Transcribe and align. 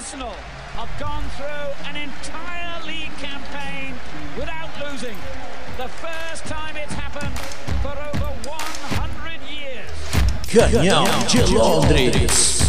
Arsenal 0.00 0.32
have 0.76 0.88
gone 0.98 1.22
through 1.36 1.86
an 1.90 1.94
entire 1.94 2.86
league 2.86 3.14
campaign 3.18 3.94
without 4.34 4.70
losing. 4.80 5.14
The 5.76 5.88
first 5.88 6.46
time 6.46 6.74
it's 6.78 6.94
happened 6.94 7.38
for 7.82 7.90
over 7.90 8.32
100 8.48 9.40
years. 9.50 9.90
Canhão 10.48 11.04
de 11.26 11.54
Londres. 11.54 12.59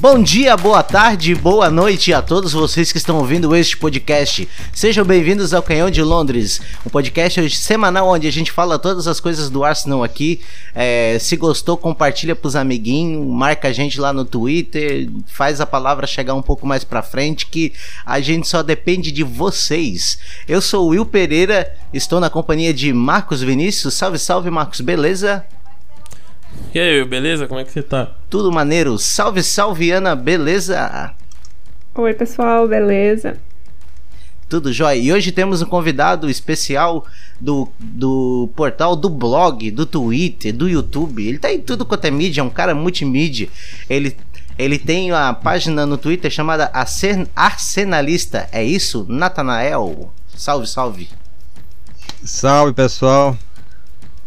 Bom 0.00 0.22
dia, 0.22 0.56
boa 0.56 0.80
tarde, 0.80 1.34
boa 1.34 1.68
noite 1.68 2.12
a 2.12 2.22
todos 2.22 2.52
vocês 2.52 2.92
que 2.92 2.98
estão 2.98 3.18
ouvindo 3.18 3.56
este 3.56 3.76
podcast. 3.76 4.48
Sejam 4.72 5.04
bem-vindos 5.04 5.52
ao 5.52 5.60
Canhão 5.60 5.90
de 5.90 6.00
Londres, 6.04 6.60
um 6.86 6.88
podcast 6.88 7.50
semanal 7.56 8.06
onde 8.06 8.28
a 8.28 8.30
gente 8.30 8.52
fala 8.52 8.78
todas 8.78 9.08
as 9.08 9.18
coisas 9.18 9.50
do 9.50 9.64
Arsenal 9.64 10.04
aqui. 10.04 10.40
É, 10.72 11.18
se 11.18 11.34
gostou, 11.34 11.76
compartilha 11.76 12.36
pros 12.36 12.54
amiguinhos, 12.54 13.26
marca 13.26 13.66
a 13.66 13.72
gente 13.72 13.98
lá 13.98 14.12
no 14.12 14.24
Twitter, 14.24 15.10
faz 15.26 15.60
a 15.60 15.66
palavra 15.66 16.06
chegar 16.06 16.34
um 16.34 16.42
pouco 16.42 16.64
mais 16.64 16.84
pra 16.84 17.02
frente, 17.02 17.46
que 17.46 17.72
a 18.06 18.20
gente 18.20 18.46
só 18.46 18.62
depende 18.62 19.10
de 19.10 19.24
vocês. 19.24 20.20
Eu 20.46 20.60
sou 20.60 20.86
o 20.86 20.88
Will 20.90 21.06
Pereira, 21.06 21.74
estou 21.92 22.20
na 22.20 22.30
companhia 22.30 22.72
de 22.72 22.92
Marcos 22.92 23.42
Vinícius. 23.42 23.94
Salve, 23.94 24.20
salve, 24.20 24.48
Marcos, 24.48 24.80
beleza? 24.80 25.44
E 26.74 26.78
aí, 26.78 27.04
beleza? 27.04 27.46
Como 27.46 27.58
é 27.60 27.64
que 27.64 27.72
você 27.72 27.82
tá? 27.82 28.12
Tudo 28.28 28.52
maneiro. 28.52 28.98
Salve, 28.98 29.42
salve, 29.42 29.90
Ana, 29.90 30.14
beleza? 30.14 31.14
Oi, 31.94 32.14
pessoal, 32.14 32.68
beleza? 32.68 33.36
Tudo 34.48 34.72
jóia. 34.72 34.96
E 34.96 35.12
hoje 35.12 35.32
temos 35.32 35.60
um 35.60 35.66
convidado 35.66 36.30
especial 36.30 37.06
do, 37.40 37.68
do 37.78 38.48
portal, 38.56 38.96
do 38.96 39.08
blog, 39.08 39.70
do 39.70 39.84
Twitter, 39.84 40.54
do 40.54 40.68
YouTube. 40.68 41.26
Ele 41.26 41.38
tá 41.38 41.52
em 41.52 41.60
tudo 41.60 41.84
quanto 41.84 42.06
é 42.06 42.10
mídia, 42.10 42.40
é 42.40 42.44
um 42.44 42.50
cara 42.50 42.74
multimídia. 42.74 43.48
Ele, 43.90 44.16
ele 44.58 44.78
tem 44.78 45.10
a 45.10 45.34
página 45.34 45.84
no 45.84 45.98
Twitter 45.98 46.30
chamada 46.30 46.70
Arsenalista. 47.34 48.48
É 48.50 48.64
isso? 48.64 49.04
Natanael? 49.08 50.12
Salve, 50.34 50.66
salve. 50.66 51.08
Salve, 52.24 52.72
pessoal. 52.72 53.36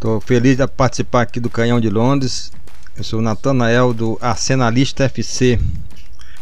Tô 0.01 0.19
feliz 0.19 0.57
de 0.57 0.65
participar 0.65 1.21
aqui 1.21 1.39
do 1.39 1.47
Canhão 1.47 1.79
de 1.79 1.87
Londres. 1.87 2.51
Eu 2.97 3.03
sou 3.03 3.19
o 3.19 3.21
Natanael 3.21 3.93
do 3.93 4.17
Arsenalista 4.19 5.03
FC, 5.03 5.59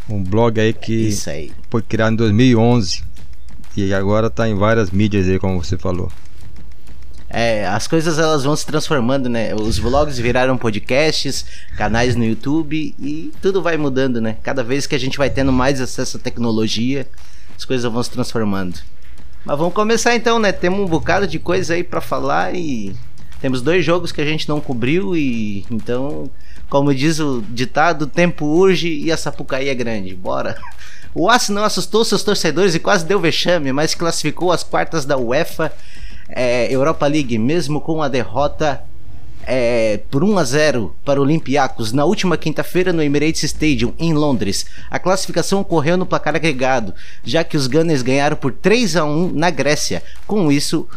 um 0.09 0.23
blog 0.23 0.61
aí 0.61 0.71
que 0.71 1.13
aí. 1.27 1.52
foi 1.69 1.81
criado 1.81 2.13
em 2.13 2.15
2011 2.15 3.03
e 3.75 3.93
agora 3.93 4.27
está 4.27 4.47
em 4.47 4.55
várias 4.55 4.91
mídias 4.91 5.27
aí, 5.27 5.37
como 5.37 5.61
você 5.61 5.77
falou. 5.77 6.09
É, 7.30 7.67
as 7.67 7.85
coisas 7.85 8.17
elas 8.17 8.45
vão 8.45 8.55
se 8.55 8.65
transformando, 8.65 9.27
né? 9.27 9.53
Os 9.53 9.77
vlogs 9.77 10.17
viraram 10.17 10.57
podcasts, 10.57 11.45
canais 11.75 12.15
no 12.15 12.23
YouTube 12.23 12.95
e 12.97 13.33
tudo 13.41 13.61
vai 13.61 13.75
mudando, 13.75 14.21
né? 14.21 14.37
Cada 14.41 14.63
vez 14.63 14.87
que 14.87 14.95
a 14.95 14.99
gente 14.99 15.17
vai 15.17 15.30
tendo 15.30 15.52
mais 15.52 15.81
acesso 15.81 16.15
à 16.15 16.19
tecnologia, 16.21 17.05
as 17.57 17.65
coisas 17.65 17.91
vão 17.91 18.02
se 18.02 18.09
transformando. 18.09 18.80
Mas 19.43 19.57
vamos 19.57 19.73
começar 19.73 20.15
então, 20.15 20.39
né? 20.39 20.53
Temos 20.53 20.80
um 20.80 20.85
bocado 20.85 21.27
de 21.27 21.39
coisa 21.39 21.73
aí 21.73 21.83
para 21.83 21.99
falar 21.99 22.55
e 22.55 22.95
temos 23.42 23.62
dois 23.62 23.86
jogos 23.86 24.12
que 24.12 24.22
a 24.22 24.26
gente 24.26 24.48
não 24.48 24.59
cobriu 24.59 25.16
e 25.16 25.66
então, 25.72 26.30
como 26.70 26.94
diz 26.94 27.20
o 27.20 27.42
ditado, 27.50 28.04
o 28.04 28.08
tempo 28.08 28.45
urge 28.45 28.90
e 28.90 29.12
a 29.12 29.18
Sapucaí 29.18 29.70
é 29.70 29.76
grande. 29.76 30.14
Bora. 30.14 30.58
O 31.14 31.30
Arsenal 31.30 31.64
assustou 31.64 32.06
seus 32.06 32.22
torcedores 32.22 32.76
e 32.76 32.80
quase 32.80 33.06
deu 33.06 33.20
vexame, 33.20 33.72
mas 33.72 33.95
classificou 33.95 34.52
as 34.52 34.64
quartas 34.64 35.06
da 35.06 35.17
UEFA 35.17 35.72
é, 36.30 36.72
Europa 36.72 37.08
League, 37.08 37.38
mesmo 37.38 37.82
com 37.82 38.04
a 38.04 38.08
derrota 38.08 38.84
é, 39.44 40.02
por 40.12 40.23
1 40.23 40.38
a 40.38 40.44
0 40.44 40.95
para 41.04 41.20
o 41.20 41.23
Olympiacos 41.23 41.92
na 41.92 42.06
última 42.06 42.38
quinta-feira 42.38 42.94
no 42.94 43.02
Emirates 43.02 43.44
Stadium, 43.44 43.94
em 43.98 44.14
Londres. 44.14 44.67
A 44.92 45.00
classificação 45.00 45.62
ocorreu 45.62 45.98
no 45.98 46.06
placar 46.06 46.36
agregado, 46.36 46.94
já 47.23 47.44
que 47.44 47.58
os 47.58 47.66
Gunners 47.66 48.04
ganharam 48.04 48.36
por 48.36 48.54
3 48.54 48.95
a 48.98 49.05
1 49.05 49.32
na 49.33 49.49
Grécia. 49.49 50.04
Com 50.28 50.52
isso, 50.52 50.88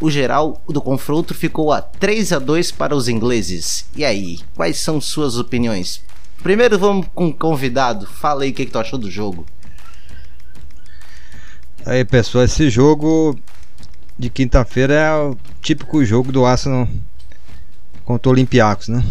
o 0.00 0.10
geral 0.10 0.62
do 0.68 0.80
confronto 0.80 1.34
ficou 1.34 1.72
a 1.72 1.80
3 1.80 2.32
a 2.32 2.38
2 2.38 2.72
para 2.72 2.94
os 2.94 3.08
ingleses. 3.08 3.86
E 3.94 4.04
aí, 4.04 4.40
quais 4.54 4.78
são 4.78 5.00
suas 5.00 5.36
opiniões? 5.36 6.02
Primeiro 6.42 6.78
vamos 6.78 7.06
com 7.14 7.28
o 7.28 7.34
convidado. 7.34 8.06
Fala 8.06 8.42
aí 8.42 8.50
o 8.50 8.54
que, 8.54 8.66
que 8.66 8.72
tu 8.72 8.78
achou 8.78 8.98
do 8.98 9.10
jogo. 9.10 9.46
Aí 11.86 12.04
pessoal, 12.04 12.44
esse 12.44 12.68
jogo 12.70 13.38
de 14.18 14.30
quinta-feira 14.30 14.94
é 14.94 15.14
o 15.14 15.36
típico 15.60 16.04
jogo 16.04 16.32
do 16.32 16.44
Arsenal 16.44 16.88
contra 18.04 18.28
o 18.28 18.32
Olympiacos, 18.32 18.88
né? 18.88 19.04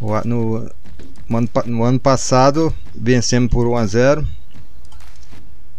No, 0.00 0.24
no, 0.24 1.36
ano, 1.36 1.48
no 1.64 1.84
ano 1.84 1.98
passado 1.98 2.74
vencemos 2.94 3.50
por 3.50 3.66
1 3.66 3.76
a 3.76 3.86
0 3.86 4.26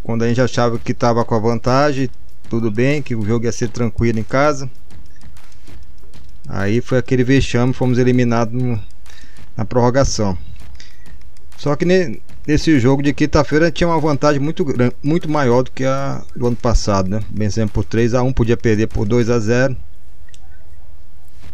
quando 0.02 0.24
a 0.24 0.28
gente 0.28 0.42
achava 0.42 0.80
que 0.80 0.92
estava 0.92 1.24
com 1.26 1.36
a 1.36 1.40
vantagem 1.40 2.10
tudo 2.50 2.72
bem, 2.72 3.02
que 3.02 3.16
o 3.16 3.26
jogo 3.26 3.46
ia 3.46 3.52
ser 3.52 3.70
tranquilo 3.70 4.20
em 4.20 4.24
casa. 4.24 4.70
Aí 6.48 6.80
foi 6.82 6.98
aquele 6.98 7.24
vexame, 7.24 7.74
fomos 7.74 7.98
eliminados 7.98 8.54
no, 8.54 8.80
na 9.56 9.66
prorrogação. 9.66 10.38
Só 11.58 11.76
que 11.76 11.84
ne, 11.84 12.22
nesse 12.46 12.80
jogo 12.80 13.04
de 13.04 13.14
quinta-feira 13.14 13.72
tinha 13.72 13.88
uma 13.88 14.00
vantagem 14.00 14.40
muito, 14.40 14.66
muito 15.04 15.30
maior 15.30 15.64
do 15.64 15.72
que 15.72 15.84
a 15.84 16.24
do 16.36 16.48
ano 16.48 16.56
passado, 16.56 17.10
né? 17.10 17.20
Vencemos 17.30 17.74
por 17.74 17.84
3 17.84 18.14
a 18.14 18.24
1 18.24 18.32
podia 18.32 18.56
perder 18.56 18.88
por 18.88 19.06
2 19.06 19.30
a 19.30 19.40
0 19.40 19.76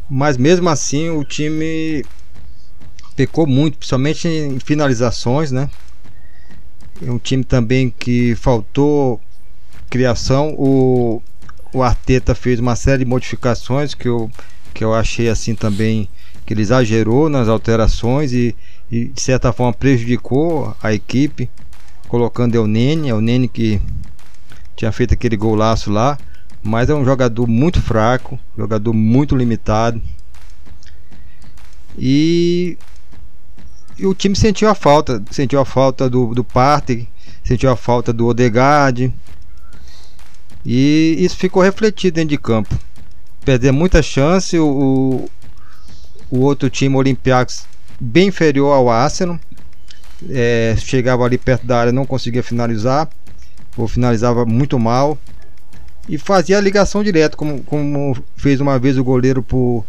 Mas 0.10 0.38
mesmo 0.38 0.70
assim 0.70 1.10
o 1.10 1.24
time 1.24 2.06
pecou 3.16 3.48
muito, 3.48 3.78
principalmente 3.78 4.28
em 4.28 4.60
finalizações, 4.60 5.52
né? 5.52 5.70
É 7.02 7.10
um 7.10 7.18
time 7.18 7.44
também 7.44 7.90
que 7.90 8.36
faltou 8.36 9.20
criação, 9.94 10.56
o, 10.58 11.22
o 11.72 11.84
Arteta 11.84 12.34
fez 12.34 12.60
uma 12.60 12.76
série 12.76 13.04
de 13.04 13.10
modificações 13.10 13.94
que 13.94 14.08
eu, 14.08 14.28
que 14.74 14.84
eu 14.84 14.92
achei 14.92 15.30
assim 15.30 15.54
também 15.54 16.10
que 16.48 16.54
ele 16.56 16.64
exagerou 16.64 17.30
nas 17.30 17.48
alterações 17.48 18.34
e, 18.34 18.56
e 18.92 19.06
de 19.06 19.22
certa 19.22 19.54
forma 19.54 19.72
prejudicou 19.72 20.76
a 20.82 20.92
equipe, 20.92 21.48
colocando 22.08 22.60
o 22.60 22.66
Nene, 22.66 23.14
o 23.14 23.22
Nene 23.22 23.48
que 23.48 23.80
tinha 24.76 24.92
feito 24.92 25.14
aquele 25.14 25.38
golaço 25.38 25.92
lá, 25.92 26.18
mas 26.64 26.90
é 26.90 26.96
um 26.96 27.06
jogador 27.06 27.46
muito 27.46 27.80
fraco, 27.80 28.40
jogador 28.58 28.94
muito 28.94 29.36
limitado. 29.36 30.02
E, 31.96 32.80
e 34.00 34.08
o 34.08 34.16
time 34.16 34.36
sentiu 34.36 34.68
a 34.70 34.74
falta, 34.74 35.22
sentiu 35.30 35.60
a 35.60 35.66
falta 35.66 36.10
do, 36.10 36.34
do 36.34 36.44
Partey, 36.44 37.08
sentiu 37.44 37.70
a 37.70 37.76
falta 37.76 38.12
do 38.12 38.26
Odegaard, 38.26 39.14
e 40.66 41.16
isso 41.20 41.36
ficou 41.36 41.62
refletido 41.62 42.16
dentro 42.16 42.30
de 42.30 42.38
campo. 42.38 42.78
Perder 43.44 43.72
muita 43.72 44.02
chance, 44.02 44.58
o, 44.58 45.30
o 46.32 46.40
outro 46.40 46.70
time, 46.70 46.96
o 46.96 47.00
Olympiacos, 47.00 47.66
bem 48.00 48.28
inferior 48.30 48.74
ao 48.74 48.90
Arsenal. 48.90 49.40
É, 50.30 50.76
chegava 50.78 51.26
ali 51.26 51.38
perto 51.38 51.68
da 51.68 51.78
área, 51.78 51.92
não 51.92 52.06
conseguia 52.06 52.42
finalizar, 52.42 53.10
ou 53.76 53.88
finalizava 53.88 54.46
muito 54.46 54.80
mal. 54.80 55.18
E 56.08 56.18
fazia 56.18 56.58
a 56.58 56.62
ligação 56.62 57.04
direto, 57.04 57.36
como, 57.36 57.62
como 57.64 58.18
fez 58.36 58.60
uma 58.62 58.80
vez 58.80 58.98
o 58.98 59.04
goleiro 59.04 59.42
por 59.42 59.86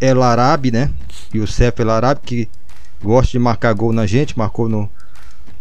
El 0.00 0.22
Arabi, 0.22 0.70
né? 0.70 0.90
E 1.32 1.40
o 1.40 1.46
Cef 1.46 1.80
El 1.80 1.90
Arabi, 1.90 2.20
que 2.24 2.48
gosta 3.02 3.32
de 3.32 3.38
marcar 3.38 3.72
gol 3.74 3.92
na 3.92 4.06
gente, 4.06 4.38
marcou 4.38 4.68
no, 4.68 4.88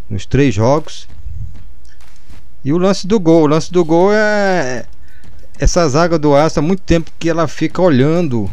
nos 0.09 0.25
três 0.25 0.53
jogos. 0.53 1.07
E 2.63 2.73
o 2.73 2.77
lance 2.77 3.07
do 3.07 3.19
gol, 3.19 3.43
o 3.43 3.47
lance 3.47 3.71
do 3.71 3.85
gol 3.85 4.11
é 4.13 4.85
essa 5.57 5.87
zaga 5.87 6.17
do 6.17 6.35
Arsenal 6.35 6.65
há 6.65 6.67
muito 6.67 6.81
tempo 6.83 7.11
que 7.17 7.29
ela 7.29 7.47
fica 7.47 7.81
olhando. 7.81 8.49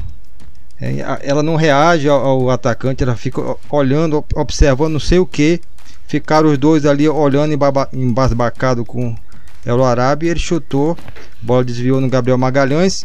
É, 0.80 1.20
ela 1.22 1.42
não 1.42 1.56
reage 1.56 2.08
ao, 2.08 2.50
atacante, 2.50 3.02
ela 3.02 3.16
fica 3.16 3.56
olhando, 3.70 4.24
observando 4.34 4.92
não 4.94 5.00
sei 5.00 5.18
o 5.18 5.26
que. 5.26 5.60
Ficaram 6.06 6.50
os 6.50 6.58
dois 6.58 6.86
ali 6.86 7.08
olhando 7.08 7.58
embasbacado 7.92 8.84
com 8.84 9.16
El 9.64 9.84
Arabi, 9.84 10.28
ele 10.28 10.38
chutou, 10.38 10.96
bola 11.42 11.64
desviou 11.64 12.00
no 12.00 12.08
Gabriel 12.08 12.38
Magalhães 12.38 13.04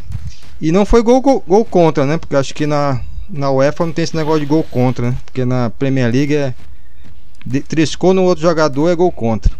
e 0.61 0.71
não 0.71 0.85
foi 0.85 1.01
gol, 1.01 1.19
gol, 1.19 1.43
gol, 1.47 1.65
contra, 1.65 2.05
né? 2.05 2.19
Porque 2.19 2.35
acho 2.35 2.53
que 2.53 2.67
na, 2.67 3.01
na 3.27 3.49
UEFA 3.49 3.87
não 3.87 3.93
tem 3.93 4.03
esse 4.03 4.15
negócio 4.15 4.41
de 4.41 4.45
gol 4.45 4.63
contra, 4.63 5.09
né? 5.09 5.17
Porque 5.25 5.43
na 5.43 5.71
Premier 5.71 6.11
League 6.11 6.35
é 6.35 6.53
triscou 7.67 8.13
no 8.13 8.23
outro 8.23 8.43
jogador 8.43 8.89
é 8.89 8.95
gol 8.95 9.11
contra. 9.11 9.51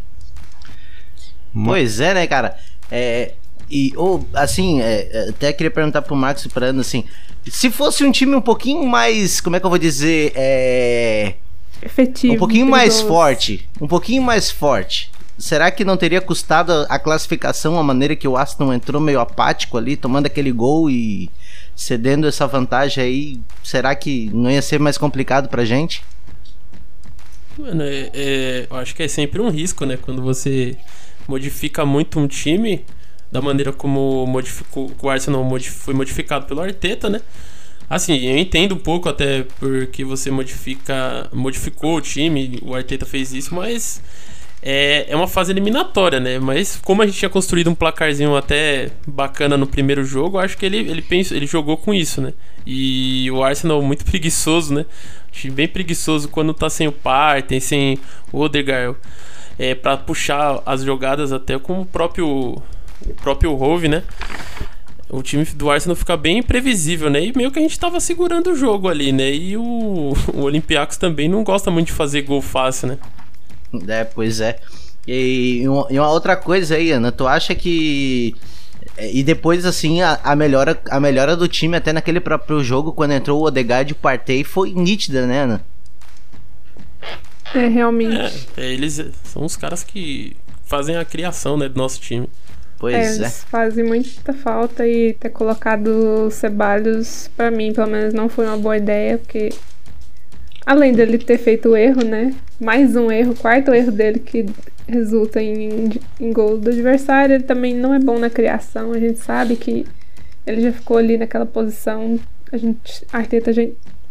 Pois 1.54 2.00
é, 2.00 2.14
né, 2.14 2.28
cara? 2.28 2.58
É, 2.92 3.34
e, 3.70 3.94
ou, 3.96 4.28
assim, 4.34 4.82
é, 4.82 5.10
é, 5.12 5.30
até 5.30 5.54
queria 5.54 5.72
perguntar 5.72 6.02
pro 6.02 6.16
Max 6.16 6.44
e 6.44 6.50
pra 6.50 6.68
Ana, 6.68 6.82
assim, 6.82 7.06
se 7.48 7.72
fosse 7.72 8.04
um 8.04 8.12
time 8.12 8.36
um 8.36 8.42
pouquinho 8.42 8.86
mais, 8.86 9.40
como 9.40 9.56
é 9.56 9.60
que 9.60 9.66
eu 9.66 9.70
vou 9.70 9.80
dizer, 9.80 10.34
é... 10.36 11.36
Efetivo. 11.82 12.34
Um 12.34 12.38
pouquinho 12.38 12.68
mais 12.68 13.02
forte, 13.02 13.68
um 13.80 13.88
pouquinho 13.88 14.22
mais 14.22 14.52
forte. 14.52 15.10
Será 15.38 15.72
que 15.72 15.84
não 15.84 15.98
teria 15.98 16.22
custado 16.22 16.86
a 16.88 17.00
classificação 17.00 17.80
a 17.80 17.84
maneira 17.84 18.16
que 18.16 18.28
o 18.28 18.38
Aston 18.38 18.72
entrou 18.72 19.02
meio 19.02 19.20
apático 19.20 19.78
ali, 19.78 19.98
tomando 19.98 20.28
aquele 20.28 20.52
gol 20.52 20.90
e 20.90 21.32
cedendo 21.76 22.28
essa 22.28 22.46
vantagem 22.46 23.04
aí, 23.04 23.40
será 23.64 23.96
que 23.96 24.30
não 24.34 24.52
ia 24.52 24.62
ser 24.62 24.80
mais 24.80 25.00
complicado 25.00 25.50
pra 25.50 25.66
gente? 25.66 26.04
Mano, 27.58 27.82
é, 27.84 28.12
é, 28.14 28.68
eu 28.70 28.78
acho 28.78 28.94
que 28.94 29.02
é 29.02 29.08
sempre 29.08 29.42
um 29.42 29.50
risco, 29.50 29.86
né? 29.86 29.98
Quando 29.98 30.22
você 30.22 30.78
modifica 31.32 31.86
muito 31.86 32.20
um 32.20 32.28
time, 32.28 32.84
da 33.32 33.42
maneira 33.42 33.72
como 33.72 34.26
modificou, 34.28 34.92
o 35.02 35.10
Arsenal 35.10 35.48
foi 35.62 35.94
modificado 35.94 36.46
pelo 36.46 36.60
Arteta, 36.60 37.10
né? 37.10 37.22
Assim, 37.90 38.18
eu 38.26 38.38
entendo 38.38 38.76
um 38.76 38.78
pouco 38.78 39.08
até 39.10 39.44
porque 39.60 40.04
você 40.04 40.30
modifica, 40.30 41.30
modificou 41.34 41.96
o 41.96 42.02
time, 42.02 42.60
o 42.62 42.76
Arteta 42.76 43.06
fez 43.06 43.34
isso, 43.34 43.54
mas 43.56 44.02
é, 44.62 45.06
é 45.10 45.16
uma 45.16 45.28
fase 45.28 45.52
eliminatória, 45.52 46.20
né? 46.20 46.38
Mas 46.38 46.80
como 46.84 47.02
a 47.02 47.06
gente 47.06 47.18
tinha 47.18 47.30
construído 47.30 47.70
um 47.70 47.76
placarzinho 47.76 48.36
até 48.36 48.92
bacana 49.08 49.58
no 49.58 49.68
primeiro 49.68 50.04
jogo, 50.04 50.38
acho 50.38 50.58
que 50.58 50.66
ele, 50.66 50.78
ele, 50.78 51.02
pensou, 51.02 51.36
ele 51.36 51.48
jogou 51.48 51.78
com 51.78 51.94
isso, 51.94 52.22
né? 52.22 52.34
E 52.66 53.30
o 53.32 53.44
Arsenal 53.44 53.82
muito 53.82 54.04
preguiçoso, 54.10 54.74
né? 54.74 54.86
Bem 55.54 55.68
preguiçoso 55.68 56.28
quando 56.28 56.54
tá 56.54 56.70
sem 56.70 56.88
o 56.88 56.92
Partey, 56.92 57.62
sem 57.62 57.98
o 58.32 58.40
Odegaard. 58.40 58.98
É, 59.62 59.76
para 59.76 59.98
puxar 59.98 60.62
as 60.66 60.82
jogadas 60.82 61.32
até 61.32 61.60
com 61.60 61.82
o 61.82 61.86
próprio, 61.86 62.28
o 62.28 63.14
próprio 63.22 63.54
Hove, 63.54 63.88
né? 63.88 64.04
o 65.12 65.22
time 65.22 65.44
do 65.44 65.70
Arsenal 65.70 65.96
fica 65.96 66.16
bem 66.16 66.38
imprevisível, 66.38 67.10
né? 67.10 67.26
E 67.26 67.34
meio 67.36 67.52
que 67.52 67.60
a 67.60 67.62
gente 67.62 67.78
tava 67.78 68.00
segurando 68.00 68.52
o 68.52 68.56
jogo 68.56 68.88
ali, 68.88 69.12
né? 69.12 69.30
E 69.30 69.58
o, 69.58 70.14
o 70.34 70.42
Olympiacos 70.42 70.98
também 70.98 71.28
não 71.28 71.44
gosta 71.44 71.70
muito 71.70 71.88
de 71.88 71.94
fazer 71.94 72.22
gol 72.22 72.42
fácil, 72.42 72.88
né? 72.88 72.98
É, 73.88 74.06
pois 74.06 74.40
é. 74.40 74.58
E, 75.08 75.64
e 75.64 76.00
uma 76.00 76.10
outra 76.10 76.36
coisa 76.36 76.76
aí, 76.76 76.92
Ana, 76.92 77.12
tu 77.12 77.28
acha 77.28 77.54
que. 77.54 78.36
É, 78.98 79.12
e 79.14 79.22
depois, 79.22 79.66
assim, 79.66 80.02
a, 80.02 80.20
a, 80.24 80.36
melhora, 80.36 80.80
a 80.90 81.00
melhora 81.00 81.36
do 81.36 81.48
time 81.48 81.76
até 81.76 81.92
naquele 81.92 82.20
próprio 82.20 82.64
jogo, 82.64 82.94
quando 82.94 83.12
entrou 83.12 83.42
o 83.42 83.46
Odegaard 83.46 83.92
e 83.92 83.94
o 83.94 83.98
Partey, 83.98 84.44
foi 84.44 84.72
nítida, 84.72 85.28
né, 85.28 85.42
Ana? 85.42 85.62
É, 87.54 87.68
realmente. 87.68 88.48
É, 88.58 88.72
eles 88.72 89.02
são 89.24 89.44
os 89.46 89.56
caras 89.56 89.84
que 89.84 90.36
fazem 90.66 90.98
a 90.98 91.06
criação 91.06 91.58
né, 91.58 91.68
do 91.68 91.78
nosso 91.78 92.00
time. 92.00 92.30
Pois 92.80 92.96
é. 92.96 93.00
é. 93.00 93.16
Eles 93.16 93.44
fazem 93.44 93.84
muita 93.84 94.34
falta 94.34 94.88
e 94.88 95.14
ter 95.14 95.30
colocado 95.30 96.26
o 96.26 96.32
Ceballos, 96.32 97.30
pra 97.36 97.52
mim, 97.52 97.74
pelo 97.74 97.88
menos, 97.88 98.14
não 98.14 98.28
foi 98.28 98.46
uma 98.46 98.58
boa 98.58 98.78
ideia, 98.78 99.18
porque 99.18 99.50
além 100.66 100.94
dele 100.94 101.18
ter 101.18 101.38
feito 101.38 101.70
o 101.70 101.78
erro, 101.78 102.04
né? 102.04 102.34
Mais 102.60 102.96
um 102.96 103.12
erro, 103.12 103.36
quarto 103.36 103.74
erro 103.74 103.92
dele 103.92 104.20
que 104.20 104.46
resulta 104.88 105.42
em, 105.42 105.90
em 106.20 106.34
gol 106.34 106.58
do 106.58 106.70
adversário, 106.70 107.36
ele 107.36 107.44
também 107.44 107.76
não 107.76 107.94
é 107.94 108.00
bom 108.00 108.18
na 108.20 108.30
criação. 108.30 108.92
A 108.92 109.00
gente 109.00 109.20
sabe 109.20 109.56
que 109.56 109.86
ele 110.46 110.62
já 110.62 110.72
ficou 110.72 110.98
ali 110.98 111.18
naquela 111.18 111.46
posição. 111.46 112.20
A 112.52 112.58
gente, 112.58 113.06
a 113.12 113.20
Arteta 113.20 113.54
já, 113.54 113.64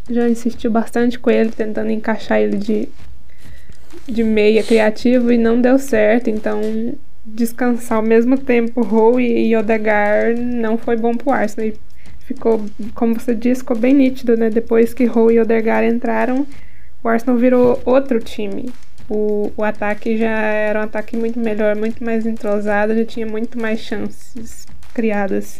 já 0.08 0.28
insistiu 0.28 0.70
bastante 0.70 1.18
com 1.18 1.30
ele, 1.30 1.50
tentando 1.50 1.90
encaixar 1.90 2.40
ele 2.40 2.56
de, 2.56 2.88
de 4.08 4.22
meia 4.24 4.62
criativo 4.62 5.32
e 5.32 5.38
não 5.38 5.60
deu 5.60 5.78
certo. 5.78 6.30
Então 6.30 6.60
descansar 7.24 7.98
ao 7.98 8.04
mesmo 8.04 8.38
tempo 8.38 8.82
Rowe 8.82 9.22
e 9.22 9.54
Odegar 9.56 10.36
não 10.36 10.76
foi 10.76 10.96
bom 10.96 11.14
pro 11.14 11.30
Arsenal. 11.30 11.68
E 11.68 11.74
ficou, 12.24 12.64
como 12.94 13.14
você 13.14 13.34
disse, 13.34 13.60
ficou 13.60 13.76
bem 13.76 13.94
nítido, 13.94 14.36
né? 14.36 14.50
Depois 14.50 14.94
que 14.94 15.04
Rowe 15.04 15.34
e 15.34 15.40
Odegar 15.40 15.84
entraram, 15.84 16.46
o 17.02 17.08
Arsenal 17.08 17.36
virou 17.36 17.80
outro 17.84 18.20
time. 18.20 18.70
O, 19.08 19.52
o 19.56 19.64
ataque 19.64 20.16
já 20.16 20.30
era 20.30 20.80
um 20.80 20.84
ataque 20.84 21.16
muito 21.16 21.38
melhor, 21.38 21.74
muito 21.74 22.04
mais 22.04 22.24
entrosado, 22.24 22.94
já 22.94 23.04
tinha 23.04 23.26
muito 23.26 23.60
mais 23.60 23.80
chances 23.80 24.66
criadas. 24.94 25.58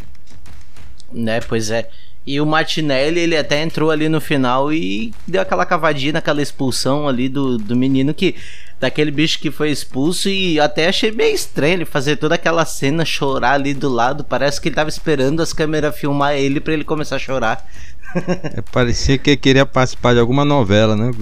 Né, 1.13 1.41
pois 1.41 1.71
é. 1.71 1.89
E 2.27 2.41
o 2.41 2.47
Martinelli, 2.47 3.19
ele 3.19 3.37
até 3.37 3.63
entrou 3.63 3.91
ali 3.91 4.09
no 4.09 4.21
final 4.21 4.73
e 4.73 5.13
deu 5.27 5.41
aquela 5.41 5.65
cavadinha 5.65 6.13
naquela 6.13 6.43
expulsão 6.43 7.09
ali 7.09 7.29
do, 7.29 7.59
do 7.59 7.77
menino 7.77 8.13
que. 8.15 8.35
Daquele 8.79 9.11
bicho 9.11 9.39
que 9.39 9.51
foi 9.51 9.71
expulso 9.71 10.31
e 10.31 10.59
até 10.59 10.89
achei 10.89 11.11
bem 11.11 11.35
estranho 11.35 11.75
ele 11.75 11.85
fazer 11.85 12.17
toda 12.17 12.37
aquela 12.37 12.65
cena, 12.65 13.05
chorar 13.05 13.53
ali 13.53 13.75
do 13.75 13.91
lado. 13.91 14.25
Parece 14.25 14.59
que 14.59 14.71
ele 14.71 14.75
tava 14.75 14.89
esperando 14.89 15.43
as 15.43 15.53
câmeras 15.53 15.95
filmar 15.95 16.35
ele 16.35 16.61
para 16.61 16.73
ele 16.73 16.85
começar 16.85 17.17
a 17.17 17.19
chorar. 17.19 17.67
É, 18.13 18.61
parecia 18.73 19.17
que 19.19 19.31
ele 19.31 19.37
queria 19.37 19.65
participar 19.65 20.15
de 20.15 20.19
alguma 20.19 20.45
novela, 20.45 20.97
né? 20.97 21.13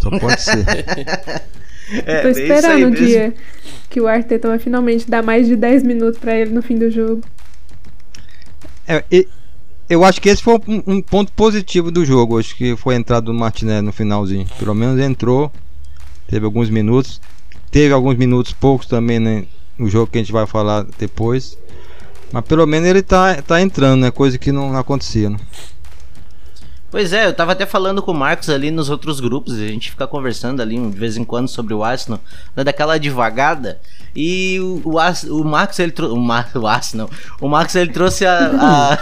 Só 0.00 0.10
pode 0.20 0.40
ser. 0.40 0.64
é, 2.06 2.20
Tô 2.20 2.28
esperando 2.28 2.86
o 2.86 2.90
dia 2.92 3.34
que 3.90 4.00
o 4.00 4.06
Arteta 4.06 4.46
vai 4.46 4.58
finalmente 4.60 5.10
dar 5.10 5.22
mais 5.22 5.48
de 5.48 5.56
10 5.56 5.82
minutos 5.82 6.20
para 6.20 6.36
ele 6.36 6.52
no 6.52 6.62
fim 6.62 6.76
do 6.76 6.88
jogo. 6.90 7.22
É, 8.86 9.02
e, 9.10 9.26
eu 9.88 10.04
acho 10.04 10.20
que 10.20 10.28
esse 10.28 10.42
foi 10.42 10.54
um, 10.66 10.82
um, 10.86 11.02
ponto 11.02 11.32
positivo 11.32 11.90
do 11.90 12.04
jogo. 12.04 12.38
Acho 12.38 12.56
que 12.56 12.76
foi 12.76 12.94
a 12.94 12.98
entrada 12.98 13.26
do 13.26 13.34
Martinelli 13.34 13.84
no 13.84 13.92
finalzinho. 13.92 14.46
Pelo 14.58 14.74
menos 14.74 14.98
entrou, 15.00 15.52
teve 16.28 16.44
alguns 16.44 16.70
minutos. 16.70 17.20
Teve 17.70 17.92
alguns 17.92 18.16
minutos 18.16 18.52
poucos 18.52 18.86
também 18.86 19.18
né, 19.18 19.44
no 19.76 19.88
jogo 19.88 20.10
que 20.10 20.18
a 20.18 20.20
gente 20.20 20.32
vai 20.32 20.46
falar 20.46 20.86
depois. 20.98 21.58
Mas 22.32 22.44
pelo 22.44 22.66
menos 22.66 22.88
ele 22.88 23.02
tá, 23.02 23.42
tá 23.42 23.60
entrando, 23.60 24.00
né? 24.00 24.10
Coisa 24.10 24.38
que 24.38 24.52
não 24.52 24.76
acontecia. 24.76 25.30
Né? 25.30 25.38
Pois 26.94 27.12
é, 27.12 27.26
eu 27.26 27.34
tava 27.34 27.50
até 27.50 27.66
falando 27.66 28.00
com 28.00 28.12
o 28.12 28.14
Marcos 28.14 28.48
ali 28.48 28.70
nos 28.70 28.88
outros 28.88 29.18
grupos, 29.18 29.54
a 29.54 29.66
gente 29.66 29.90
fica 29.90 30.06
conversando 30.06 30.62
ali 30.62 30.78
de 30.78 30.96
vez 30.96 31.16
em 31.16 31.24
quando 31.24 31.48
sobre 31.48 31.74
o 31.74 31.82
Arsenal, 31.82 32.20
né, 32.54 32.62
daquela 32.62 32.96
devagada. 33.00 33.80
E 34.14 34.60
o, 34.60 34.80
o, 34.84 35.40
o 35.40 35.44
Marcos 35.44 35.76
ele 35.80 35.90
trouxe. 35.90 36.14
O, 36.14 36.20
Mar, 36.20 36.48
o 36.54 36.68
Arsenal. 36.68 37.10
O 37.40 37.48
Marcos 37.48 37.74
ele 37.74 37.90
trouxe 37.90 38.24
a. 38.24 38.52
a 38.60 38.98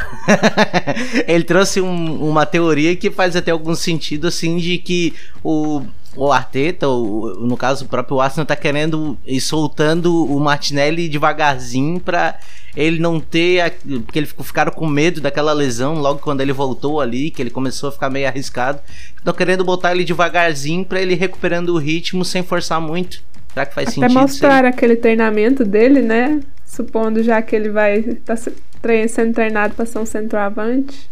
ele 1.29 1.44
trouxe 1.44 1.83
um, 1.83 2.31
uma 2.31 2.47
teoria 2.47 2.97
que 2.97 3.11
faz 3.11 3.37
até 3.37 3.50
algum 3.50 3.75
sentido 3.75 4.27
assim 4.27 4.56
de 4.56 4.79
que 4.79 5.12
o 5.44 5.83
o 6.14 6.31
Arteta, 6.31 6.87
ou, 6.88 7.35
no 7.41 7.56
caso 7.56 7.85
o 7.85 7.88
próprio 7.88 8.20
Arsenal, 8.20 8.47
tá 8.47 8.56
querendo 8.56 9.17
ir 9.26 9.41
soltando 9.41 10.26
o 10.26 10.38
Martinelli 10.38 11.09
devagarzinho 11.09 11.99
pra 12.00 12.38
ele 12.76 12.99
não 12.99 13.19
ter. 13.19 13.61
A, 13.61 13.70
porque 13.70 14.19
eles 14.19 14.35
ficaram 14.43 14.73
com 14.73 14.87
medo 14.87 15.20
daquela 15.20 15.53
lesão 15.53 15.94
logo 15.94 16.20
quando 16.20 16.41
ele 16.41 16.53
voltou 16.53 17.00
ali, 17.00 17.31
que 17.31 17.41
ele 17.41 17.50
começou 17.50 17.88
a 17.88 17.93
ficar 17.93 18.11
meio 18.11 18.29
arriscado. 18.29 18.81
Estão 19.17 19.32
querendo 19.32 19.64
botar 19.64 19.93
ele 19.93 20.05
devagarzinho 20.05 20.85
pra 20.85 21.00
ele 21.00 21.14
ir 21.14 21.19
recuperando 21.19 21.70
o 21.70 21.79
ritmo 21.79 22.25
sem 22.25 22.43
forçar 22.43 22.81
muito. 22.81 23.23
Será 23.53 23.67
que 23.67 23.75
faz 23.75 23.88
Até 23.88 24.00
sentido? 24.00 24.20
mostrar 24.20 24.65
aquele 24.65 24.97
treinamento 24.97 25.65
dele, 25.65 26.03
né? 26.03 26.41
Supondo 26.67 27.23
já 27.23 27.41
que 27.43 27.55
ele 27.55 27.69
vai 27.69 27.99
estar 27.99 28.37
tá 28.37 29.08
sendo 29.08 29.35
treinado 29.35 29.75
para 29.75 29.87
ser 29.87 29.99
um 29.99 30.06
centroavante. 30.06 31.11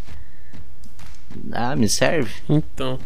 Ah, 1.52 1.76
me 1.76 1.88
serve. 1.88 2.32
Então. 2.48 2.98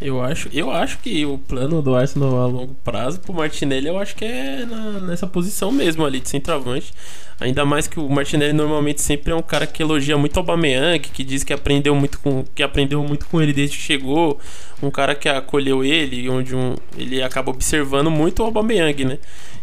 Eu 0.00 0.20
acho, 0.20 0.50
eu 0.52 0.70
acho 0.70 0.98
que 0.98 1.24
o 1.24 1.38
plano 1.38 1.80
do 1.80 1.94
Arsenal 1.94 2.42
a 2.42 2.46
longo 2.46 2.74
prazo 2.82 3.20
pro 3.20 3.32
Martinelli, 3.32 3.86
eu 3.86 3.96
acho 3.96 4.14
que 4.16 4.24
é 4.24 4.66
na, 4.66 5.00
nessa 5.00 5.26
posição 5.26 5.70
mesmo 5.70 6.04
ali 6.04 6.18
de 6.20 6.28
centroavante. 6.28 6.92
Ainda 7.40 7.64
mais 7.64 7.86
que 7.86 7.98
o 7.98 8.08
Martinelli 8.08 8.52
normalmente 8.52 9.00
sempre 9.00 9.32
é 9.32 9.36
um 9.36 9.42
cara 9.42 9.66
que 9.66 9.82
elogia 9.82 10.18
muito 10.18 10.36
o 10.36 10.40
Aubameyang, 10.40 10.98
que 10.98 11.22
diz 11.24 11.44
que 11.44 11.52
aprendeu 11.52 11.94
muito 11.94 12.18
com 12.20 12.44
que 12.54 12.62
aprendeu 12.62 13.02
muito 13.04 13.26
com 13.26 13.40
ele 13.40 13.52
desde 13.52 13.76
que 13.76 13.82
chegou, 13.82 14.38
um 14.82 14.90
cara 14.90 15.14
que 15.14 15.28
acolheu 15.28 15.84
ele, 15.84 16.28
onde 16.28 16.54
um, 16.54 16.74
ele 16.96 17.22
acaba 17.22 17.50
observando 17.50 18.10
muito 18.10 18.40
o 18.42 18.44
Aubameyang, 18.44 19.04
né? 19.04 19.18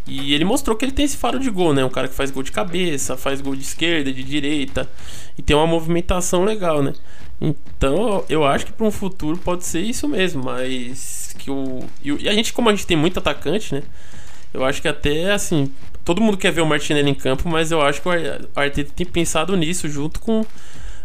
E 0.08 0.34
ele 0.34 0.46
mostrou 0.46 0.76
que 0.76 0.84
ele 0.84 0.92
tem 0.92 1.06
esse 1.06 1.18
faro 1.18 1.40
de 1.40 1.50
gol, 1.50 1.74
né? 1.74 1.84
Um 1.86 1.90
cara 1.90 2.08
que 2.08 2.16
faz 2.16 2.32
gol 2.32 2.42
de 2.42 2.52
cabeça, 2.52 3.16
faz 3.16 3.42
gol 3.42 3.56
de 3.56 3.64
esquerda, 3.64 4.12
de 4.12 4.24
direita 4.24 4.90
e 5.38 5.42
tem 5.42 5.56
uma 5.56 5.68
movimentação 5.68 6.44
legal, 6.44 6.82
né? 6.82 6.94
Então, 7.42 8.24
eu 8.30 8.46
acho 8.46 8.68
que 8.68 8.72
para 8.72 8.86
um 8.86 8.92
futuro 8.92 9.36
pode 9.38 9.66
ser 9.66 9.82
isso 9.82 10.08
mesmo, 10.08 10.44
mas 10.44 11.34
que 11.40 11.50
o 11.50 11.84
e 12.04 12.30
a 12.30 12.34
gente 12.34 12.54
como 12.54 12.70
a 12.70 12.72
gente 12.72 12.86
tem 12.86 12.96
muito 12.96 13.18
atacante, 13.18 13.74
né? 13.74 13.82
Eu 14.54 14.64
acho 14.64 14.80
que 14.82 14.88
até 14.88 15.32
assim, 15.32 15.72
todo 16.06 16.22
mundo 16.22 16.38
quer 16.38 16.52
ver 16.52 16.62
o 16.62 16.66
Martinelli 16.68 17.10
em 17.10 17.16
campo, 17.16 17.50
mas 17.50 17.72
eu 17.72 17.82
acho 17.82 18.02
que 18.02 18.08
o 18.08 18.12
Arteta 18.56 18.92
tem 18.96 19.08
pensado 19.08 19.58
nisso 19.58 19.90
junto 19.90 20.20
com 20.20 20.46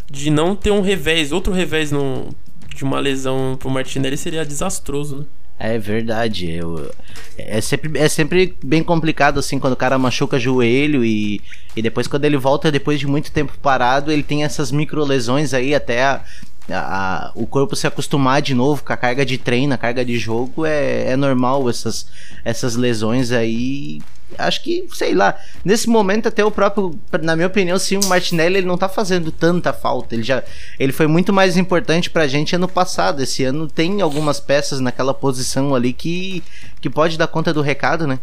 de 0.09 0.29
não 0.29 0.55
ter 0.55 0.71
um 0.71 0.81
revés, 0.81 1.31
outro 1.31 1.51
revés 1.51 1.91
no, 1.91 2.29
de 2.73 2.83
uma 2.83 2.99
lesão 2.99 3.57
pro 3.59 3.69
Martinelli 3.69 4.15
seria 4.15 4.45
desastroso, 4.45 5.17
né? 5.17 5.25
É 5.59 5.77
verdade. 5.77 6.51
Eu, 6.51 6.91
é, 7.37 7.59
sempre, 7.61 7.97
é 7.97 8.07
sempre 8.07 8.55
bem 8.63 8.83
complicado 8.83 9.39
assim 9.39 9.59
quando 9.59 9.73
o 9.73 9.77
cara 9.77 9.97
machuca 9.97 10.39
joelho 10.39 11.03
e, 11.03 11.41
e 11.75 11.81
depois 11.81 12.07
quando 12.07 12.25
ele 12.25 12.37
volta 12.37 12.71
depois 12.71 12.99
de 12.99 13.07
muito 13.07 13.31
tempo 13.31 13.53
parado, 13.61 14.11
ele 14.11 14.23
tem 14.23 14.43
essas 14.43 14.71
micro 14.71 15.03
lesões 15.03 15.53
aí 15.53 15.73
até 15.73 16.03
a, 16.03 16.23
a, 16.69 17.31
o 17.33 17.47
corpo 17.47 17.75
se 17.75 17.87
acostumar 17.87 18.41
de 18.41 18.53
novo 18.53 18.83
com 18.83 18.93
a 18.93 18.97
carga 18.97 19.25
de 19.25 19.37
treino, 19.37 19.73
a 19.73 19.77
carga 19.77 20.03
de 20.05 20.17
jogo, 20.17 20.65
é, 20.65 21.11
é 21.11 21.15
normal 21.15 21.69
essas, 21.69 22.07
essas 22.43 22.75
lesões 22.75 23.31
aí. 23.31 24.01
Acho 24.37 24.61
que, 24.61 24.87
sei 24.93 25.13
lá, 25.13 25.37
nesse 25.63 25.87
momento 25.87 26.27
até 26.27 26.43
o 26.43 26.51
próprio, 26.51 26.99
na 27.21 27.35
minha 27.35 27.47
opinião, 27.47 27.79
sim, 27.79 27.97
o 27.97 28.05
Martinelli 28.07 28.57
ele 28.57 28.67
não 28.67 28.77
tá 28.77 28.89
fazendo 28.89 29.31
tanta 29.31 29.71
falta. 29.71 30.15
Ele 30.15 30.23
já 30.23 30.43
ele 30.79 30.91
foi 30.91 31.07
muito 31.07 31.31
mais 31.31 31.55
importante 31.55 32.09
pra 32.09 32.27
gente 32.27 32.55
ano 32.55 32.67
passado. 32.67 33.21
Esse 33.21 33.43
ano 33.43 33.67
tem 33.67 34.01
algumas 34.01 34.39
peças 34.39 34.79
naquela 34.79 35.13
posição 35.13 35.73
ali 35.73 35.93
que, 35.93 36.43
que 36.81 36.89
pode 36.89 37.17
dar 37.17 37.27
conta 37.27 37.53
do 37.53 37.61
recado, 37.61 38.05
né? 38.05 38.19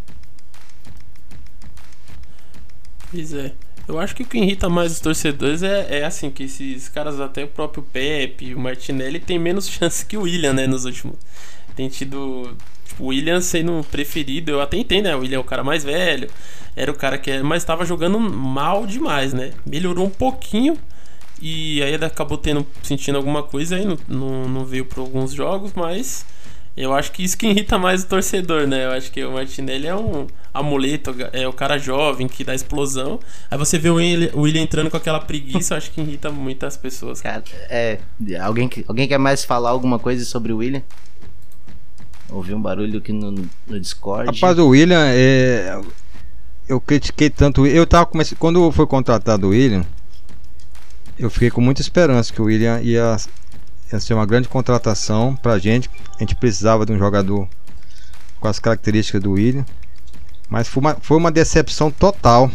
Pois 3.11 3.33
é. 3.33 3.53
Eu 3.87 3.99
acho 3.99 4.15
que 4.15 4.23
o 4.23 4.27
que 4.27 4.39
irrita 4.39 4.69
mais 4.69 4.93
os 4.93 5.01
torcedores 5.01 5.63
é, 5.63 6.01
é 6.01 6.05
assim, 6.05 6.31
que 6.31 6.45
esses 6.45 6.89
caras, 6.89 7.21
até 7.21 7.45
o 7.45 7.49
próprio 7.49 7.83
Pepe, 7.83 8.55
o 8.55 8.59
Martinelli, 8.59 9.21
tem 9.21 9.39
menos 9.39 9.69
chance 9.71 10.05
que 10.05 10.17
o 10.17 10.23
William, 10.23 10.53
né, 10.53 10.67
nos 10.67 10.85
últimos. 10.85 11.17
Tem 11.77 11.89
tido. 11.89 12.57
Tipo, 12.85 13.05
o 13.05 13.07
William 13.09 13.41
sendo 13.41 13.85
preferido, 13.91 14.53
eu 14.53 14.61
até 14.61 14.77
entendo, 14.77 15.05
né? 15.05 15.17
O 15.17 15.21
William 15.21 15.39
é 15.39 15.41
o 15.41 15.45
cara 15.45 15.65
mais 15.65 15.85
velho, 15.85 16.29
era 16.77 16.91
o 16.91 16.95
cara 16.95 17.19
que. 17.19 17.31
É, 17.31 17.43
mas 17.43 17.65
tava 17.65 17.85
jogando 17.85 18.19
mal 18.19 18.87
demais, 18.87 19.33
né? 19.33 19.53
Melhorou 19.67 20.07
um 20.07 20.11
pouquinho. 20.11 20.79
E 21.41 21.83
aí 21.83 21.95
acabou 21.97 22.39
tendo, 22.39 22.67
sentindo 22.83 23.17
alguma 23.17 23.43
coisa 23.43 23.77
aí, 23.77 23.85
não, 23.85 23.99
não, 24.09 24.49
não 24.49 24.65
veio 24.65 24.85
para 24.87 25.01
alguns 25.01 25.33
jogos, 25.33 25.73
mas 25.75 26.25
eu 26.77 26.93
acho 26.93 27.13
que 27.13 27.23
isso 27.23 27.39
que 27.39 27.47
irrita 27.47 27.79
mais 27.79 28.03
o 28.03 28.07
torcedor, 28.07 28.67
né? 28.67 28.87
Eu 28.87 28.91
acho 28.93 29.11
que 29.13 29.25
o 29.25 29.33
Martinelli 29.33 29.87
é 29.87 29.95
um 29.95 30.27
amuleto, 30.53 31.15
é 31.33 31.47
o 31.47 31.53
cara 31.53 31.79
jovem 31.79 32.27
que 32.27 32.43
dá 32.43 32.55
explosão. 32.55 33.21
Aí 33.49 33.57
você 33.57 33.79
vê 33.79 33.91
o 33.91 33.95
William 33.95 34.63
entrando 34.63 34.91
com 34.91 34.97
aquela 34.97 35.21
preguiça, 35.21 35.75
eu 35.75 35.79
acho 35.79 35.93
que 35.93 36.01
irrita 36.01 36.31
muitas 36.31 36.77
pessoas. 36.77 37.21
Cara, 37.21 37.45
é. 37.69 38.01
Alguém, 38.43 38.69
alguém 38.89 39.07
quer 39.07 39.19
mais 39.19 39.45
falar 39.45 39.71
alguma 39.71 40.01
coisa 40.01 40.25
sobre 40.25 40.53
o 40.53 40.57
William? 40.57 40.83
Ouvi 42.31 42.55
um 42.55 42.61
barulho 42.61 42.99
aqui 42.99 43.13
no, 43.13 43.33
no 43.67 43.81
Discord. 43.81 44.41
Rapaz, 44.41 44.59
o 44.59 44.69
William, 44.69 45.05
é, 45.07 45.81
eu 46.69 46.81
critiquei 46.81 47.31
tanto. 47.31 47.67
Eu 47.67 47.87
tava 47.87 48.07
começando. 48.07 48.39
Quando 48.39 48.71
foi 48.73 48.87
contratado 48.87 49.47
o 49.47 49.51
William, 49.51 49.85
eu 51.19 51.31
fiquei 51.31 51.51
com 51.51 51.61
muita 51.61 51.81
esperança 51.81 52.33
que 52.33 52.41
o 52.41 52.47
William 52.47 52.81
ia 52.81 53.17
ia 53.93 54.01
ser 54.01 54.15
uma 54.15 54.27
grande 54.27 54.49
contratação 54.49 55.37
pra 55.37 55.59
gente. 55.59 55.91
A 56.17 56.19
gente 56.19 56.35
precisava 56.35 56.85
de 56.85 56.93
um 56.93 56.99
jogador 56.99 57.49
com 58.41 58.49
as 58.49 58.59
características 58.59 59.23
do 59.23 59.33
William. 59.33 59.65
Mas 60.49 60.69
foi 60.69 60.81
uma, 60.81 60.95
foi 61.01 61.17
uma 61.17 61.31
decepção 61.31 61.91
total. 61.91 62.51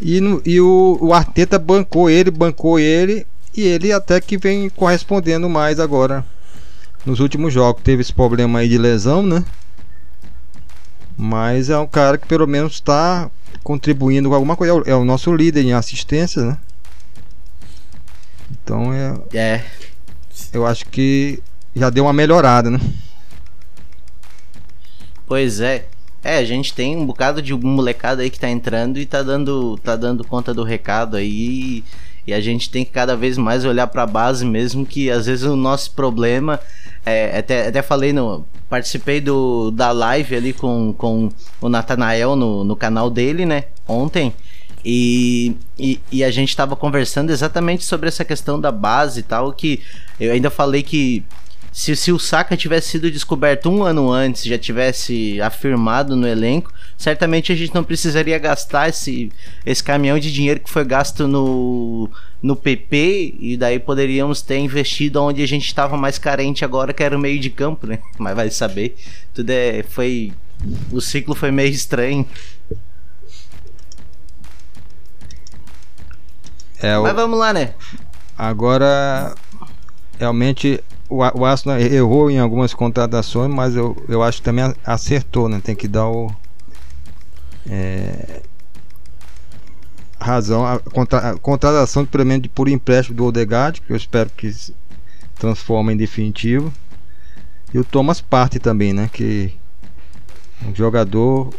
E, 0.00 0.20
no, 0.20 0.42
e 0.44 0.60
o, 0.60 0.98
o 1.00 1.12
Arteta 1.12 1.58
bancou 1.58 2.10
ele, 2.10 2.30
bancou 2.30 2.78
ele. 2.78 3.26
E 3.54 3.62
ele 3.62 3.92
até 3.92 4.20
que 4.20 4.38
vem 4.38 4.70
correspondendo 4.70 5.48
mais 5.48 5.78
agora. 5.78 6.24
Nos 7.04 7.20
últimos 7.20 7.52
jogos. 7.52 7.82
Teve 7.82 8.02
esse 8.02 8.12
problema 8.12 8.60
aí 8.60 8.68
de 8.68 8.78
lesão, 8.78 9.22
né? 9.22 9.44
Mas 11.16 11.70
é 11.70 11.78
um 11.78 11.86
cara 11.86 12.16
que 12.16 12.26
pelo 12.26 12.46
menos 12.46 12.74
está 12.74 13.30
contribuindo 13.62 14.28
com 14.28 14.34
alguma 14.34 14.56
coisa. 14.56 14.72
É 14.72 14.76
o, 14.76 14.82
é 14.86 14.94
o 14.94 15.04
nosso 15.04 15.34
líder 15.34 15.62
em 15.62 15.72
assistência, 15.72 16.42
né? 16.42 16.58
Então 18.50 18.92
é. 18.92 19.18
É. 19.34 19.64
Eu 20.52 20.66
acho 20.66 20.86
que 20.86 21.42
já 21.74 21.90
deu 21.90 22.04
uma 22.04 22.12
melhorada, 22.12 22.70
né? 22.70 22.80
Pois 25.26 25.60
é. 25.60 25.86
É, 26.24 26.36
a 26.36 26.44
gente 26.44 26.72
tem 26.72 26.96
um 26.96 27.04
bocado 27.04 27.42
de 27.42 27.52
molecada 27.52 28.22
aí 28.22 28.30
que 28.30 28.38
tá 28.38 28.48
entrando 28.48 28.98
e 28.98 29.04
tá 29.04 29.22
dando, 29.22 29.76
tá 29.78 29.96
dando 29.96 30.22
conta 30.22 30.54
do 30.54 30.62
recado 30.62 31.16
aí. 31.16 31.82
E 32.24 32.32
a 32.32 32.40
gente 32.40 32.70
tem 32.70 32.84
que 32.84 32.92
cada 32.92 33.16
vez 33.16 33.36
mais 33.36 33.64
olhar 33.64 33.88
para 33.88 34.04
a 34.04 34.06
base 34.06 34.44
mesmo, 34.44 34.86
que 34.86 35.10
às 35.10 35.26
vezes 35.26 35.44
o 35.44 35.56
nosso 35.56 35.90
problema. 35.92 36.60
É, 37.04 37.38
até, 37.38 37.68
até 37.68 37.82
falei 37.82 38.12
no. 38.12 38.46
Participei 38.68 39.20
do, 39.20 39.70
da 39.70 39.92
live 39.92 40.34
ali 40.34 40.52
com, 40.52 40.94
com 40.94 41.28
o 41.60 41.68
Natanael 41.68 42.34
no, 42.36 42.64
no 42.64 42.74
canal 42.74 43.10
dele, 43.10 43.44
né? 43.44 43.64
Ontem. 43.86 44.32
E, 44.84 45.54
e, 45.78 46.00
e, 46.10 46.24
a 46.24 46.30
gente 46.30 46.48
estava 46.48 46.74
conversando 46.74 47.30
exatamente 47.30 47.84
sobre 47.84 48.08
essa 48.08 48.24
questão 48.24 48.60
da 48.60 48.72
base 48.72 49.20
e 49.20 49.22
tal, 49.22 49.52
que 49.52 49.80
eu 50.18 50.32
ainda 50.32 50.50
falei 50.50 50.82
que 50.82 51.24
se, 51.72 51.94
se 51.94 52.12
o 52.12 52.18
Saka 52.18 52.56
tivesse 52.56 52.88
sido 52.88 53.10
descoberto 53.10 53.70
um 53.70 53.82
ano 53.82 54.10
antes, 54.10 54.44
já 54.44 54.58
tivesse 54.58 55.40
afirmado 55.40 56.16
no 56.16 56.26
elenco, 56.26 56.72
certamente 56.98 57.52
a 57.52 57.54
gente 57.54 57.74
não 57.74 57.84
precisaria 57.84 58.38
gastar 58.38 58.88
esse, 58.88 59.30
esse 59.64 59.82
caminhão 59.82 60.18
de 60.18 60.32
dinheiro 60.32 60.60
que 60.60 60.68
foi 60.68 60.84
gasto 60.84 61.28
no, 61.28 62.10
no 62.42 62.56
PP 62.56 63.36
e 63.38 63.56
daí 63.56 63.78
poderíamos 63.78 64.42
ter 64.42 64.58
investido 64.58 65.22
onde 65.22 65.42
a 65.42 65.46
gente 65.46 65.64
estava 65.64 65.96
mais 65.96 66.18
carente 66.18 66.64
agora, 66.64 66.92
que 66.92 67.02
era 67.02 67.16
o 67.16 67.20
meio 67.20 67.38
de 67.38 67.48
campo, 67.48 67.86
né? 67.86 68.00
Mas 68.18 68.34
vai 68.34 68.50
saber, 68.50 68.96
tudo 69.32 69.50
é, 69.50 69.84
foi... 69.84 70.32
O 70.90 71.00
ciclo 71.00 71.34
foi 71.34 71.50
meio 71.50 71.70
estranho. 71.70 72.26
É, 76.80 76.98
Mas 76.98 77.14
vamos 77.14 77.38
lá, 77.38 77.52
né? 77.52 77.74
Agora, 78.36 79.34
realmente, 80.18 80.82
o, 81.08 81.18
o 81.18 81.44
Arsenal 81.44 81.78
errou 81.78 82.30
em 82.30 82.38
algumas 82.38 82.72
contratações, 82.74 83.52
mas 83.52 83.76
eu, 83.76 83.96
eu 84.08 84.22
acho 84.22 84.38
que 84.38 84.44
também 84.44 84.72
acertou, 84.84 85.48
né? 85.48 85.60
Tem 85.62 85.74
que 85.74 85.86
dar 85.86 86.08
o. 86.08 86.32
É, 87.68 88.42
razão. 90.22 90.66
A, 90.66 90.78
contra, 90.78 91.30
a 91.30 91.38
contratação, 91.38 92.06
pelo 92.06 92.24
menos, 92.24 92.46
por 92.48 92.68
empréstimo 92.68 93.16
do 93.16 93.26
Odegaard, 93.26 93.80
que 93.80 93.92
eu 93.92 93.96
espero 93.96 94.30
que 94.30 94.52
se 94.52 94.74
transforme 95.34 95.92
em 95.92 95.96
definitivo. 95.96 96.72
E 97.72 97.78
o 97.78 97.84
Thomas 97.84 98.20
Partey 98.20 98.60
também, 98.60 98.92
né? 98.92 99.08
Que 99.12 99.54
um 100.66 100.74
jogador 100.74 101.52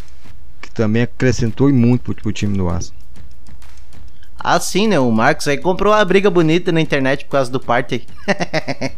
que 0.62 0.72
também 0.72 1.04
acrescentou 1.04 1.72
muito 1.72 2.04
pro, 2.04 2.16
pro 2.16 2.32
time 2.32 2.58
do 2.58 2.70
Arsenal. 2.70 3.02
Ah, 4.40 4.60
sim, 4.60 4.88
né? 4.88 5.00
O 5.00 5.12
Marcos 5.12 5.48
aí 5.48 5.58
comprou 5.58 5.94
uma 5.94 6.04
briga 6.04 6.30
bonita 6.30 6.72
na 6.72 6.82
internet 6.82 7.26
por 7.26 7.32
causa 7.32 7.50
do 7.50 7.60
party. 7.60 8.06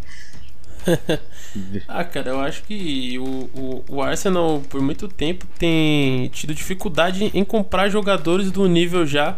ah, 1.87 2.03
cara, 2.03 2.29
eu 2.29 2.39
acho 2.39 2.63
que 2.63 3.17
o, 3.19 3.49
o, 3.53 3.85
o, 3.89 4.01
Arsenal 4.01 4.61
por 4.69 4.81
muito 4.81 5.07
tempo 5.07 5.45
tem 5.57 6.27
tido 6.29 6.53
dificuldade 6.53 7.31
em 7.33 7.43
comprar 7.43 7.89
jogadores 7.89 8.51
do 8.51 8.67
nível 8.67 9.05
já 9.05 9.37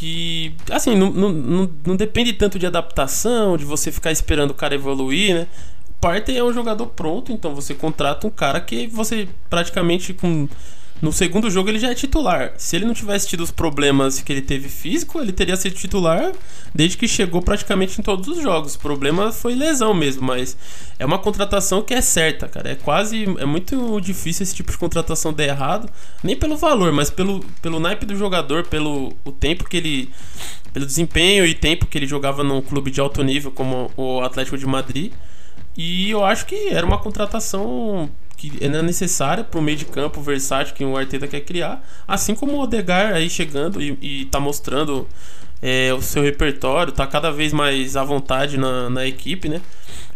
que, 0.00 0.54
assim, 0.70 0.96
não, 0.96 1.10
não, 1.10 1.30
não, 1.30 1.70
não 1.86 1.94
depende 1.96 2.32
tanto 2.32 2.58
de 2.58 2.66
adaptação, 2.66 3.58
de 3.58 3.66
você 3.66 3.92
ficar 3.92 4.10
esperando 4.10 4.52
o 4.52 4.54
cara 4.54 4.74
evoluir, 4.74 5.34
né? 5.34 5.46
O 5.90 5.92
Partey 6.00 6.38
é 6.38 6.42
um 6.42 6.54
jogador 6.54 6.86
pronto, 6.86 7.30
então 7.30 7.54
você 7.54 7.74
contrata 7.74 8.26
um 8.26 8.30
cara 8.30 8.62
que 8.62 8.86
você 8.86 9.28
praticamente 9.50 10.14
com 10.14 10.48
no 11.00 11.12
segundo 11.12 11.50
jogo 11.50 11.70
ele 11.70 11.78
já 11.78 11.90
é 11.90 11.94
titular. 11.94 12.52
Se 12.58 12.76
ele 12.76 12.84
não 12.84 12.92
tivesse 12.92 13.26
tido 13.26 13.42
os 13.42 13.50
problemas 13.50 14.20
que 14.20 14.30
ele 14.30 14.42
teve 14.42 14.68
físico, 14.68 15.18
ele 15.20 15.32
teria 15.32 15.56
sido 15.56 15.74
titular 15.74 16.32
desde 16.74 16.98
que 16.98 17.08
chegou 17.08 17.40
praticamente 17.40 17.98
em 17.98 18.04
todos 18.04 18.28
os 18.28 18.42
jogos. 18.42 18.74
O 18.74 18.78
problema 18.78 19.32
foi 19.32 19.54
lesão 19.54 19.94
mesmo, 19.94 20.22
mas 20.22 20.56
é 20.98 21.06
uma 21.06 21.18
contratação 21.18 21.80
que 21.80 21.94
é 21.94 22.02
certa, 22.02 22.48
cara. 22.48 22.72
É 22.72 22.74
quase. 22.74 23.24
É 23.38 23.46
muito 23.46 23.98
difícil 24.00 24.42
esse 24.42 24.54
tipo 24.54 24.70
de 24.70 24.76
contratação 24.76 25.32
dar 25.32 25.44
errado. 25.44 25.90
Nem 26.22 26.36
pelo 26.36 26.56
valor, 26.56 26.92
mas 26.92 27.08
pelo, 27.08 27.40
pelo 27.62 27.80
naipe 27.80 28.04
do 28.04 28.14
jogador, 28.14 28.66
pelo 28.66 29.14
o 29.24 29.32
tempo 29.32 29.64
que 29.64 29.78
ele. 29.78 30.10
Pelo 30.72 30.84
desempenho 30.84 31.46
e 31.46 31.54
tempo 31.54 31.86
que 31.86 31.96
ele 31.98 32.06
jogava 32.06 32.44
num 32.44 32.60
clube 32.60 32.90
de 32.90 33.00
alto 33.00 33.24
nível 33.24 33.50
como 33.50 33.90
o 33.96 34.20
Atlético 34.20 34.58
de 34.58 34.66
Madrid. 34.66 35.12
E 35.76 36.10
eu 36.10 36.24
acho 36.24 36.46
que 36.46 36.68
era 36.68 36.84
uma 36.84 36.98
contratação 36.98 38.10
que 38.40 38.64
é 38.64 38.68
necessária 38.82 39.44
para 39.44 39.60
o 39.60 39.62
meio 39.62 39.76
de 39.76 39.84
campo 39.84 40.22
versátil 40.22 40.74
que 40.74 40.82
o 40.82 40.96
Arteta 40.96 41.28
quer 41.28 41.42
criar, 41.42 41.86
assim 42.08 42.34
como 42.34 42.52
o 42.52 42.60
Odegar 42.62 43.12
aí 43.12 43.28
chegando 43.28 43.82
e, 43.82 44.22
está 44.22 44.40
mostrando 44.40 45.06
é, 45.60 45.92
o 45.92 46.00
seu 46.00 46.22
repertório, 46.22 46.90
está 46.90 47.06
cada 47.06 47.30
vez 47.30 47.52
mais 47.52 47.98
à 47.98 48.02
vontade 48.02 48.56
na, 48.56 48.88
na 48.88 49.06
equipe, 49.06 49.46
né? 49.46 49.60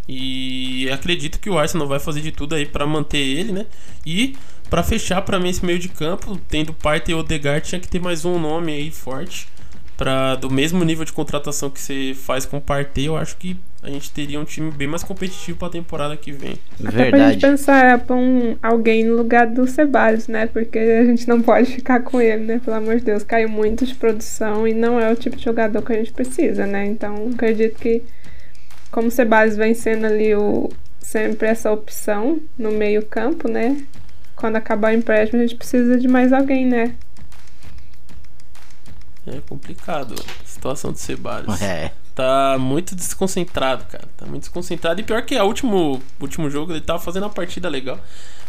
E 0.09 0.89
acredito 0.91 1.39
que 1.39 1.51
o 1.51 1.57
Arsenal 1.59 1.87
vai 1.87 1.99
fazer 1.99 2.21
de 2.21 2.31
tudo 2.31 2.55
aí 2.55 2.65
para 2.65 2.87
manter 2.87 3.19
ele, 3.19 3.51
né? 3.51 3.67
E 4.03 4.35
para 4.71 4.81
fechar 4.81 5.21
para 5.21 5.39
mim 5.39 5.49
esse 5.49 5.63
meio 5.63 5.77
de 5.77 5.89
campo, 5.89 6.35
tendo 6.47 6.73
Partey 6.73 7.13
e 7.13 7.15
Odegaard, 7.15 7.67
tinha 7.67 7.79
que 7.79 7.87
ter 7.87 8.01
mais 8.01 8.25
um 8.25 8.39
nome 8.39 8.73
aí 8.73 8.89
forte 8.89 9.47
para 9.95 10.35
do 10.35 10.49
mesmo 10.49 10.83
nível 10.83 11.05
de 11.05 11.13
contratação 11.13 11.69
que 11.69 11.79
você 11.79 12.15
faz 12.15 12.43
com 12.43 12.57
o 12.57 12.61
Partey, 12.61 13.05
eu 13.05 13.15
acho 13.15 13.37
que 13.37 13.55
a 13.85 13.89
gente 13.89 14.11
teria 14.11 14.39
um 14.39 14.43
time 14.43 14.71
bem 14.71 14.87
mais 14.87 15.03
competitivo 15.03 15.59
para 15.59 15.67
a 15.67 15.71
temporada 15.71 16.17
que 16.17 16.31
vem. 16.31 16.57
Verdade. 16.79 17.01
Até 17.01 17.09
pra 17.11 17.31
gente 17.31 17.41
pensar 17.41 17.99
pra 17.99 18.15
um, 18.15 18.57
alguém 18.61 19.05
no 19.05 19.15
lugar 19.15 19.45
do 19.45 19.67
Ceballos, 19.67 20.27
né? 20.27 20.47
Porque 20.47 20.79
a 20.79 21.05
gente 21.05 21.27
não 21.27 21.39
pode 21.39 21.71
ficar 21.71 21.99
com 22.01 22.19
ele, 22.19 22.45
né? 22.45 22.61
Pelo 22.65 22.77
amor 22.77 22.97
de 22.97 23.05
Deus, 23.05 23.23
caiu 23.23 23.47
muito 23.47 23.85
de 23.85 23.93
produção 23.93 24.67
e 24.67 24.73
não 24.73 24.99
é 24.99 25.11
o 25.11 25.15
tipo 25.15 25.35
de 25.35 25.43
jogador 25.43 25.83
que 25.83 25.93
a 25.93 25.97
gente 25.97 26.11
precisa, 26.11 26.65
né? 26.65 26.85
Então, 26.85 27.29
acredito 27.31 27.77
que 27.77 28.01
como 28.89 29.09
o 29.09 29.11
Ceballos 29.11 29.55
vem 29.55 29.75
sendo 29.75 30.07
ali 30.07 30.33
o, 30.33 30.71
sempre 30.99 31.47
essa 31.47 31.71
opção 31.71 32.41
no 32.57 32.71
meio 32.71 33.05
campo, 33.05 33.47
né? 33.47 33.85
Quando 34.35 34.55
acabar 34.55 34.93
o 34.93 34.97
empréstimo, 34.97 35.39
a 35.39 35.45
gente 35.45 35.57
precisa 35.57 35.99
de 35.99 36.07
mais 36.07 36.33
alguém, 36.33 36.65
né? 36.65 36.95
É 39.27 39.39
complicado 39.47 40.15
a 40.17 40.45
situação 40.45 40.91
do 40.91 40.97
Ceballos. 40.97 41.61
É. 41.61 41.91
Tá 42.15 42.55
muito 42.57 42.95
desconcentrado, 42.95 43.83
cara. 43.91 44.05
Tá 44.15 44.25
muito 44.25 44.43
desconcentrado. 44.43 45.01
E 45.01 45.03
pior 45.03 45.21
que 45.23 45.35
o 45.37 45.43
último, 45.43 46.01
último 46.19 46.49
jogo 46.49 46.71
ele 46.71 46.79
tava 46.79 46.97
fazendo 46.97 47.23
uma 47.23 47.29
partida 47.29 47.67
legal. 47.67 47.99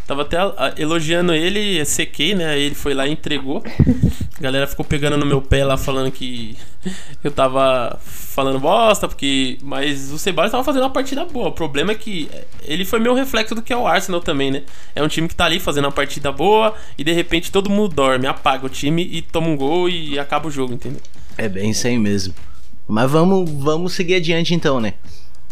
Tava 0.07 0.23
até 0.23 0.39
a, 0.39 0.73
elogiando 0.79 1.35
ele, 1.35 1.85
sequei, 1.85 2.33
né? 2.33 2.47
Aí 2.51 2.63
ele 2.63 2.77
foi 2.77 2.95
lá 2.95 3.09
e 3.09 3.13
entregou. 3.13 3.65
A 4.39 4.41
galera 4.41 4.69
ficou 4.69 4.85
pegando 4.85 5.17
no 5.17 5.27
meu 5.27 5.43
pé 5.43 5.65
lá 5.65 5.77
falando 5.77 6.13
que 6.13 6.57
eu 7.25 7.33
tava 7.33 7.99
falando 8.01 8.61
bosta, 8.61 9.09
porque. 9.09 9.59
Mas 9.61 10.13
o 10.13 10.19
Ceballos 10.19 10.53
tava 10.53 10.63
fazendo 10.63 10.85
uma 10.85 10.91
partida 10.91 11.25
boa. 11.25 11.49
O 11.49 11.53
problema 11.53 11.91
é 11.91 11.97
que 11.97 12.31
ele 12.63 12.85
foi 12.85 13.01
meio 13.01 13.17
reflexo 13.17 13.53
do 13.53 13.63
que 13.63 13.73
é 13.73 13.77
o 13.77 13.85
Arsenal 13.85 14.21
também, 14.21 14.53
né? 14.53 14.63
É 14.95 15.03
um 15.03 15.09
time 15.09 15.27
que 15.27 15.35
tá 15.35 15.45
ali 15.45 15.59
fazendo 15.59 15.87
uma 15.87 15.93
partida 15.93 16.31
boa 16.31 16.73
e 16.97 17.03
de 17.03 17.11
repente 17.11 17.51
todo 17.51 17.69
mundo 17.69 17.93
dorme, 17.93 18.29
apaga 18.29 18.65
o 18.65 18.69
time 18.69 19.03
e 19.03 19.23
toma 19.23 19.49
um 19.49 19.57
gol 19.57 19.89
e 19.89 20.21
acaba 20.21 20.47
o 20.47 20.53
jogo, 20.53 20.73
entendeu? 20.73 21.01
É 21.37 21.49
bem 21.49 21.71
isso 21.71 21.85
aí 21.85 21.99
mesmo. 21.99 22.33
Mas 22.88 23.11
vamos, 23.11 23.50
vamos 23.50 23.93
seguir 23.95 24.14
adiante 24.14 24.55
então, 24.55 24.81
né? 24.81 24.95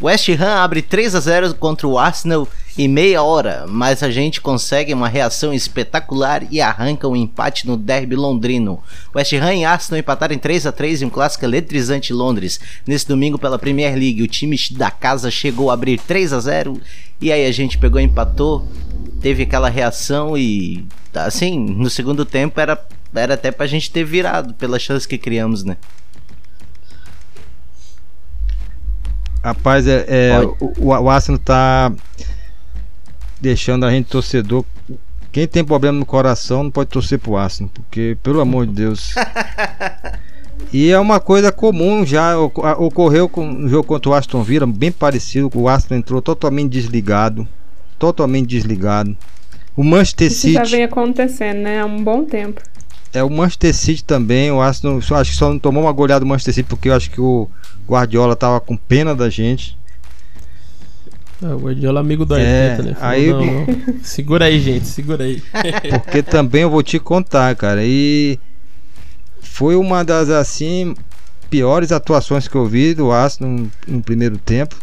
West 0.03 0.29
Ham 0.29 0.57
abre 0.57 0.83
3 0.83 1.15
a 1.15 1.21
0 1.21 1.55
contra 1.55 1.87
o 1.87 1.99
Arsenal 1.99 2.49
em 2.77 2.89
meia 2.89 3.23
hora, 3.23 3.65
mas 3.69 4.03
a 4.03 4.11
gente 4.11 4.41
consegue 4.41 4.93
uma 4.93 5.09
reação 5.09 5.55
espetacular 5.55 6.45
e 6.51 6.61
arranca 6.61 7.07
um 7.07 7.15
empate 7.15 7.67
no 7.67 7.77
derby 7.77 8.17
londrino. 8.17 8.83
West 9.15 9.33
Ham 9.35 9.55
e 9.55 9.65
Arsenal 9.65 10.01
empataram 10.01 10.35
em 10.35 10.39
3 10.39 10.67
a 10.67 10.73
3 10.73 11.03
em 11.03 11.05
um 11.05 11.11
clássico 11.11 11.45
eletrizante 11.45 12.13
em 12.13 12.17
Londres. 12.17 12.59
Nesse 12.85 13.07
domingo 13.07 13.39
pela 13.39 13.59
Premier 13.59 13.95
League, 13.95 14.23
o 14.23 14.27
time 14.27 14.59
da 14.73 14.91
casa 14.91 15.31
chegou 15.31 15.71
a 15.71 15.75
abrir 15.75 16.01
3 16.01 16.33
a 16.33 16.41
0 16.41 16.81
e 17.21 17.31
aí 17.31 17.47
a 17.47 17.53
gente 17.53 17.79
pegou 17.79 18.01
empatou, 18.01 18.67
teve 19.21 19.45
aquela 19.45 19.69
reação 19.69 20.37
e 20.37 20.85
assim, 21.15 21.57
no 21.57 21.89
segundo 21.89 22.25
tempo 22.25 22.61
era 22.61 22.77
era 23.15 23.35
até 23.35 23.53
pra 23.53 23.67
gente 23.69 23.93
ter 23.93 24.05
virado 24.05 24.55
pela 24.55 24.77
chance 24.77 25.07
que 25.07 25.17
criamos, 25.17 25.63
né? 25.63 25.77
Rapaz, 29.45 29.87
é, 29.87 30.07
é 30.09 30.41
o, 30.59 30.73
o 30.79 31.11
Arsenal 31.11 31.39
tá 31.39 31.93
deixando 33.39 33.85
a 33.85 33.91
gente 33.91 34.07
torcedor. 34.07 34.65
Quem 35.31 35.47
tem 35.47 35.63
problema 35.63 35.99
no 35.99 36.07
coração 36.07 36.63
não 36.63 36.71
pode 36.71 36.89
torcer 36.89 37.19
pro 37.19 37.37
Arsenal, 37.37 37.71
porque, 37.75 38.17
pelo 38.23 38.41
amor 38.41 38.67
de 38.67 38.73
Deus. 38.73 39.15
e 40.73 40.91
é 40.91 40.99
uma 40.99 41.21
coisa 41.21 41.53
comum 41.53 42.07
já. 42.07 42.39
Ocorreu 42.39 43.29
com 43.29 43.65
o 43.65 43.69
jogo 43.69 43.87
contra 43.87 44.13
o 44.13 44.15
Aston 44.15 44.43
Villa, 44.43 44.67
bem 44.67 44.91
parecido. 44.91 45.51
O 45.55 45.69
Arsenal 45.69 45.99
entrou 45.99 46.23
totalmente 46.23 46.71
desligado. 46.71 47.47
Totalmente 47.99 48.47
desligado. 48.47 49.15
O 49.77 49.85
Manchester 49.85 50.29
Isso 50.29 50.41
City. 50.41 50.55
já 50.55 50.65
vem 50.65 50.85
acontecendo, 50.85 51.59
né? 51.59 51.81
Há 51.81 51.85
um 51.85 52.03
bom 52.03 52.25
tempo. 52.25 52.63
É 53.15 53.23
o 53.23 53.31
Manchester 53.31 53.73
City 53.73 54.05
também. 54.05 54.51
O 54.51 54.61
Arsenal, 54.61 54.99
acho 54.99 55.31
que 55.31 55.37
só 55.37 55.49
não 55.49 55.59
tomou 55.59 55.85
uma 55.85 55.93
goleada 55.93 56.25
do 56.25 56.27
Manchester 56.27 56.55
City 56.55 56.69
porque 56.69 56.89
eu 56.89 56.95
acho 56.95 57.11
que 57.11 57.21
o 57.21 57.49
Guardiola 57.89 58.35
tava 58.35 58.61
com 58.61 58.77
pena 58.77 59.15
da 59.15 59.31
gente. 59.31 59.79
Ah, 61.43 61.55
o 61.55 61.61
Guardiola 61.61 62.01
é 62.01 62.03
amigo 62.03 62.25
do 62.25 62.35
Arteta, 62.35 62.83
é, 62.83 62.83
né? 62.83 62.95
Falou, 62.95 63.09
aí, 63.09 63.31
não, 63.31 63.45
não. 63.47 63.67
Segura 64.03 64.47
aí, 64.47 64.61
gente, 64.61 64.87
segura 64.87 65.25
aí. 65.25 65.43
Porque 66.05 66.23
também 66.23 66.63
eu 66.63 66.71
vou 66.71 66.83
te 66.83 66.99
contar, 66.99 67.55
cara. 67.55 67.83
E 67.85 68.39
foi 69.41 69.77
uma 69.77 70.05
das 70.05 70.29
assim 70.29 70.97
piores 71.49 71.93
atuações 71.93 72.49
que 72.49 72.57
eu 72.57 72.67
vi 72.67 72.95
do 72.95 73.13
Arsenal 73.13 73.53
no, 73.53 73.71
no 73.87 74.03
primeiro 74.03 74.39
tempo. 74.39 74.75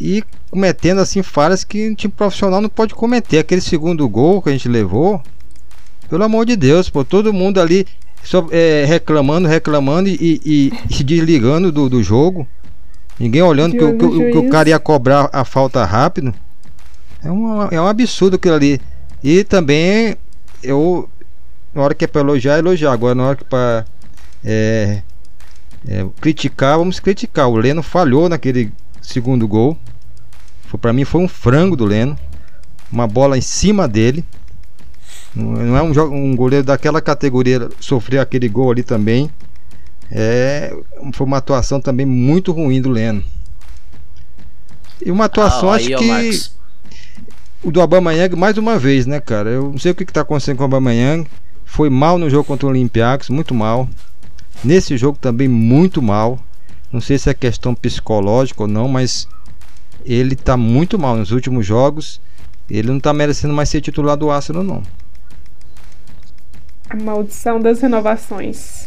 E 0.00 0.24
cometendo 0.50 1.00
assim 1.00 1.22
falhas 1.22 1.62
que 1.62 1.90
um 1.90 1.94
time 1.94 2.12
profissional 2.12 2.60
não 2.60 2.68
pode 2.68 2.94
cometer. 2.94 3.38
Aquele 3.38 3.60
segundo 3.60 4.08
gol 4.08 4.42
que 4.42 4.48
a 4.48 4.52
gente 4.52 4.68
levou, 4.68 5.22
pelo 6.08 6.24
amor 6.24 6.46
de 6.46 6.56
Deus, 6.56 6.88
pô, 6.88 7.04
todo 7.04 7.32
mundo 7.32 7.60
ali 7.60 7.86
só, 8.22 8.46
é, 8.50 8.84
reclamando, 8.84 9.46
reclamando 9.46 10.08
e, 10.08 10.40
e, 10.44 10.72
e 10.88 10.94
se 10.94 11.04
desligando 11.04 11.70
do, 11.70 11.88
do 11.88 12.02
jogo. 12.02 12.46
Ninguém 13.18 13.40
olhando 13.42 13.72
que, 13.72 13.92
que, 13.92 14.08
que, 14.08 14.30
que, 14.32 14.38
o 14.38 14.50
cara 14.50 14.68
ia 14.68 14.78
cobrar 14.78 15.30
a 15.32 15.44
falta 15.44 15.84
rápido. 15.84 16.34
É 17.22 17.30
um, 17.30 17.62
é 17.70 17.80
um 17.80 17.86
absurdo 17.86 18.36
aquilo 18.36 18.54
ali. 18.54 18.80
E 19.22 19.42
também 19.44 20.16
eu. 20.62 21.08
Na 21.74 21.82
hora 21.82 21.94
que 21.94 22.04
é 22.04 22.08
pra 22.08 22.20
elogiar, 22.20 22.58
elogiar. 22.58 22.92
Agora 22.92 23.14
na 23.14 23.24
hora 23.24 23.36
que 23.36 23.44
é 23.44 23.46
pra 23.46 23.84
é, 24.44 25.02
é, 25.88 26.06
criticar, 26.20 26.78
vamos 26.78 27.00
criticar. 27.00 27.48
O 27.48 27.56
Leno 27.56 27.82
falhou 27.82 28.28
naquele 28.28 28.72
segundo 29.00 29.48
gol. 29.48 29.78
Foi, 30.66 30.78
pra 30.78 30.92
mim 30.92 31.04
foi 31.04 31.22
um 31.22 31.28
frango 31.28 31.76
do 31.76 31.84
Leno. 31.84 32.18
Uma 32.90 33.06
bola 33.06 33.38
em 33.38 33.40
cima 33.42 33.88
dele. 33.88 34.24
Não 35.36 35.76
é 35.76 35.82
um, 35.82 35.92
um 36.14 36.34
goleiro 36.34 36.64
daquela 36.64 37.00
categoria 37.02 37.68
sofrer 37.78 38.20
aquele 38.20 38.48
gol 38.48 38.70
ali 38.70 38.82
também. 38.82 39.30
É, 40.10 40.74
foi 41.12 41.26
uma 41.26 41.36
atuação 41.36 41.78
também 41.78 42.06
muito 42.06 42.52
ruim 42.52 42.80
do 42.80 42.88
Leno. 42.88 43.22
E 45.04 45.10
uma 45.10 45.26
atuação, 45.26 45.70
ah, 45.70 45.76
acho 45.76 45.94
aí, 45.94 46.30
que. 46.30 46.56
O 47.62 47.70
do 47.70 47.80
Aubameyang, 47.80 48.34
mais 48.34 48.56
uma 48.56 48.78
vez, 48.78 49.06
né, 49.06 49.20
cara? 49.20 49.50
Eu 49.50 49.72
não 49.72 49.78
sei 49.78 49.92
o 49.92 49.94
que 49.94 50.04
está 50.04 50.22
acontecendo 50.22 50.56
com 50.56 50.62
o 50.62 50.66
Aubameyang. 50.66 51.26
Foi 51.64 51.90
mal 51.90 52.16
no 52.16 52.30
jogo 52.30 52.44
contra 52.44 52.66
o 52.66 52.70
Olympiacos, 52.70 53.28
muito 53.28 53.54
mal. 53.54 53.88
Nesse 54.64 54.96
jogo 54.96 55.18
também, 55.20 55.48
muito 55.48 56.00
mal. 56.00 56.38
Não 56.90 57.00
sei 57.00 57.18
se 57.18 57.28
é 57.28 57.34
questão 57.34 57.74
psicológica 57.74 58.62
ou 58.62 58.68
não, 58.68 58.88
mas 58.88 59.28
ele 60.04 60.34
está 60.34 60.56
muito 60.56 60.98
mal 60.98 61.16
nos 61.16 61.30
últimos 61.30 61.66
jogos. 61.66 62.20
Ele 62.70 62.88
não 62.88 62.98
está 62.98 63.12
merecendo 63.12 63.52
mais 63.52 63.68
ser 63.68 63.80
titular 63.80 64.16
do 64.16 64.30
Arsenal, 64.30 64.62
não. 64.62 64.82
A 66.88 66.96
maldição 66.96 67.60
das 67.60 67.80
renovações. 67.80 68.86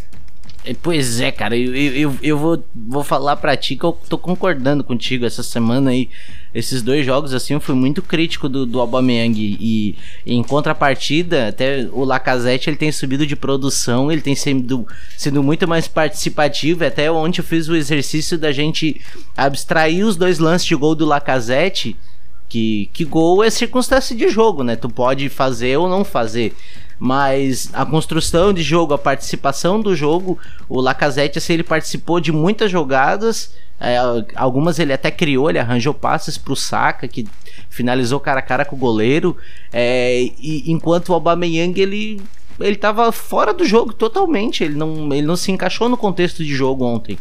É, 0.66 0.74
pois 0.74 1.22
é, 1.22 1.32
cara, 1.32 1.56
eu, 1.58 1.74
eu, 1.74 2.16
eu 2.22 2.38
vou, 2.38 2.64
vou 2.76 3.04
falar 3.04 3.38
pra 3.38 3.56
ti 3.56 3.76
que 3.78 3.84
eu 3.84 3.98
tô 4.10 4.18
concordando 4.18 4.84
contigo 4.84 5.26
essa 5.26 5.42
semana 5.42 5.92
aí. 5.92 6.10
Esses 6.54 6.82
dois 6.82 7.06
jogos, 7.06 7.34
assim, 7.34 7.54
eu 7.54 7.62
fui 7.62 7.76
muito 7.76 8.02
crítico 8.02 8.50
do, 8.50 8.66
do 8.66 8.82
Aubameyang 8.82 9.40
e, 9.40 9.96
e 10.26 10.34
em 10.34 10.44
contrapartida, 10.44 11.48
até 11.48 11.88
o 11.92 12.04
Lacazette 12.04 12.70
ele 12.70 12.78
tem 12.78 12.92
subido 12.92 13.26
de 13.26 13.36
produção, 13.36 14.12
ele 14.12 14.22
tem 14.22 14.36
sido, 14.36 14.86
sido 15.16 15.44
muito 15.44 15.68
mais 15.68 15.88
participativo. 15.88 16.84
Até 16.84 17.10
ontem 17.10 17.40
eu 17.40 17.46
fiz 17.46 17.70
o 17.70 17.76
exercício 17.76 18.38
da 18.38 18.52
gente 18.52 19.00
abstrair 19.38 20.06
os 20.06 20.16
dois 20.16 20.40
lances 20.40 20.68
de 20.68 20.76
gol 20.76 20.96
do 20.96 21.06
Lacazette, 21.06 21.96
que, 22.50 22.90
que 22.92 23.06
gol 23.06 23.44
é 23.44 23.50
circunstância 23.50 24.16
de 24.16 24.28
jogo, 24.28 24.64
né? 24.64 24.76
Tu 24.76 24.90
pode 24.90 25.30
fazer 25.30 25.78
ou 25.78 25.88
não 25.88 26.04
fazer 26.04 26.54
mas 27.00 27.70
a 27.74 27.86
construção 27.86 28.54
de 28.54 28.62
jogo, 28.62 28.94
a 28.94 28.98
participação 28.98 29.80
do 29.80 29.96
jogo, 29.96 30.38
o 30.68 30.82
Lacazette, 30.82 31.38
assim, 31.38 31.54
ele 31.54 31.64
participou 31.64 32.20
de 32.20 32.32
muitas 32.32 32.70
jogadas, 32.70 33.56
é, 33.80 33.98
algumas 34.36 34.78
ele 34.78 34.92
até 34.92 35.10
criou, 35.10 35.50
ele 35.50 35.60
arranjou 35.60 35.94
passes 35.94 36.38
pro 36.38 36.56
Saka, 36.56 37.08
que 37.08 37.26
finalizou 37.70 38.20
cara 38.20 38.40
a 38.40 38.44
cara 38.44 38.66
com 38.66 38.76
o 38.76 38.80
goleiro, 38.80 39.38
é, 39.72 40.22
e 40.22 40.70
enquanto 40.70 41.10
o 41.10 41.14
Aubameyang, 41.14 41.80
ele 41.80 42.22
ele 42.60 42.76
tava 42.76 43.10
fora 43.14 43.54
do 43.54 43.64
jogo 43.64 43.94
totalmente, 43.94 44.66
ele 44.66 44.76
não, 44.76 45.14
ele 45.14 45.26
não 45.26 45.38
se 45.38 45.50
encaixou 45.50 45.88
no 45.88 45.96
contexto 45.96 46.44
de 46.44 46.54
jogo 46.54 46.84
ontem. 46.84 47.18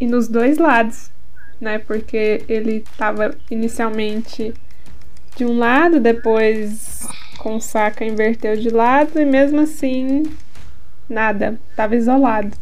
E 0.00 0.06
nos 0.06 0.26
dois 0.26 0.56
lados, 0.56 1.10
né? 1.60 1.78
Porque 1.78 2.42
ele 2.48 2.84
tava 2.96 3.36
inicialmente 3.50 4.54
de 5.36 5.44
um 5.44 5.58
lado, 5.58 6.00
depois 6.00 7.06
com 7.38 7.56
o 7.56 7.60
Saka 7.60 8.04
inverteu 8.04 8.56
de 8.56 8.70
lado 8.70 9.20
e 9.20 9.24
mesmo 9.24 9.60
assim 9.60 10.24
nada, 11.08 11.60
tava 11.76 11.94
isolado. 11.94 12.56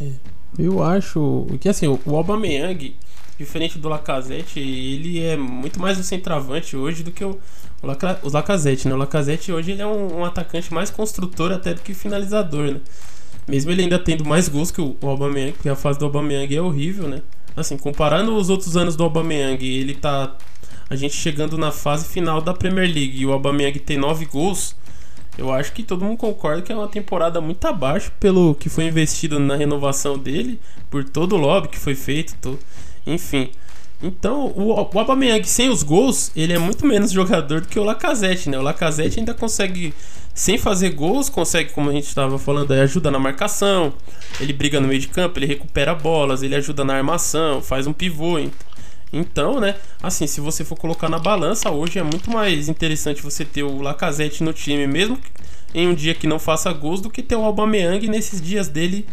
É, 0.00 0.10
eu 0.58 0.82
acho 0.82 1.46
que 1.60 1.68
assim, 1.68 1.86
o 1.86 2.16
Aubameyang, 2.16 2.94
diferente 3.38 3.78
do 3.78 3.88
Lacazette, 3.88 4.60
ele 4.60 5.20
é 5.20 5.36
muito 5.36 5.80
mais 5.80 5.98
um 5.98 6.02
centroavante 6.02 6.76
hoje 6.76 7.02
do 7.02 7.10
que 7.10 7.24
o, 7.24 7.38
o, 7.82 7.86
o 8.26 8.30
Lacazette, 8.30 8.86
né? 8.88 8.94
O 8.94 8.98
Lacazette 8.98 9.52
hoje 9.52 9.72
ele 9.72 9.82
é 9.82 9.86
um, 9.86 10.18
um, 10.18 10.24
atacante 10.24 10.74
mais 10.74 10.90
construtor 10.90 11.52
até 11.52 11.72
do 11.72 11.80
que 11.80 11.94
finalizador, 11.94 12.72
né? 12.72 12.80
Mesmo 13.48 13.70
ele 13.70 13.82
ainda 13.82 13.98
tendo 13.98 14.24
mais 14.24 14.48
gols 14.48 14.70
que 14.70 14.80
o, 14.80 14.96
o 15.00 15.08
Aubameyang, 15.08 15.52
porque 15.52 15.68
a 15.68 15.76
fase 15.76 15.98
do 15.98 16.04
Aubameyang 16.04 16.54
é 16.54 16.60
horrível, 16.60 17.08
né? 17.08 17.22
Assim, 17.56 17.76
comparando 17.78 18.36
os 18.36 18.50
outros 18.50 18.76
anos 18.76 18.96
do 18.96 19.04
Aubameyang, 19.04 19.64
ele 19.64 19.94
tá 19.94 20.36
a 20.90 20.96
gente 20.96 21.14
chegando 21.14 21.56
na 21.56 21.70
fase 21.70 22.08
final 22.08 22.42
da 22.42 22.52
Premier 22.52 22.92
League 22.92 23.20
e 23.20 23.24
o 23.24 23.32
Aubameyang 23.32 23.78
tem 23.78 23.96
nove 23.96 24.26
gols, 24.26 24.74
eu 25.38 25.52
acho 25.52 25.72
que 25.72 25.84
todo 25.84 26.04
mundo 26.04 26.18
concorda 26.18 26.60
que 26.60 26.72
é 26.72 26.76
uma 26.76 26.88
temporada 26.88 27.40
muito 27.40 27.64
abaixo 27.64 28.10
pelo 28.18 28.56
que 28.56 28.68
foi 28.68 28.84
investido 28.84 29.38
na 29.38 29.54
renovação 29.54 30.18
dele, 30.18 30.60
por 30.90 31.04
todo 31.04 31.36
o 31.36 31.38
lobby 31.38 31.68
que 31.68 31.78
foi 31.78 31.94
feito, 31.94 32.58
enfim. 33.06 33.50
Então, 34.02 34.46
o, 34.46 34.72
o 34.72 34.98
Aubameyang 34.98 35.46
sem 35.46 35.70
os 35.70 35.84
gols, 35.84 36.32
ele 36.34 36.52
é 36.52 36.58
muito 36.58 36.84
menos 36.84 37.12
jogador 37.12 37.60
do 37.60 37.68
que 37.68 37.78
o 37.78 37.84
Lacazette, 37.84 38.50
né? 38.50 38.58
O 38.58 38.62
Lacazette 38.62 39.20
ainda 39.20 39.32
consegue, 39.32 39.94
sem 40.34 40.58
fazer 40.58 40.90
gols, 40.90 41.28
consegue, 41.28 41.70
como 41.70 41.90
a 41.90 41.92
gente 41.92 42.08
estava 42.08 42.38
falando, 42.38 42.72
ajuda 42.72 43.10
na 43.10 43.18
marcação, 43.18 43.92
ele 44.40 44.52
briga 44.52 44.80
no 44.80 44.88
meio 44.88 45.00
de 45.00 45.08
campo, 45.08 45.38
ele 45.38 45.46
recupera 45.46 45.94
bolas, 45.94 46.42
ele 46.42 46.56
ajuda 46.56 46.84
na 46.84 46.94
armação, 46.94 47.62
faz 47.62 47.86
um 47.86 47.92
pivô. 47.92 48.38
Então 48.38 48.69
então, 49.12 49.58
né, 49.58 49.76
assim, 50.02 50.26
se 50.26 50.40
você 50.40 50.64
for 50.64 50.76
colocar 50.76 51.08
na 51.08 51.18
balança, 51.18 51.70
hoje 51.70 51.98
é 51.98 52.02
muito 52.02 52.30
mais 52.30 52.68
interessante 52.68 53.22
você 53.22 53.44
ter 53.44 53.62
o 53.62 53.82
Lacazette 53.82 54.42
no 54.42 54.52
time, 54.52 54.86
mesmo 54.86 55.18
em 55.74 55.88
um 55.88 55.94
dia 55.94 56.14
que 56.14 56.26
não 56.26 56.38
faça 56.38 56.72
gols, 56.72 57.00
do 57.00 57.10
que 57.10 57.22
ter 57.22 57.36
o 57.36 57.44
Aubameyang 57.44 58.06
nesses 58.08 58.40
dias 58.40 58.68
dele 58.68 59.06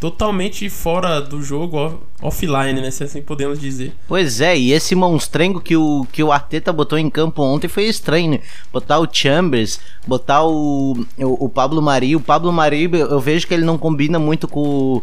totalmente 0.00 0.68
fora 0.68 1.20
do 1.20 1.40
jogo, 1.40 1.78
off, 1.78 1.96
offline, 2.20 2.78
né? 2.78 2.90
Se 2.90 3.04
assim 3.04 3.22
podemos 3.22 3.58
dizer. 3.58 3.94
Pois 4.06 4.40
é, 4.40 4.56
e 4.56 4.72
esse 4.72 4.94
monstrengo 4.94 5.60
que 5.60 5.76
o, 5.76 6.06
que 6.12 6.22
o 6.22 6.30
Arteta 6.30 6.72
botou 6.72 6.98
em 6.98 7.08
campo 7.08 7.42
ontem 7.42 7.68
foi 7.68 7.84
estranho, 7.84 8.32
né? 8.32 8.40
Botar 8.70 8.98
o 8.98 9.08
Chambers, 9.10 9.80
botar 10.06 10.44
o, 10.44 10.92
o, 11.18 11.44
o 11.46 11.48
Pablo 11.48 11.80
Mari. 11.80 12.14
O 12.14 12.20
Pablo 12.20 12.52
Mari, 12.52 12.90
eu 12.92 13.18
vejo 13.18 13.46
que 13.46 13.54
ele 13.54 13.64
não 13.64 13.78
combina 13.78 14.18
muito 14.18 14.46
com 14.46 14.60
o 14.60 15.02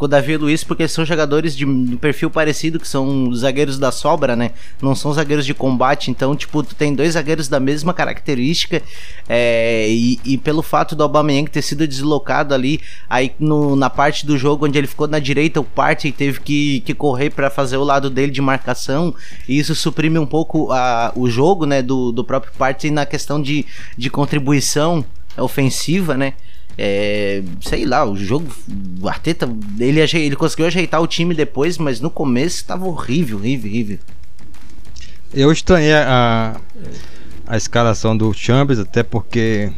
com 0.00 0.06
o 0.06 0.08
Davi 0.08 0.32
e 0.32 0.36
o 0.36 0.40
Luiz, 0.40 0.64
porque 0.64 0.88
são 0.88 1.04
jogadores 1.04 1.54
de, 1.54 1.66
perfil 2.00 2.30
parecido, 2.30 2.80
que 2.80 2.88
são 2.88 3.30
zagueiros 3.34 3.78
da 3.78 3.92
sobra, 3.92 4.34
né? 4.34 4.52
Não 4.80 4.94
são 4.94 5.12
zagueiros 5.12 5.44
de 5.44 5.52
combate, 5.52 6.10
então, 6.10 6.34
tipo, 6.34 6.62
tu 6.62 6.74
tem 6.74 6.94
dois 6.94 7.12
zagueiros 7.12 7.48
da 7.48 7.60
mesma 7.60 7.92
característica, 7.92 8.82
é, 9.28 9.86
e, 9.90 10.18
e, 10.24 10.38
pelo 10.38 10.62
fato 10.62 10.96
do 10.96 11.02
Aubameyang 11.02 11.50
ter 11.50 11.60
sido 11.60 11.86
deslocado 11.86 12.54
ali, 12.54 12.80
aí 13.10 13.32
no, 13.38 13.76
na 13.76 13.90
parte 13.90 14.24
do 14.24 14.38
jogo 14.38 14.64
onde 14.64 14.78
ele 14.78 14.86
ficou 14.86 15.06
na 15.06 15.18
direita, 15.18 15.60
o 15.60 15.64
Partey 15.64 16.12
teve 16.12 16.40
que, 16.40 16.80
que 16.80 16.94
correr 16.94 17.28
para 17.28 17.50
fazer 17.50 17.76
o 17.76 17.84
lado 17.84 18.08
dele 18.08 18.32
de 18.32 18.40
marcação, 18.40 19.14
e 19.46 19.58
isso 19.58 19.74
suprime 19.74 20.18
um 20.18 20.26
pouco 20.26 20.72
a, 20.72 21.12
o 21.14 21.28
jogo, 21.28 21.66
né, 21.66 21.82
do, 21.82 22.10
do 22.10 22.24
próprio 22.24 22.54
Partey 22.56 22.90
na 22.90 23.04
questão 23.04 23.40
de, 23.40 23.66
de 23.98 24.08
contribuição 24.08 25.04
ofensiva, 25.36 26.16
né? 26.16 26.32
É, 26.76 27.42
sei 27.60 27.84
lá, 27.84 28.04
o 28.04 28.16
jogo. 28.16 28.46
O 29.00 29.08
Arteta, 29.08 29.48
ele, 29.78 30.00
ele 30.00 30.36
conseguiu 30.36 30.66
ajeitar 30.66 31.00
o 31.00 31.06
time 31.06 31.34
depois, 31.34 31.78
mas 31.78 32.00
no 32.00 32.10
começo 32.10 32.56
estava 32.56 32.86
horrível, 32.86 33.38
horrível, 33.38 33.70
horrível. 33.70 33.98
Eu 35.32 35.52
estranhei 35.52 35.92
a, 35.92 36.56
a 37.46 37.56
escalação 37.56 38.16
do 38.16 38.32
Chambers, 38.32 38.78
até 38.78 39.02
porque 39.02 39.72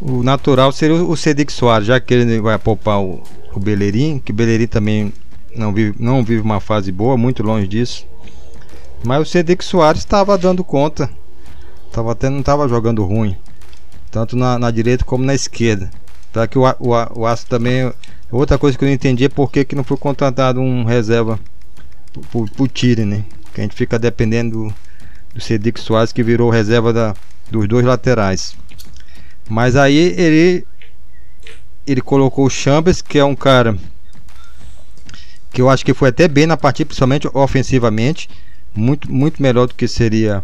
o 0.00 0.22
natural 0.22 0.72
seria 0.72 0.96
o 0.96 1.16
Cedric 1.16 1.52
Soares, 1.52 1.86
já 1.86 1.98
que 1.98 2.12
ele 2.12 2.40
vai 2.40 2.58
poupar 2.58 3.00
o, 3.00 3.22
o 3.54 3.60
Bellerin, 3.60 4.18
que 4.18 4.32
o 4.32 4.34
Bellerin 4.34 4.66
também 4.66 5.12
não 5.54 5.72
vive, 5.72 5.94
não 5.98 6.22
vive 6.24 6.42
uma 6.42 6.60
fase 6.60 6.92
boa, 6.92 7.16
muito 7.16 7.42
longe 7.42 7.66
disso. 7.66 8.06
Mas 9.04 9.22
o 9.22 9.30
Cedric 9.30 9.64
Soares 9.64 10.00
estava 10.00 10.36
dando 10.36 10.62
conta, 10.62 11.08
tava 11.92 12.12
até 12.12 12.28
não 12.28 12.40
estava 12.40 12.68
jogando 12.68 13.04
ruim 13.04 13.36
tanto 14.10 14.36
na, 14.36 14.58
na 14.58 14.70
direita 14.70 15.04
como 15.04 15.24
na 15.24 15.34
esquerda. 15.34 15.90
Para 16.32 16.46
que 16.46 16.58
o, 16.58 16.64
o, 16.78 17.20
o 17.20 17.26
Aço 17.26 17.46
também. 17.46 17.92
Outra 18.30 18.58
coisa 18.58 18.76
que 18.76 18.84
eu 18.84 18.88
não 18.88 18.94
entendi 18.94 19.24
é 19.24 19.28
por 19.28 19.50
que, 19.50 19.64
que 19.64 19.74
não 19.74 19.84
foi 19.84 19.96
contratado 19.96 20.60
um 20.60 20.84
reserva 20.84 21.40
por, 22.30 22.48
por 22.50 22.68
tire, 22.68 23.04
né? 23.04 23.24
Que 23.54 23.60
a 23.60 23.64
gente 23.64 23.74
fica 23.74 23.98
dependendo 23.98 24.64
do, 24.64 24.74
do 25.34 25.40
Cedric 25.40 25.80
Soares 25.80 26.12
que 26.12 26.22
virou 26.22 26.50
reserva 26.50 26.92
da, 26.92 27.14
dos 27.50 27.66
dois 27.66 27.84
laterais. 27.84 28.54
Mas 29.48 29.76
aí 29.76 29.96
ele 29.96 30.66
ele 31.86 32.02
colocou 32.02 32.44
o 32.44 32.50
Chambers, 32.50 33.00
que 33.00 33.18
é 33.18 33.24
um 33.24 33.34
cara 33.34 33.74
que 35.50 35.62
eu 35.62 35.70
acho 35.70 35.84
que 35.84 35.94
foi 35.94 36.10
até 36.10 36.28
bem 36.28 36.46
na 36.46 36.56
partida, 36.56 36.86
principalmente 36.86 37.26
ofensivamente, 37.32 38.28
muito 38.74 39.10
muito 39.10 39.42
melhor 39.42 39.66
do 39.66 39.74
que 39.74 39.88
seria 39.88 40.42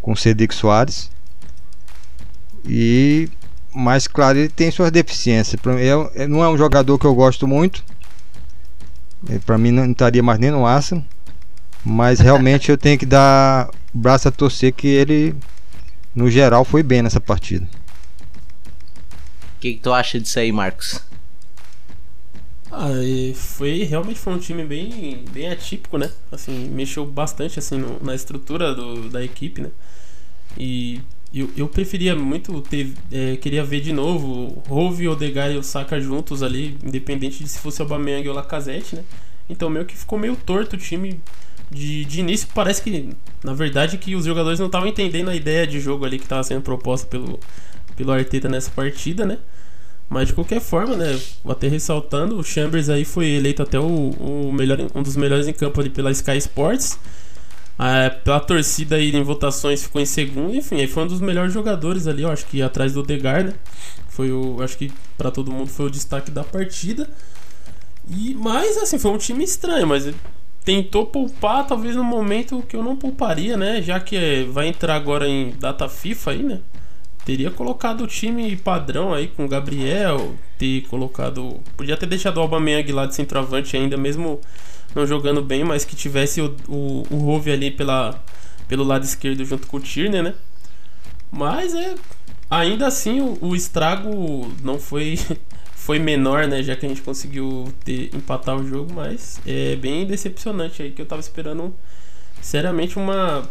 com 0.00 0.12
o 0.12 0.16
Cedric 0.16 0.54
Soares. 0.54 1.10
E 2.66 3.28
mas 3.78 4.06
claro, 4.06 4.38
ele 4.38 4.48
tem 4.48 4.70
suas 4.70 4.90
deficiências. 4.90 5.60
É, 5.66 6.22
é, 6.22 6.26
não 6.26 6.42
é 6.42 6.48
um 6.48 6.56
jogador 6.56 6.98
que 6.98 7.04
eu 7.04 7.14
gosto 7.14 7.46
muito. 7.46 7.84
É, 9.28 9.38
Para 9.38 9.58
mim 9.58 9.70
não 9.70 9.90
estaria 9.90 10.22
mais 10.22 10.38
nem 10.38 10.50
no 10.50 10.64
Arsenal. 10.64 11.04
Mas 11.84 12.18
realmente 12.18 12.70
eu 12.70 12.78
tenho 12.78 12.98
que 12.98 13.04
dar 13.04 13.70
o 13.94 13.98
braço 13.98 14.26
a 14.26 14.32
torcer 14.32 14.72
que 14.72 14.88
ele, 14.88 15.36
no 16.14 16.30
geral, 16.30 16.64
foi 16.64 16.82
bem 16.82 17.02
nessa 17.02 17.20
partida. 17.20 17.68
O 19.56 19.60
que, 19.60 19.74
que, 19.74 19.80
tu 19.80 19.92
acha 19.92 20.18
disso 20.18 20.38
aí, 20.38 20.50
Marcos? 20.50 21.00
Ah, 22.72 22.88
foi 23.34 23.84
realmente 23.84 24.18
foi 24.18 24.32
um 24.34 24.38
time 24.38 24.64
bem, 24.64 25.22
bem 25.30 25.48
atípico, 25.50 25.96
né? 25.98 26.10
Assim, 26.32 26.68
mexeu 26.70 27.06
bastante 27.06 27.58
assim 27.58 27.78
no, 27.78 28.02
na 28.02 28.14
estrutura 28.14 28.74
do, 28.74 29.08
da 29.08 29.22
equipe, 29.22 29.60
né? 29.60 29.70
E 30.58 31.02
eu, 31.34 31.50
eu 31.56 31.68
preferia 31.68 32.14
muito 32.16 32.60
ter. 32.62 32.92
É, 33.10 33.36
queria 33.36 33.64
ver 33.64 33.80
de 33.80 33.92
novo 33.92 34.62
Rove, 34.68 35.08
Odegaard 35.08 35.54
e 35.54 35.58
Osaka 35.58 36.00
juntos 36.00 36.42
ali, 36.42 36.76
independente 36.84 37.42
de 37.42 37.48
se 37.48 37.58
fosse 37.58 37.80
o 37.80 37.84
Aubameyang 37.84 38.26
ou 38.28 38.34
o 38.34 38.36
Lacazette, 38.36 38.96
né? 38.96 39.04
Então 39.48 39.68
meio 39.68 39.84
que 39.84 39.96
ficou 39.96 40.18
meio 40.18 40.36
torto 40.36 40.76
o 40.76 40.78
time 40.78 41.20
de, 41.70 42.04
de 42.04 42.20
início. 42.20 42.48
Parece 42.54 42.82
que, 42.82 43.10
na 43.44 43.52
verdade, 43.52 43.98
que 43.98 44.14
os 44.14 44.24
jogadores 44.24 44.58
não 44.58 44.66
estavam 44.66 44.88
entendendo 44.88 45.28
a 45.30 45.34
ideia 45.34 45.66
de 45.66 45.80
jogo 45.80 46.04
ali 46.04 46.18
que 46.18 46.24
estava 46.24 46.42
sendo 46.42 46.62
proposta 46.62 47.06
pelo, 47.06 47.38
pelo 47.96 48.12
Arteta 48.12 48.48
nessa 48.48 48.70
partida, 48.70 49.26
né? 49.26 49.38
Mas 50.08 50.28
de 50.28 50.34
qualquer 50.34 50.60
forma, 50.60 50.96
né? 50.96 51.18
Até 51.48 51.68
ressaltando, 51.68 52.38
o 52.38 52.44
Chambers 52.44 52.88
aí 52.88 53.04
foi 53.04 53.26
eleito 53.26 53.62
até 53.62 53.78
o, 53.78 53.84
o 53.84 54.52
melhor, 54.52 54.78
um 54.94 55.02
dos 55.02 55.16
melhores 55.16 55.48
em 55.48 55.52
campo 55.52 55.80
ali 55.80 55.90
pela 55.90 56.10
Sky 56.12 56.36
Sports. 56.38 56.98
É, 57.78 58.08
pela 58.08 58.40
torcida 58.40 58.96
aí 58.96 59.14
em 59.14 59.22
votações 59.22 59.82
ficou 59.82 60.00
em 60.00 60.06
segundo, 60.06 60.54
enfim, 60.54 60.76
aí 60.76 60.86
foi 60.86 61.04
um 61.04 61.06
dos 61.06 61.20
melhores 61.20 61.52
jogadores 61.52 62.06
ali, 62.06 62.22
eu 62.22 62.30
acho 62.30 62.46
que 62.46 62.62
atrás 62.62 62.94
do 62.94 63.00
Odegar, 63.00 63.44
né? 63.44 63.52
Foi 64.08 64.32
o, 64.32 64.62
acho 64.62 64.78
que 64.78 64.90
para 65.18 65.30
todo 65.30 65.52
mundo 65.52 65.68
foi 65.68 65.86
o 65.86 65.90
destaque 65.90 66.30
da 66.30 66.42
partida. 66.42 67.08
E 68.08 68.34
mas 68.34 68.78
assim, 68.78 68.98
foi 68.98 69.10
um 69.10 69.18
time 69.18 69.44
estranho, 69.44 69.86
mas 69.86 70.10
tentou 70.64 71.06
poupar 71.06 71.66
talvez 71.66 71.94
no 71.94 72.02
momento 72.02 72.62
que 72.68 72.74
eu 72.74 72.82
não 72.82 72.96
pouparia, 72.96 73.56
né? 73.56 73.82
Já 73.82 74.00
que 74.00 74.44
vai 74.50 74.68
entrar 74.68 74.96
agora 74.96 75.28
em 75.28 75.50
data 75.58 75.88
FIFA 75.88 76.30
aí, 76.30 76.42
né? 76.42 76.60
Teria 77.26 77.50
colocado 77.50 78.04
o 78.04 78.06
time 78.06 78.56
padrão 78.56 79.12
aí 79.12 79.28
com 79.28 79.44
o 79.44 79.48
Gabriel, 79.48 80.34
ter 80.58 80.82
colocado, 80.88 81.60
podia 81.76 81.96
ter 81.96 82.06
deixado 82.06 82.38
o 82.38 82.40
Aubameyang 82.40 82.90
lá 82.92 83.04
de 83.04 83.14
centroavante 83.14 83.76
ainda 83.76 83.96
mesmo 83.96 84.40
não 84.96 85.06
jogando 85.06 85.42
bem, 85.42 85.62
mas 85.62 85.84
que 85.84 85.94
tivesse 85.94 86.40
o, 86.40 86.56
o, 86.66 87.06
o 87.10 87.16
Rove 87.18 87.52
ali 87.52 87.70
pela, 87.70 88.18
pelo 88.66 88.82
lado 88.82 89.04
esquerdo 89.04 89.44
junto 89.44 89.66
com 89.66 89.76
o 89.76 89.80
Tierney, 89.80 90.22
né? 90.22 90.34
Mas 91.30 91.74
é. 91.74 91.94
Ainda 92.48 92.86
assim 92.86 93.20
o, 93.20 93.36
o 93.40 93.54
estrago 93.54 94.50
não 94.62 94.78
foi 94.78 95.18
foi 95.74 95.98
menor, 95.98 96.48
né? 96.48 96.62
Já 96.62 96.74
que 96.74 96.86
a 96.86 96.88
gente 96.88 97.02
conseguiu 97.02 97.72
ter, 97.84 98.10
empatar 98.14 98.56
o 98.56 98.66
jogo, 98.66 98.92
mas 98.94 99.38
é 99.46 99.76
bem 99.76 100.06
decepcionante 100.06 100.82
aí 100.82 100.90
que 100.90 101.02
eu 101.02 101.06
tava 101.06 101.20
esperando 101.20 101.74
seriamente 102.40 102.96
uma 102.96 103.48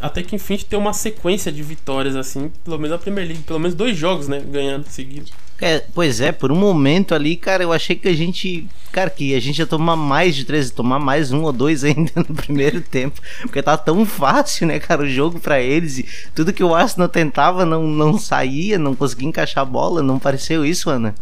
até 0.00 0.22
que 0.22 0.36
enfim 0.36 0.58
ter 0.58 0.76
uma 0.76 0.92
sequência 0.92 1.50
de 1.50 1.62
vitórias 1.62 2.14
assim, 2.14 2.50
pelo 2.62 2.78
menos 2.78 2.92
a 2.92 2.98
Premier 2.98 3.26
League, 3.26 3.42
pelo 3.44 3.58
menos 3.58 3.74
dois 3.74 3.96
jogos, 3.96 4.28
né, 4.28 4.40
ganhando 4.40 4.86
seguidos. 4.88 5.32
É, 5.60 5.82
pois 5.94 6.20
é, 6.20 6.32
por 6.32 6.50
um 6.50 6.56
momento 6.56 7.14
ali, 7.14 7.36
cara, 7.36 7.62
eu 7.62 7.72
achei 7.72 7.94
que 7.96 8.08
a 8.08 8.14
gente. 8.14 8.66
Cara, 8.90 9.10
que 9.10 9.34
a 9.34 9.40
gente 9.40 9.58
ia 9.58 9.66
tomar 9.66 9.96
mais 9.96 10.36
de 10.36 10.44
13, 10.44 10.72
tomar 10.72 10.98
mais 10.98 11.32
um 11.32 11.42
ou 11.42 11.52
dois 11.52 11.82
ainda 11.82 12.12
no 12.28 12.34
primeiro 12.34 12.80
tempo. 12.80 13.20
Porque 13.42 13.62
tá 13.62 13.76
tão 13.76 14.04
fácil, 14.04 14.66
né, 14.66 14.78
cara, 14.78 15.02
o 15.02 15.08
jogo 15.08 15.40
para 15.40 15.60
eles. 15.60 15.98
E 15.98 16.06
tudo 16.34 16.52
que 16.52 16.62
o 16.62 16.74
Arsenal 16.74 17.08
tentava 17.08 17.64
não, 17.64 17.86
não 17.86 18.18
saía, 18.18 18.78
não 18.78 18.94
conseguia 18.94 19.28
encaixar 19.28 19.62
a 19.62 19.66
bola. 19.66 20.02
Não 20.02 20.18
pareceu 20.18 20.64
isso, 20.64 20.90
Ana? 20.90 21.14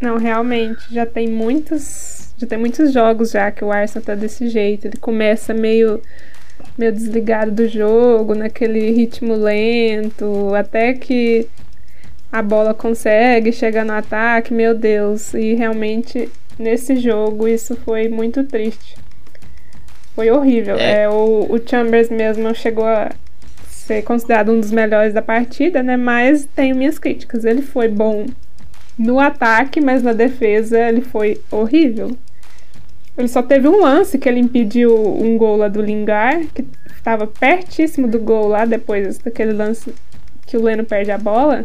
Não, 0.00 0.16
realmente, 0.16 0.82
já 0.90 1.04
tem 1.04 1.28
muitos. 1.28 2.32
Já 2.38 2.46
tem 2.46 2.58
muitos 2.58 2.92
jogos 2.92 3.32
já 3.32 3.50
que 3.50 3.64
o 3.64 3.72
Arsenal 3.72 4.04
tá 4.04 4.14
desse 4.14 4.48
jeito. 4.48 4.86
Ele 4.86 4.96
começa 4.96 5.52
meio 5.52 6.00
meio 6.76 6.92
desligado 6.92 7.50
do 7.50 7.68
jogo, 7.68 8.34
naquele 8.34 8.90
ritmo 8.92 9.34
lento, 9.34 10.54
até 10.54 10.92
que 10.92 11.48
a 12.30 12.42
bola 12.42 12.74
consegue 12.74 13.52
chegar 13.52 13.84
no 13.84 13.92
ataque, 13.92 14.52
meu 14.52 14.74
Deus. 14.74 15.34
E 15.34 15.54
realmente 15.54 16.30
nesse 16.58 16.96
jogo 16.96 17.48
isso 17.48 17.74
foi 17.76 18.08
muito 18.08 18.44
triste. 18.44 18.96
Foi 20.14 20.30
horrível. 20.30 20.76
É. 20.76 21.02
é 21.02 21.08
o, 21.08 21.46
o 21.48 21.58
Chambers 21.64 22.10
mesmo 22.10 22.54
chegou 22.54 22.84
a 22.84 23.10
ser 23.66 24.02
considerado 24.02 24.52
um 24.52 24.60
dos 24.60 24.70
melhores 24.70 25.14
da 25.14 25.22
partida, 25.22 25.82
né? 25.82 25.96
Mas 25.96 26.46
tenho 26.54 26.76
minhas 26.76 26.98
críticas. 26.98 27.44
Ele 27.44 27.62
foi 27.62 27.88
bom 27.88 28.26
no 28.98 29.18
ataque, 29.18 29.80
mas 29.80 30.02
na 30.02 30.12
defesa 30.12 30.78
ele 30.78 31.00
foi 31.00 31.40
horrível. 31.50 32.16
Ele 33.16 33.28
só 33.28 33.42
teve 33.42 33.66
um 33.68 33.80
lance 33.80 34.18
que 34.18 34.28
ele 34.28 34.38
impediu 34.38 34.94
um 34.94 35.36
gol 35.38 35.56
lá 35.56 35.68
do 35.68 35.80
Lingar, 35.80 36.40
que 36.54 36.64
estava 36.94 37.26
pertíssimo 37.26 38.06
do 38.06 38.18
gol 38.18 38.48
lá 38.48 38.64
depois 38.64 39.18
daquele 39.18 39.52
lance 39.52 39.92
que 40.46 40.56
o 40.56 40.62
Leno 40.62 40.84
perde 40.84 41.10
a 41.10 41.18
bola 41.18 41.64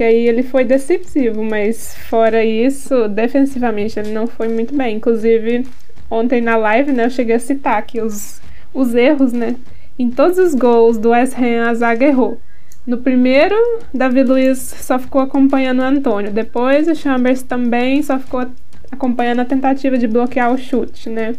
que 0.00 0.04
aí 0.04 0.26
ele 0.26 0.42
foi 0.42 0.64
decisivo, 0.64 1.44
mas 1.44 1.94
fora 2.08 2.42
isso, 2.42 3.06
defensivamente 3.06 3.98
ele 3.98 4.12
não 4.12 4.26
foi 4.26 4.48
muito 4.48 4.74
bem. 4.74 4.96
Inclusive, 4.96 5.66
ontem 6.10 6.40
na 6.40 6.56
live, 6.56 6.90
né, 6.90 7.04
eu 7.04 7.10
cheguei 7.10 7.36
a 7.36 7.38
citar 7.38 7.76
aqui 7.76 8.00
os, 8.00 8.40
os 8.72 8.94
erros, 8.94 9.34
né? 9.34 9.56
Em 9.98 10.10
todos 10.10 10.38
os 10.38 10.54
gols 10.54 10.96
do 10.96 11.10
West 11.10 11.34
Ham, 11.38 11.68
a 11.68 11.74
zaga 11.74 12.06
errou. 12.06 12.40
No 12.86 12.96
primeiro, 12.96 13.54
Davi 13.92 14.22
Luiz 14.22 14.58
só 14.58 14.98
ficou 14.98 15.20
acompanhando 15.20 15.80
o 15.80 15.84
Antônio. 15.84 16.30
Depois, 16.30 16.88
o 16.88 16.94
Chambers 16.94 17.42
também 17.42 18.02
só 18.02 18.18
ficou 18.18 18.46
acompanhando 18.90 19.40
a 19.40 19.44
tentativa 19.44 19.98
de 19.98 20.08
bloquear 20.08 20.50
o 20.50 20.56
chute, 20.56 21.10
né? 21.10 21.34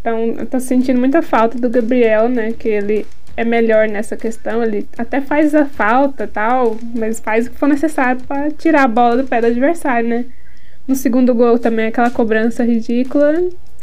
Então, 0.00 0.18
eu 0.36 0.46
tô 0.46 0.58
sentindo 0.58 0.98
muita 0.98 1.22
falta 1.22 1.56
do 1.56 1.70
Gabriel, 1.70 2.28
né? 2.28 2.50
Que 2.58 2.70
ele 2.70 3.06
é 3.36 3.44
melhor 3.44 3.88
nessa 3.88 4.16
questão. 4.16 4.62
Ele 4.62 4.88
até 4.96 5.20
faz 5.20 5.54
a 5.54 5.64
falta 5.64 6.26
tal, 6.26 6.76
mas 6.94 7.20
faz 7.20 7.46
o 7.46 7.50
que 7.50 7.58
for 7.58 7.68
necessário 7.68 8.22
para 8.22 8.50
tirar 8.50 8.84
a 8.84 8.88
bola 8.88 9.18
do 9.18 9.28
pé 9.28 9.40
do 9.40 9.46
adversário, 9.46 10.08
né? 10.08 10.24
No 10.86 10.94
segundo 10.94 11.34
gol 11.34 11.58
também 11.58 11.86
aquela 11.86 12.10
cobrança 12.10 12.64
ridícula. 12.64 13.34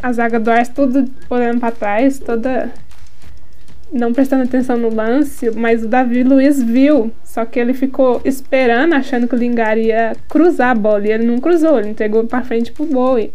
A 0.01 0.13
zaga 0.13 0.39
do 0.39 0.49
Arsenal 0.49 0.91
tudo 0.91 1.11
olhando 1.29 1.59
para 1.59 1.71
trás, 1.71 2.19
toda 2.19 2.71
não 3.91 4.13
prestando 4.13 4.43
atenção 4.43 4.77
no 4.77 4.93
lance, 4.93 5.49
mas 5.51 5.83
o 5.83 5.87
Davi 5.87 6.23
Luiz 6.23 6.61
viu, 6.61 7.11
só 7.23 7.43
que 7.43 7.59
ele 7.59 7.73
ficou 7.73 8.21
esperando, 8.23 8.93
achando 8.93 9.27
que 9.27 9.35
o 9.35 9.37
Lingard 9.37 9.81
ia 9.81 10.15
cruzar 10.27 10.69
a 10.69 10.75
bola, 10.75 11.07
e 11.07 11.11
ele 11.11 11.25
não 11.25 11.39
cruzou, 11.39 11.79
ele 11.79 11.89
entregou 11.89 12.23
para 12.25 12.43
frente 12.43 12.71
pro 12.71 12.85
Bowie. 12.85 13.33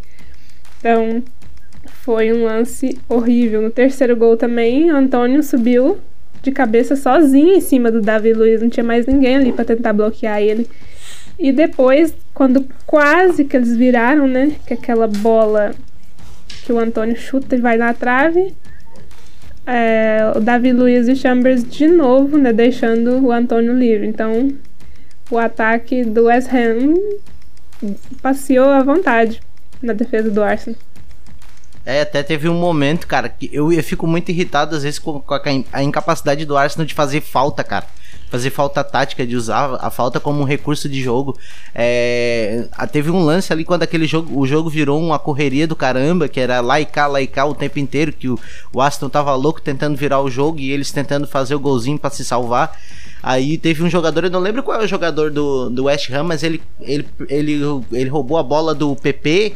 Então, 0.79 1.21
foi 1.87 2.31
um 2.33 2.45
lance 2.45 2.97
horrível. 3.07 3.61
No 3.61 3.69
terceiro 3.69 4.15
gol 4.15 4.37
também, 4.37 4.91
o 4.91 4.95
Antônio 4.95 5.41
subiu 5.43 5.97
de 6.41 6.51
cabeça 6.51 6.95
sozinho 6.95 7.55
em 7.55 7.61
cima 7.61 7.91
do 7.91 8.01
Davi 8.01 8.33
Luiz, 8.33 8.61
não 8.61 8.69
tinha 8.69 8.83
mais 8.83 9.07
ninguém 9.07 9.35
ali 9.35 9.51
para 9.51 9.65
tentar 9.65 9.93
bloquear 9.93 10.41
ele. 10.41 10.69
E 11.39 11.51
depois, 11.51 12.13
quando 12.33 12.65
quase 12.85 13.43
que 13.43 13.57
eles 13.57 13.75
viraram, 13.75 14.27
né, 14.27 14.55
que 14.65 14.73
aquela 14.73 15.07
bola 15.07 15.73
que 16.63 16.71
o 16.71 16.79
Antônio 16.79 17.15
chuta 17.15 17.55
e 17.55 17.59
vai 17.59 17.77
na 17.77 17.93
trave, 17.93 18.53
é, 19.65 20.31
o 20.35 20.39
Davi 20.39 20.71
Luiz 20.71 21.07
e 21.07 21.15
Chambers 21.15 21.63
de 21.63 21.87
novo, 21.87 22.37
né, 22.37 22.53
deixando 22.53 23.25
o 23.25 23.31
Antônio 23.31 23.73
livre. 23.73 24.07
Então, 24.07 24.53
o 25.29 25.37
ataque 25.37 26.03
do 26.03 26.25
West 26.25 26.49
Ham 26.53 26.93
passeou 28.21 28.69
à 28.69 28.81
vontade 28.83 29.41
na 29.81 29.93
defesa 29.93 30.29
do 30.29 30.43
Arsenal. 30.43 30.79
É, 31.85 32.01
até 32.01 32.23
teve 32.23 32.49
um 32.49 32.55
momento, 32.55 33.05
cara, 33.05 33.29
que 33.29 33.47
eu, 33.53 33.71
eu 33.71 33.83
fico 33.83 34.07
muito 34.07 34.29
irritado 34.29 34.75
às 34.75 34.81
vezes 34.81 34.97
com, 34.97 35.19
com 35.19 35.33
a, 35.35 35.41
a, 35.71 35.83
incapacidade 35.83 36.43
do 36.43 36.57
Arsenal 36.57 36.85
de 36.85 36.95
fazer 36.95 37.21
falta, 37.21 37.63
cara. 37.63 37.85
Fazer 38.31 38.49
falta 38.49 38.83
tática, 38.83 39.25
de 39.25 39.35
usar 39.35 39.77
a 39.79 39.91
falta 39.91 40.19
como 40.19 40.41
um 40.41 40.45
recurso 40.45 40.89
de 40.89 41.01
jogo. 41.01 41.37
É, 41.75 42.67
teve 42.91 43.11
um 43.11 43.23
lance 43.23 43.53
ali 43.53 43.63
quando 43.63 43.83
aquele 43.83 44.07
jogo, 44.07 44.37
o 44.37 44.47
jogo 44.47 44.67
virou 44.67 44.99
uma 44.99 45.19
correria 45.19 45.67
do 45.67 45.75
caramba, 45.75 46.27
que 46.27 46.39
era 46.39 46.59
lá 46.59 46.81
e 46.81 46.85
cá, 46.85 47.05
lá 47.05 47.21
e 47.21 47.27
cá 47.27 47.45
o 47.45 47.53
tempo 47.53 47.77
inteiro, 47.77 48.11
que 48.11 48.27
o, 48.27 48.39
o 48.73 48.81
Aston 48.81 49.09
tava 49.09 49.33
louco 49.35 49.61
tentando 49.61 49.95
virar 49.95 50.21
o 50.21 50.29
jogo 50.29 50.59
e 50.59 50.71
eles 50.71 50.91
tentando 50.91 51.27
fazer 51.27 51.53
o 51.53 51.59
golzinho 51.59 51.99
para 51.99 52.09
se 52.09 52.25
salvar. 52.25 52.75
Aí 53.21 53.57
teve 53.57 53.83
um 53.83 53.89
jogador, 53.89 54.23
eu 54.25 54.29
não 54.31 54.39
lembro 54.39 54.63
qual 54.63 54.81
é 54.81 54.83
o 54.83 54.87
jogador 54.87 55.29
do, 55.31 55.69
do 55.69 55.83
West 55.85 56.09
Ham, 56.11 56.23
mas 56.23 56.41
ele, 56.41 56.61
ele, 56.81 57.07
ele, 57.29 57.61
ele 57.91 58.09
roubou 58.09 58.37
a 58.37 58.43
bola 58.43 58.73
do 58.73 58.95
PP 58.95 59.53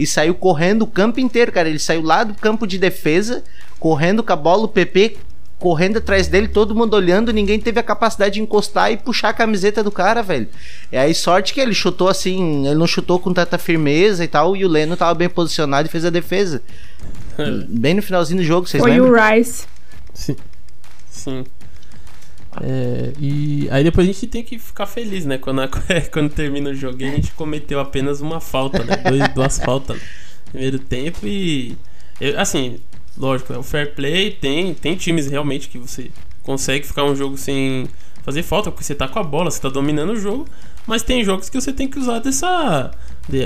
e 0.00 0.06
saiu 0.06 0.34
correndo 0.34 0.82
o 0.82 0.86
campo 0.86 1.20
inteiro, 1.20 1.52
cara. 1.52 1.68
Ele 1.68 1.78
saiu 1.78 2.00
lá 2.00 2.24
do 2.24 2.32
campo 2.32 2.66
de 2.66 2.78
defesa, 2.78 3.44
correndo 3.78 4.22
com 4.22 4.32
a 4.32 4.36
bola, 4.36 4.64
o 4.64 4.68
PP 4.68 5.18
correndo 5.58 5.98
atrás 5.98 6.26
dele, 6.26 6.48
todo 6.48 6.74
mundo 6.74 6.94
olhando, 6.94 7.34
ninguém 7.34 7.60
teve 7.60 7.78
a 7.78 7.82
capacidade 7.82 8.36
de 8.36 8.40
encostar 8.40 8.90
e 8.90 8.96
puxar 8.96 9.28
a 9.28 9.34
camiseta 9.34 9.84
do 9.84 9.90
cara, 9.90 10.22
velho. 10.22 10.48
E 10.90 10.96
aí, 10.96 11.14
sorte 11.14 11.52
que 11.52 11.60
ele 11.60 11.74
chutou 11.74 12.08
assim, 12.08 12.66
ele 12.66 12.76
não 12.76 12.86
chutou 12.86 13.18
com 13.18 13.30
tanta 13.30 13.58
firmeza 13.58 14.24
e 14.24 14.26
tal, 14.26 14.56
e 14.56 14.64
o 14.64 14.68
Leno 14.68 14.96
tava 14.96 15.12
bem 15.12 15.28
posicionado 15.28 15.86
e 15.86 15.90
fez 15.90 16.06
a 16.06 16.10
defesa. 16.10 16.62
bem 17.68 17.92
no 17.92 18.00
finalzinho 18.00 18.40
do 18.40 18.46
jogo, 18.46 18.66
vocês 18.66 18.82
Foi 18.82 18.92
lembram? 18.92 19.12
Foi 19.12 19.20
o 19.20 19.36
Rice. 19.36 19.66
Sim. 20.14 20.36
Sim. 21.10 21.44
É, 22.60 23.12
e 23.20 23.68
aí 23.70 23.84
depois 23.84 24.08
a 24.08 24.12
gente 24.12 24.26
tem 24.26 24.42
que 24.42 24.58
ficar 24.58 24.86
feliz, 24.86 25.24
né? 25.24 25.38
Quando, 25.38 25.60
a, 25.60 25.68
quando 26.12 26.30
termina 26.30 26.70
o 26.70 26.74
jogo, 26.74 26.96
a 27.04 27.06
gente 27.06 27.32
cometeu 27.32 27.78
apenas 27.78 28.20
uma 28.20 28.40
falta, 28.40 28.82
né? 28.82 28.96
Dois, 28.96 29.28
duas 29.34 29.58
faltas 29.58 29.96
no 29.96 30.50
primeiro 30.52 30.78
tempo 30.78 31.26
e. 31.26 31.76
Eu, 32.20 32.38
assim, 32.38 32.78
lógico, 33.16 33.52
é 33.52 33.58
o 33.58 33.62
fair 33.62 33.94
play, 33.94 34.32
tem, 34.32 34.74
tem 34.74 34.96
times 34.96 35.26
realmente 35.26 35.68
que 35.68 35.78
você 35.78 36.10
consegue 36.42 36.86
ficar 36.86 37.04
um 37.04 37.14
jogo 37.14 37.36
sem 37.36 37.88
fazer 38.22 38.42
falta, 38.42 38.70
porque 38.70 38.84
você 38.84 38.94
tá 38.94 39.08
com 39.08 39.18
a 39.18 39.22
bola, 39.22 39.50
você 39.50 39.60
tá 39.60 39.68
dominando 39.68 40.10
o 40.10 40.16
jogo, 40.16 40.46
mas 40.86 41.02
tem 41.02 41.24
jogos 41.24 41.48
que 41.48 41.58
você 41.58 41.72
tem 41.72 41.88
que 41.88 41.98
usar 41.98 42.18
dessa 42.18 42.90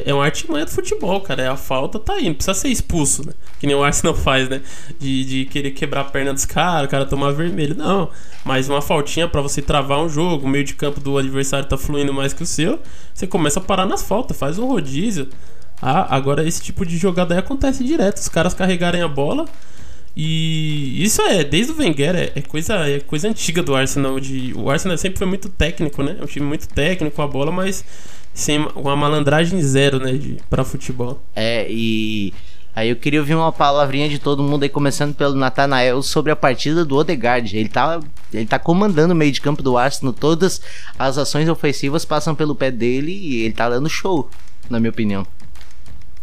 é 0.04 0.14
uma 0.14 0.24
artimanha 0.24 0.64
do 0.64 0.70
futebol, 0.70 1.20
cara. 1.20 1.42
É 1.42 1.48
a 1.48 1.56
falta, 1.56 1.98
tá 1.98 2.14
aí. 2.14 2.26
Não 2.26 2.34
precisa 2.34 2.54
ser 2.54 2.68
expulso, 2.68 3.26
né? 3.26 3.32
Que 3.58 3.66
nem 3.66 3.74
o 3.74 3.82
Arsenal 3.82 4.14
faz, 4.16 4.48
né? 4.48 4.60
De, 4.98 5.24
de 5.24 5.44
querer 5.46 5.70
quebrar 5.72 6.02
a 6.02 6.04
perna 6.04 6.32
dos 6.32 6.44
caras, 6.44 6.86
o 6.86 6.90
cara 6.90 7.06
tomar 7.06 7.32
vermelho. 7.32 7.74
Não. 7.74 8.10
Mas 8.44 8.68
uma 8.68 8.82
faltinha 8.82 9.28
para 9.28 9.40
você 9.40 9.62
travar 9.62 10.00
um 10.00 10.08
jogo, 10.08 10.46
o 10.46 10.48
meio 10.48 10.64
de 10.64 10.74
campo 10.74 11.00
do 11.00 11.18
adversário 11.18 11.68
tá 11.68 11.78
fluindo 11.78 12.12
mais 12.12 12.32
que 12.32 12.42
o 12.42 12.46
seu. 12.46 12.80
Você 13.12 13.26
começa 13.26 13.60
a 13.60 13.62
parar 13.62 13.86
nas 13.86 14.02
faltas, 14.02 14.36
faz 14.36 14.58
um 14.58 14.66
rodízio. 14.66 15.28
Ah, 15.80 16.14
agora 16.14 16.46
esse 16.46 16.62
tipo 16.62 16.86
de 16.86 16.96
jogada 16.96 17.34
aí 17.34 17.40
acontece 17.40 17.84
direto. 17.84 18.18
Os 18.18 18.28
caras 18.28 18.54
carregarem 18.54 19.02
a 19.02 19.08
bola. 19.08 19.46
E 20.16 21.02
isso 21.02 21.20
é, 21.22 21.42
desde 21.42 21.72
o 21.72 21.76
Wenger, 21.76 22.14
é, 22.14 22.32
é, 22.36 22.40
coisa, 22.42 22.74
é 22.88 23.00
coisa 23.00 23.28
antiga 23.28 23.62
do 23.62 23.74
Arsenal. 23.74 24.20
De, 24.20 24.52
o 24.54 24.70
Arsenal 24.70 24.96
sempre 24.96 25.18
foi 25.18 25.26
muito 25.26 25.48
técnico, 25.48 26.02
né? 26.02 26.16
É 26.20 26.22
um 26.22 26.26
time 26.26 26.46
muito 26.46 26.68
técnico, 26.68 27.20
a 27.20 27.26
bola, 27.26 27.50
mas 27.50 27.84
sem 28.34 28.58
uma 28.74 28.96
malandragem 28.96 29.62
zero, 29.62 30.00
né, 30.00 30.12
de, 30.12 30.38
pra 30.50 30.64
futebol. 30.64 31.22
É, 31.34 31.66
e 31.70 32.34
aí 32.74 32.90
eu 32.90 32.96
queria 32.96 33.20
ouvir 33.20 33.36
uma 33.36 33.52
palavrinha 33.52 34.08
de 34.08 34.18
todo 34.18 34.42
mundo 34.42 34.64
aí, 34.64 34.68
começando 34.68 35.14
pelo 35.14 35.36
Natanael, 35.36 36.02
sobre 36.02 36.32
a 36.32 36.36
partida 36.36 36.84
do 36.84 36.96
Odegaard. 36.96 37.56
Ele 37.56 37.68
tá, 37.68 38.00
ele 38.32 38.46
tá 38.46 38.58
comandando 38.58 39.14
o 39.14 39.16
meio 39.16 39.30
de 39.30 39.40
campo 39.40 39.62
do 39.62 39.78
Arsenal, 39.78 40.12
todas 40.12 40.60
as 40.98 41.16
ações 41.16 41.48
ofensivas 41.48 42.04
passam 42.04 42.34
pelo 42.34 42.56
pé 42.56 42.72
dele 42.72 43.12
e 43.12 43.42
ele 43.42 43.54
tá 43.54 43.70
dando 43.70 43.88
show, 43.88 44.28
na 44.68 44.80
minha 44.80 44.90
opinião. 44.90 45.24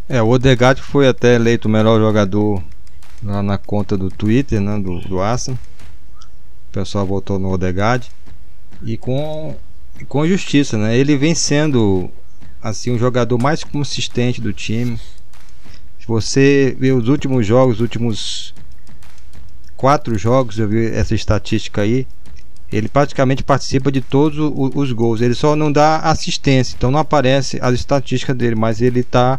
É, 0.06 0.20
o 0.20 0.28
Odegaard 0.28 0.82
foi 0.82 1.08
até 1.08 1.36
eleito 1.36 1.66
o 1.66 1.70
melhor 1.70 1.98
jogador 1.98 2.62
lá 3.24 3.42
na 3.42 3.56
conta 3.56 3.96
do 3.96 4.10
Twitter, 4.10 4.60
né, 4.60 4.78
do, 4.78 5.00
do 5.00 5.20
Arsenal. 5.20 5.58
O 6.68 6.72
pessoal 6.72 7.06
votou 7.06 7.38
no 7.38 7.50
Odegaard. 7.50 8.10
E 8.82 8.96
com 8.96 9.56
com 10.08 10.26
justiça, 10.26 10.76
né? 10.76 10.96
Ele 10.96 11.16
vem 11.16 11.34
sendo 11.34 12.10
assim 12.62 12.90
um 12.92 12.98
jogador 12.98 13.38
mais 13.38 13.64
consistente 13.64 14.40
do 14.40 14.52
time. 14.52 14.98
Se 15.98 16.06
você 16.06 16.76
vê 16.78 16.92
os 16.92 17.08
últimos 17.08 17.46
jogos, 17.46 17.76
os 17.76 17.80
últimos 17.80 18.54
quatro 19.76 20.16
jogos, 20.16 20.58
eu 20.58 20.68
vi 20.68 20.86
essa 20.86 21.14
estatística 21.14 21.82
aí. 21.82 22.06
Ele 22.72 22.88
praticamente 22.88 23.42
participa 23.42 23.92
de 23.92 24.00
todos 24.00 24.38
os, 24.38 24.92
gols. 24.92 25.20
Ele 25.20 25.34
só 25.34 25.54
não 25.54 25.70
dá 25.70 25.98
assistência, 25.98 26.74
então 26.76 26.90
não 26.90 27.00
aparece 27.00 27.58
as 27.60 27.74
estatísticas 27.74 28.34
dele, 28.34 28.54
mas 28.54 28.80
ele 28.80 29.00
está 29.00 29.38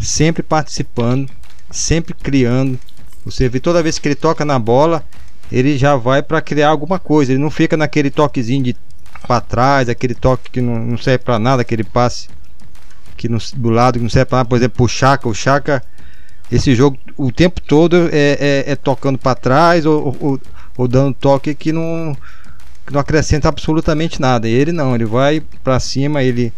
sempre 0.00 0.42
participando, 0.42 1.30
sempre 1.70 2.12
criando. 2.12 2.78
Você 3.24 3.48
vê 3.48 3.60
toda 3.60 3.82
vez 3.82 3.98
que 3.98 4.08
ele 4.08 4.14
toca 4.16 4.44
na 4.44 4.58
bola, 4.58 5.04
ele 5.50 5.78
já 5.78 5.94
vai 5.94 6.22
para 6.22 6.40
criar 6.40 6.70
alguma 6.70 6.98
coisa. 6.98 7.32
Ele 7.32 7.42
não 7.42 7.50
fica 7.50 7.76
naquele 7.76 8.10
toquezinho 8.10 8.64
de 8.64 8.76
para 9.22 9.40
trás, 9.40 9.88
aquele 9.88 10.14
toque 10.14 10.50
que 10.50 10.60
não, 10.60 10.78
não 10.78 10.98
serve 10.98 11.24
para 11.24 11.38
nada, 11.38 11.62
aquele 11.62 11.84
passe 11.84 12.28
que 13.16 13.28
não, 13.28 13.38
do 13.56 13.70
lado 13.70 13.98
que 13.98 14.02
não 14.02 14.10
serve 14.10 14.26
para 14.26 14.38
nada, 14.38 14.48
por 14.48 14.56
exemplo, 14.56 14.84
o 14.84 14.88
Chaka, 14.88 15.28
o 15.28 15.34
Chaka, 15.34 15.82
esse 16.50 16.74
jogo 16.74 16.98
o 17.16 17.32
tempo 17.32 17.60
todo 17.60 18.08
é, 18.12 18.36
é, 18.38 18.72
é 18.72 18.76
tocando 18.76 19.18
para 19.18 19.34
trás 19.34 19.86
ou, 19.86 20.16
ou, 20.20 20.40
ou, 20.76 20.88
dando 20.88 21.14
toque 21.14 21.54
que 21.54 21.72
não, 21.72 22.16
que 22.86 22.92
não 22.92 23.00
acrescenta 23.00 23.48
absolutamente 23.48 24.20
nada. 24.20 24.48
E 24.48 24.52
ele 24.52 24.70
não, 24.70 24.94
ele 24.94 25.06
vai 25.06 25.42
para 25.64 25.80
cima, 25.80 26.22
ele, 26.22 26.52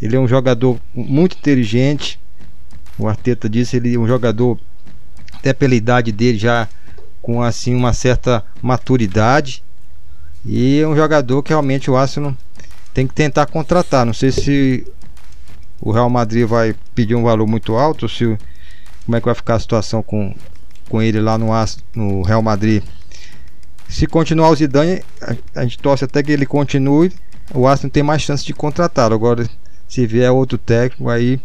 ele 0.00 0.14
é 0.14 0.20
um 0.20 0.28
jogador 0.28 0.78
muito 0.94 1.38
inteligente. 1.38 2.20
O 2.98 3.08
Arteta 3.08 3.48
disse 3.48 3.76
ele 3.78 3.94
é 3.94 3.98
um 3.98 4.06
jogador 4.06 4.58
até 5.32 5.54
pela 5.54 5.74
idade 5.74 6.12
dele 6.12 6.38
já 6.38 6.68
com 7.22 7.42
assim 7.42 7.74
uma 7.74 7.94
certa 7.94 8.44
maturidade 8.60 9.62
e 10.44 10.80
é 10.80 10.86
um 10.86 10.96
jogador 10.96 11.42
que 11.42 11.50
realmente 11.50 11.90
o 11.90 11.96
Arsenal 11.96 12.34
tem 12.94 13.06
que 13.06 13.14
tentar 13.14 13.46
contratar. 13.46 14.06
Não 14.06 14.14
sei 14.14 14.32
se 14.32 14.86
o 15.80 15.92
Real 15.92 16.10
Madrid 16.10 16.46
vai 16.46 16.74
pedir 16.94 17.14
um 17.14 17.22
valor 17.22 17.46
muito 17.46 17.76
alto, 17.76 18.08
se 18.08 18.38
como 19.04 19.16
é 19.16 19.20
que 19.20 19.26
vai 19.26 19.34
ficar 19.34 19.56
a 19.56 19.60
situação 19.60 20.02
com, 20.02 20.34
com 20.88 21.02
ele 21.02 21.20
lá 21.20 21.36
no, 21.36 21.50
no 21.94 22.22
Real 22.22 22.42
Madrid. 22.42 22.82
Se 23.88 24.06
continuar 24.06 24.50
o 24.50 24.54
Zidane, 24.54 25.02
a, 25.20 25.60
a 25.60 25.62
gente 25.62 25.78
torce 25.78 26.04
até 26.04 26.22
que 26.22 26.30
ele 26.30 26.46
continue. 26.46 27.12
O 27.52 27.66
Arsenal 27.66 27.90
tem 27.90 28.02
mais 28.02 28.22
chance 28.22 28.44
de 28.44 28.54
contratar. 28.54 29.12
Agora, 29.12 29.48
se 29.88 30.06
vier 30.06 30.30
outro 30.30 30.56
técnico, 30.56 31.10
aí 31.10 31.40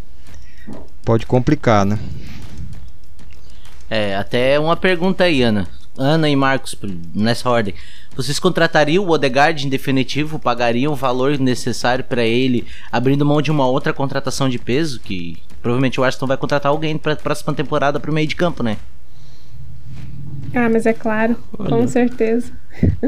pode 1.04 1.26
complicar, 1.26 1.86
né? 1.86 1.98
É, 3.90 4.16
até 4.16 4.60
uma 4.60 4.76
pergunta 4.76 5.24
aí, 5.24 5.42
Ana. 5.42 5.68
Ana 5.98 6.30
e 6.30 6.36
Marcos, 6.36 6.76
nessa 7.14 7.50
ordem. 7.50 7.74
Vocês 8.16 8.40
contratariam 8.40 9.04
o 9.04 9.10
Odegaard 9.10 9.66
em 9.66 9.70
definitivo? 9.70 10.40
Pagariam 10.40 10.94
o 10.94 10.96
valor 10.96 11.38
necessário 11.38 12.04
para 12.04 12.24
ele, 12.24 12.66
abrindo 12.92 13.26
mão 13.26 13.42
de 13.42 13.52
uma 13.52 13.68
outra 13.68 13.94
contratação 13.94 14.48
de 14.48 14.58
peso? 14.58 15.00
Que 15.00 15.38
provavelmente 15.62 16.00
o 16.00 16.04
Arsenal 16.04 16.28
vai 16.28 16.38
contratar 16.38 16.72
alguém 16.72 16.98
para 16.98 17.14
a 17.14 17.18
próxima 17.18 17.54
temporada 17.54 18.00
para 18.00 18.12
o 18.12 18.14
meio 18.14 18.28
de 18.28 18.36
campo, 18.36 18.64
né? 18.64 18.78
Ah, 20.54 20.70
mas 20.70 20.86
é 20.86 20.94
claro, 20.94 21.36
Olha. 21.58 21.70
com 21.70 21.88
certeza. 21.88 22.52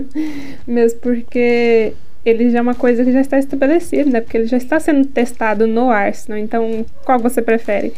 Mesmo 0.67 0.99
porque 0.99 1.93
ele 2.29 2.49
já 2.49 2.59
é 2.59 2.61
uma 2.61 2.75
coisa 2.75 3.05
que 3.05 3.11
já 3.11 3.21
está 3.21 3.39
estabelecida, 3.39 4.09
né? 4.09 4.19
Porque 4.19 4.35
ele 4.35 4.47
já 4.47 4.57
está 4.57 4.79
sendo 4.79 5.07
testado 5.07 5.65
no 5.65 5.89
Arsenal. 5.89 6.37
Então, 6.37 6.85
qual 7.05 7.17
você 7.17 7.41
prefere? 7.41 7.93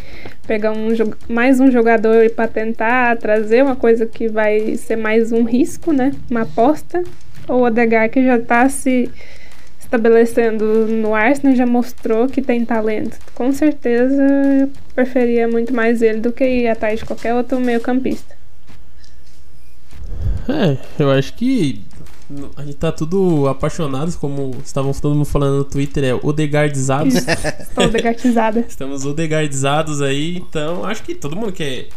Pegar 0.45 0.71
um, 0.71 0.89
mais 1.27 1.59
um 1.59 1.71
jogador 1.71 2.29
para 2.31 2.47
tentar 2.47 3.17
trazer 3.17 3.63
uma 3.63 3.75
coisa 3.75 4.05
que 4.05 4.27
vai 4.27 4.75
ser 4.75 4.97
mais 4.97 5.31
um 5.31 5.43
risco, 5.43 5.91
né? 5.91 6.11
Uma 6.29 6.41
aposta? 6.41 7.03
Ou 7.47 7.61
o 7.61 7.63
Odegaard 7.63 8.13
que 8.13 8.23
já 8.23 8.37
está 8.37 8.69
se 8.69 9.09
estabelecendo 9.79 10.85
no 10.85 11.15
Arsenal 11.15 11.55
já 11.55 11.65
mostrou 11.65 12.27
que 12.27 12.43
tem 12.43 12.63
talento. 12.63 13.17
Com 13.33 13.51
certeza 13.51 14.21
eu 14.61 14.69
preferia 14.93 15.47
muito 15.47 15.73
mais 15.73 16.03
ele 16.03 16.19
do 16.19 16.31
que 16.31 16.45
ir 16.45 16.67
atrás 16.67 16.99
de 16.99 17.05
qualquer 17.05 17.33
outro 17.33 17.59
meio-campista. 17.59 18.37
É, 20.47 20.77
eu 20.99 21.09
acho 21.09 21.33
que 21.33 21.81
a 22.55 22.63
gente 22.63 22.77
tá 22.77 22.91
tudo 22.91 23.47
apaixonados, 23.47 24.15
como 24.15 24.55
estavam 24.63 24.93
todo 24.93 25.15
mundo 25.15 25.25
falando 25.25 25.57
no 25.57 25.63
Twitter, 25.63 26.03
é 26.03 26.13
odegardizados. 26.13 27.15
Estou 27.59 27.85
odegartizada. 27.85 28.59
Estamos 28.59 29.05
odegardizados 29.05 30.01
aí, 30.01 30.37
então 30.37 30.85
acho 30.85 31.01
que 31.03 31.15
todo 31.15 31.35
mundo 31.35 31.51
quer 31.51 31.89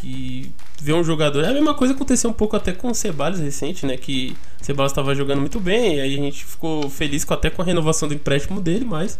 que 0.00 0.52
ver 0.80 0.92
um 0.92 1.02
jogador. 1.02 1.44
É 1.44 1.48
a 1.48 1.52
mesma 1.52 1.74
coisa 1.74 1.94
aconteceu 1.94 2.30
um 2.30 2.32
pouco 2.32 2.54
até 2.54 2.72
com 2.72 2.90
o 2.90 2.94
Ceballos 2.94 3.40
recente, 3.40 3.84
né? 3.84 3.96
Que 3.96 4.36
o 4.60 4.64
Ceballos 4.64 4.92
estava 4.92 5.14
jogando 5.14 5.40
muito 5.40 5.58
bem, 5.58 5.96
e 5.96 6.00
aí 6.00 6.14
a 6.14 6.22
gente 6.22 6.44
ficou 6.44 6.88
feliz 6.88 7.24
com, 7.24 7.34
até 7.34 7.50
com 7.50 7.62
a 7.62 7.64
renovação 7.64 8.06
do 8.06 8.14
empréstimo 8.14 8.60
dele, 8.60 8.84
mas 8.84 9.18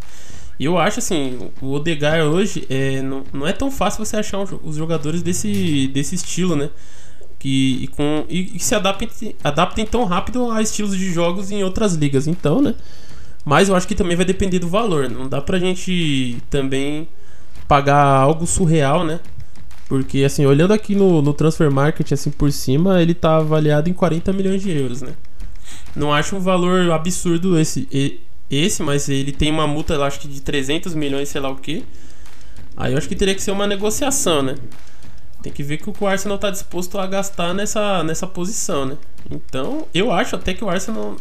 eu 0.59 0.77
acho 0.77 0.99
assim, 0.99 1.49
o 1.61 1.73
Odegar 1.73 2.21
hoje 2.21 2.65
é, 2.69 3.01
não, 3.01 3.23
não 3.33 3.45
é 3.47 3.51
tão 3.51 3.69
fácil 3.69 4.05
você 4.05 4.15
achar 4.15 4.39
um, 4.39 4.59
os 4.63 4.75
jogadores 4.77 5.21
desse, 5.21 5.87
desse 5.87 6.15
estilo, 6.15 6.55
né? 6.55 6.69
Que, 7.45 7.83
e, 7.83 7.87
com, 7.89 8.25
e, 8.27 8.55
e 8.55 8.59
se 8.59 8.73
adaptem, 8.73 9.07
adaptem 9.43 9.85
tão 9.85 10.03
rápido 10.03 10.49
a 10.49 10.63
estilos 10.63 10.97
de 10.97 11.13
jogos 11.13 11.51
em 11.51 11.63
outras 11.63 11.93
ligas. 11.93 12.25
Então, 12.25 12.59
né? 12.59 12.73
Mas 13.45 13.69
eu 13.69 13.75
acho 13.75 13.87
que 13.87 13.93
também 13.93 14.17
vai 14.17 14.25
depender 14.25 14.57
do 14.57 14.67
valor. 14.67 15.07
Não 15.07 15.29
dá 15.29 15.39
pra 15.39 15.59
gente 15.59 16.41
também 16.49 17.07
pagar 17.67 18.03
algo 18.03 18.47
surreal, 18.47 19.03
né? 19.03 19.19
Porque, 19.87 20.23
assim, 20.23 20.43
olhando 20.47 20.73
aqui 20.73 20.95
no, 20.95 21.21
no 21.21 21.35
Transfer 21.35 21.69
Market, 21.69 22.11
assim, 22.11 22.31
por 22.31 22.51
cima, 22.51 22.99
ele 22.99 23.13
tá 23.13 23.37
avaliado 23.37 23.87
em 23.87 23.93
40 23.93 24.33
milhões 24.33 24.63
de 24.63 24.71
euros, 24.71 25.03
né? 25.03 25.13
Não 25.95 26.11
acho 26.11 26.35
um 26.35 26.39
valor 26.39 26.89
absurdo 26.89 27.59
esse, 27.59 27.87
esse 28.49 28.81
mas 28.81 29.07
ele 29.07 29.31
tem 29.31 29.51
uma 29.51 29.67
multa, 29.67 29.93
eu 29.93 30.03
acho 30.03 30.19
que 30.19 30.27
de 30.27 30.41
300 30.41 30.95
milhões, 30.95 31.29
sei 31.29 31.39
lá 31.39 31.49
o 31.49 31.57
que. 31.57 31.83
Aí 32.75 32.93
eu 32.93 32.97
acho 32.97 33.07
que 33.07 33.15
teria 33.15 33.35
que 33.35 33.41
ser 33.43 33.51
uma 33.51 33.67
negociação, 33.67 34.41
né? 34.41 34.55
Tem 35.45 35.53
que 35.53 35.61
ver 35.61 35.77
que 35.77 35.87
o 35.87 36.07
Arsenal 36.07 36.37
está 36.37 36.49
disposto 36.49 36.97
a 36.97 37.05
gastar 37.05 37.53
nessa, 37.53 38.03
nessa 38.03 38.25
posição, 38.25 38.83
né? 38.83 38.97
Então, 39.29 39.85
eu 39.93 40.11
acho 40.11 40.35
até 40.35 40.55
que 40.55 40.63
o 40.63 40.69
Arsenal 40.71 41.17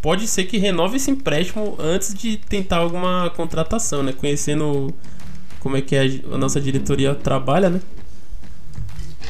pode 0.00 0.26
ser 0.26 0.46
que 0.46 0.58
renove 0.58 0.96
esse 0.96 1.12
empréstimo 1.12 1.76
antes 1.78 2.12
de 2.12 2.38
tentar 2.38 2.78
alguma 2.78 3.30
contratação, 3.36 4.02
né? 4.02 4.12
Conhecendo 4.12 4.92
como 5.60 5.76
é 5.76 5.80
que 5.80 5.94
a 5.94 6.36
nossa 6.36 6.60
diretoria 6.60 7.14
trabalha, 7.14 7.70
né? 7.70 7.80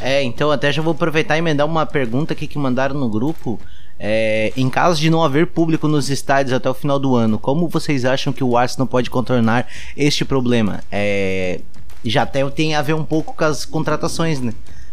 É, 0.01 0.23
então 0.23 0.51
até 0.51 0.73
já 0.73 0.81
vou 0.81 0.93
aproveitar 0.93 1.37
e 1.37 1.41
emendar 1.41 1.67
uma 1.67 1.85
pergunta 1.85 2.33
aqui 2.33 2.47
que 2.47 2.57
mandaram 2.57 2.99
no 2.99 3.11
grupo. 3.11 3.61
É, 3.99 4.51
em 4.57 4.71
caso 4.71 4.99
de 4.99 5.11
não 5.11 5.23
haver 5.23 5.49
público 5.49 5.87
nos 5.87 6.09
estádios 6.09 6.55
até 6.55 6.71
o 6.71 6.75
final 6.75 6.99
do 6.99 7.15
ano, 7.15 7.39
como 7.39 7.69
vocês 7.69 8.07
acham 8.07 8.33
que 8.33 8.43
o 8.43 8.57
Arsenal 8.57 8.87
pode 8.87 9.11
contornar 9.11 9.69
este 9.95 10.25
problema? 10.25 10.83
É, 10.91 11.61
já 12.11 12.23
até 12.23 12.49
tem 12.51 12.75
a 12.75 12.83
ver 12.83 12.95
um 12.95 13.05
pouco 13.05 13.35
com 13.35 13.45
as 13.45 13.65
contratações, 13.65 14.41
né? 14.41 14.53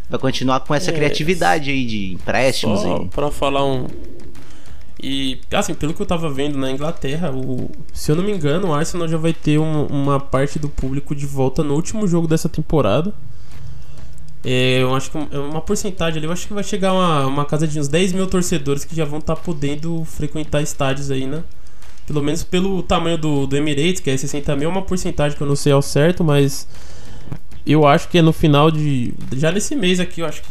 Vai 0.09 0.19
continuar 0.19 0.61
com 0.61 0.73
essa 0.73 0.91
é, 0.91 0.93
criatividade 0.93 1.69
aí 1.69 1.85
de 1.85 2.13
empréstimos. 2.13 2.81
Só 2.81 3.03
e... 3.03 3.07
pra 3.09 3.29
falar 3.31 3.65
um. 3.65 3.87
E, 5.01 5.39
assim, 5.53 5.73
pelo 5.73 5.93
que 5.93 6.01
eu 6.01 6.05
tava 6.05 6.29
vendo 6.29 6.57
na 6.57 6.69
Inglaterra, 6.71 7.31
o... 7.31 7.69
se 7.93 8.11
eu 8.11 8.15
não 8.15 8.23
me 8.23 8.31
engano, 8.31 8.69
o 8.69 8.73
Arsenal 8.73 9.07
já 9.07 9.17
vai 9.17 9.33
ter 9.33 9.57
um, 9.57 9.85
uma 9.85 10.19
parte 10.19 10.59
do 10.59 10.67
público 10.67 11.15
de 11.15 11.25
volta 11.25 11.63
no 11.63 11.75
último 11.75 12.07
jogo 12.07 12.27
dessa 12.27 12.49
temporada. 12.49 13.13
É, 14.43 14.81
eu 14.81 14.95
acho 14.95 15.11
que 15.11 15.17
é 15.17 15.37
uma 15.37 15.61
porcentagem 15.61 16.17
ali, 16.17 16.25
eu 16.25 16.31
acho 16.31 16.47
que 16.47 16.53
vai 16.53 16.63
chegar 16.63 16.93
uma, 16.93 17.25
uma 17.27 17.45
casa 17.45 17.67
de 17.67 17.77
uns 17.77 17.87
10 17.87 18.13
mil 18.13 18.25
torcedores 18.25 18.85
que 18.85 18.95
já 18.95 19.03
vão 19.03 19.19
estar 19.19 19.35
tá 19.35 19.41
podendo 19.41 20.03
frequentar 20.05 20.61
estádios 20.61 21.11
aí, 21.11 21.27
né? 21.27 21.43
Pelo 22.07 22.23
menos 22.23 22.43
pelo 22.43 22.81
tamanho 22.81 23.17
do, 23.17 23.45
do 23.45 23.55
Emirates, 23.55 24.01
que 24.01 24.09
é 24.09 24.17
60 24.17 24.55
mil, 24.55 24.69
é 24.69 24.71
uma 24.71 24.81
porcentagem 24.81 25.37
que 25.37 25.43
eu 25.43 25.47
não 25.47 25.55
sei 25.55 25.73
ao 25.73 25.81
certo, 25.81 26.23
mas 26.23 26.67
eu 27.65 27.85
acho 27.85 28.07
que 28.07 28.17
é 28.17 28.21
no 28.21 28.33
final 28.33 28.71
de. 28.71 29.13
Já 29.35 29.51
nesse 29.51 29.75
mês 29.75 29.99
aqui, 29.99 30.21
eu 30.21 30.25
acho 30.25 30.41
que. 30.41 30.49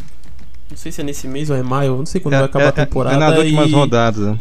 Não 0.70 0.76
sei 0.76 0.92
se 0.92 1.00
é 1.00 1.04
nesse 1.04 1.26
mês 1.26 1.48
ou 1.48 1.56
é 1.56 1.62
maio, 1.62 1.96
não 1.96 2.06
sei 2.06 2.20
quando 2.20 2.34
é, 2.34 2.38
vai 2.38 2.46
acabar 2.46 2.64
é, 2.64 2.68
a 2.68 2.72
temporada. 2.72 3.16
É 3.16 3.18
nas 3.18 3.38
últimas 3.38 3.70
e... 3.70 3.72
rodadas, 3.72 4.26
né? 4.26 4.38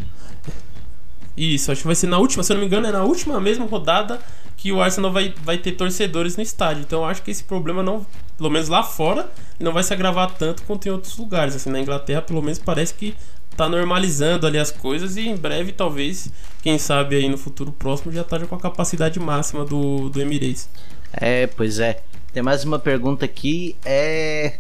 Isso, 1.38 1.72
acho 1.72 1.82
que 1.82 1.88
vai 1.88 1.96
ser 1.96 2.08
na 2.08 2.18
última, 2.18 2.42
se 2.42 2.52
eu 2.52 2.56
não 2.56 2.62
me 2.62 2.68
engano, 2.68 2.88
é 2.88 2.92
na 2.92 3.04
última 3.04 3.40
mesma 3.40 3.66
rodada 3.66 4.20
que 4.58 4.72
o 4.72 4.82
Arsenal 4.82 5.12
vai, 5.12 5.34
vai 5.44 5.58
ter 5.60 5.74
torcedores 5.74 6.36
no 6.36 6.42
estádio. 6.42 6.82
Então 6.82 7.04
eu 7.04 7.06
acho 7.06 7.22
que 7.22 7.30
esse 7.30 7.44
problema 7.44 7.84
não, 7.84 8.06
pelo 8.36 8.50
menos 8.50 8.68
lá 8.68 8.82
fora, 8.82 9.30
não 9.60 9.72
vai 9.72 9.84
se 9.84 9.94
agravar 9.94 10.32
tanto 10.32 10.64
quanto 10.64 10.88
em 10.88 10.92
outros 10.92 11.16
lugares. 11.16 11.56
Assim, 11.56 11.70
na 11.70 11.80
Inglaterra, 11.80 12.24
pelo 12.24 12.42
menos 12.42 12.58
parece 12.58 12.96
que 12.96 13.16
tá 13.56 13.70
normalizando 13.70 14.48
ali 14.48 14.58
as 14.58 14.72
coisas 14.72 15.16
e 15.16 15.28
em 15.28 15.36
breve, 15.36 15.72
talvez, 15.72 16.30
quem 16.62 16.78
sabe 16.78 17.16
aí 17.16 17.30
no 17.30 17.38
futuro 17.38 17.72
próximo 17.72 18.12
já 18.12 18.22
esteja 18.22 18.46
com 18.48 18.56
a 18.56 18.60
capacidade 18.60 19.20
máxima 19.20 19.64
do, 19.64 20.10
do 20.10 20.20
Emirates. 20.20 20.68
É, 21.14 21.48
pois 21.48 21.80
é. 21.80 22.02
Tem 22.38 22.44
mais 22.44 22.64
uma 22.64 22.78
pergunta 22.78 23.26
aqui. 23.26 23.76
É. 23.84 24.54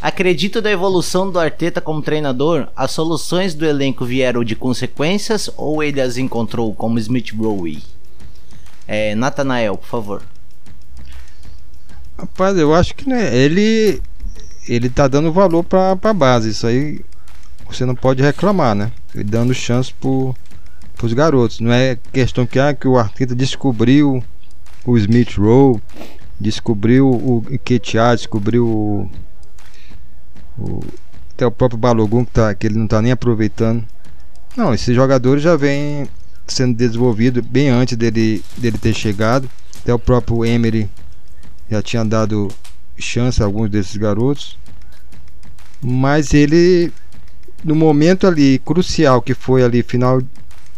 Acredita 0.00 0.62
da 0.62 0.70
evolução 0.70 1.30
do 1.30 1.38
Arteta 1.38 1.78
como 1.78 2.00
treinador? 2.00 2.68
As 2.74 2.90
soluções 2.92 3.52
do 3.52 3.66
elenco 3.66 4.02
vieram 4.02 4.42
de 4.42 4.56
consequências 4.56 5.50
ou 5.58 5.82
ele 5.82 6.00
as 6.00 6.16
encontrou 6.16 6.74
como 6.74 6.98
Smith 6.98 7.34
Rowe? 7.36 7.82
É, 8.88 9.14
Nathanael, 9.14 9.76
por 9.76 9.86
favor. 9.86 10.22
Rapaz, 12.18 12.56
eu 12.56 12.74
acho 12.74 12.94
que 12.94 13.06
né, 13.06 13.36
ele 13.36 14.00
ele 14.66 14.88
tá 14.88 15.06
dando 15.06 15.30
valor 15.30 15.62
para 15.64 15.98
a 16.02 16.14
base. 16.14 16.48
Isso 16.48 16.66
aí 16.66 17.02
você 17.68 17.84
não 17.84 17.94
pode 17.94 18.22
reclamar, 18.22 18.74
né? 18.74 18.90
Ele 19.14 19.24
dando 19.24 19.52
chance 19.52 19.92
para 19.92 21.06
os 21.06 21.12
garotos. 21.12 21.60
Não 21.60 21.74
é 21.74 21.98
questão 22.10 22.46
que, 22.46 22.58
ah, 22.58 22.72
que 22.72 22.88
o 22.88 22.96
Arteta 22.96 23.34
descobriu 23.34 24.24
o 24.86 24.96
Smith 24.96 25.36
Rowe 25.36 25.78
descobriu 26.40 27.08
o 27.08 27.42
Ketia, 27.64 28.14
descobriu 28.14 28.66
o, 28.66 29.10
o, 30.58 30.80
até 31.34 31.46
o 31.46 31.50
próprio 31.50 31.78
Balogun 31.78 32.24
que, 32.24 32.30
tá, 32.32 32.54
que 32.54 32.66
ele 32.66 32.76
não 32.76 32.84
está 32.84 33.00
nem 33.00 33.12
aproveitando. 33.12 33.84
Não, 34.56 34.74
esses 34.74 34.94
jogadores 34.94 35.42
já 35.42 35.56
vêm 35.56 36.06
sendo 36.46 36.76
desenvolvidos 36.76 37.44
bem 37.44 37.68
antes 37.68 37.96
dele, 37.96 38.44
dele 38.56 38.78
ter 38.78 38.94
chegado. 38.94 39.48
Até 39.80 39.92
o 39.92 39.98
próprio 39.98 40.44
Emery 40.44 40.88
já 41.70 41.82
tinha 41.82 42.04
dado 42.04 42.48
chance 42.98 43.42
a 43.42 43.46
alguns 43.46 43.70
desses 43.70 43.96
garotos. 43.96 44.58
Mas 45.80 46.32
ele, 46.34 46.92
no 47.64 47.74
momento 47.74 48.26
ali 48.26 48.58
crucial 48.58 49.20
que 49.20 49.34
foi 49.34 49.64
ali 49.64 49.82
final, 49.82 50.22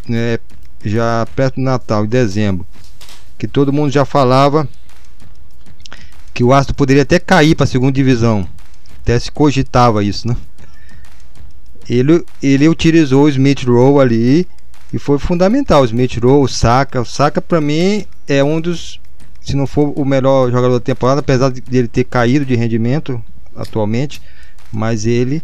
né, 0.08 0.38
já 0.84 1.26
perto 1.34 1.56
do 1.56 1.62
Natal, 1.62 2.04
em 2.04 2.08
dezembro, 2.08 2.66
que 3.36 3.46
todo 3.46 3.72
mundo 3.72 3.90
já 3.90 4.04
falava 4.04 4.68
que 6.34 6.42
o 6.42 6.52
Astro 6.52 6.74
poderia 6.74 7.04
até 7.04 7.20
cair 7.20 7.54
para 7.54 7.64
a 7.64 7.68
segunda 7.68 7.92
divisão. 7.92 8.46
Até 9.00 9.18
se 9.18 9.30
cogitava 9.30 10.02
isso, 10.02 10.26
né? 10.26 10.36
Ele, 11.88 12.24
ele 12.42 12.68
utilizou 12.68 13.24
o 13.24 13.28
Smith 13.28 13.62
Rowe 13.64 14.02
ali 14.02 14.48
e 14.92 14.98
foi 14.98 15.18
fundamental. 15.18 15.82
O 15.82 15.84
Smith 15.84 16.18
Rowe, 16.20 16.44
o 16.44 16.48
Saka. 16.48 17.00
O 17.00 17.04
Saka, 17.04 17.40
para 17.40 17.60
mim, 17.60 18.04
é 18.26 18.42
um 18.42 18.60
dos, 18.60 19.00
se 19.40 19.54
não 19.54 19.66
for 19.66 19.92
o 19.94 20.04
melhor 20.04 20.50
jogador 20.50 20.74
da 20.74 20.84
temporada, 20.84 21.20
apesar 21.20 21.50
de 21.50 21.62
ele 21.70 21.88
ter 21.88 22.04
caído 22.04 22.44
de 22.44 22.56
rendimento 22.56 23.22
atualmente, 23.54 24.20
mas 24.72 25.06
ele 25.06 25.42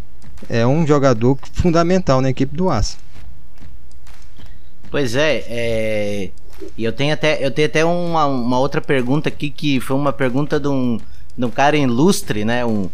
é 0.49 0.67
um 0.67 0.87
jogador 0.87 1.39
fundamental 1.53 2.21
na 2.21 2.31
equipe 2.31 2.57
do 2.57 2.69
Aço. 2.69 2.99
Pois 4.91 5.15
é, 5.15 5.45
é, 5.47 6.31
e 6.77 6.85
eu 6.85 6.93
tenho 6.93 7.13
até, 7.13 7.45
eu 7.45 7.51
tenho 7.51 7.67
até 7.69 7.85
uma, 7.85 8.27
uma 8.27 8.59
outra 8.59 8.81
pergunta 8.81 9.29
aqui 9.29 9.51
que 9.51 9.81
foi 9.81 9.97
uma 9.97 10.13
pergunta 10.13 10.59
de 10.59 10.69
um, 10.69 10.99
de 11.37 11.45
um 11.45 11.51
cara 11.51 11.77
ilustre, 11.77 12.45
né? 12.45 12.65
Um, 12.65 12.89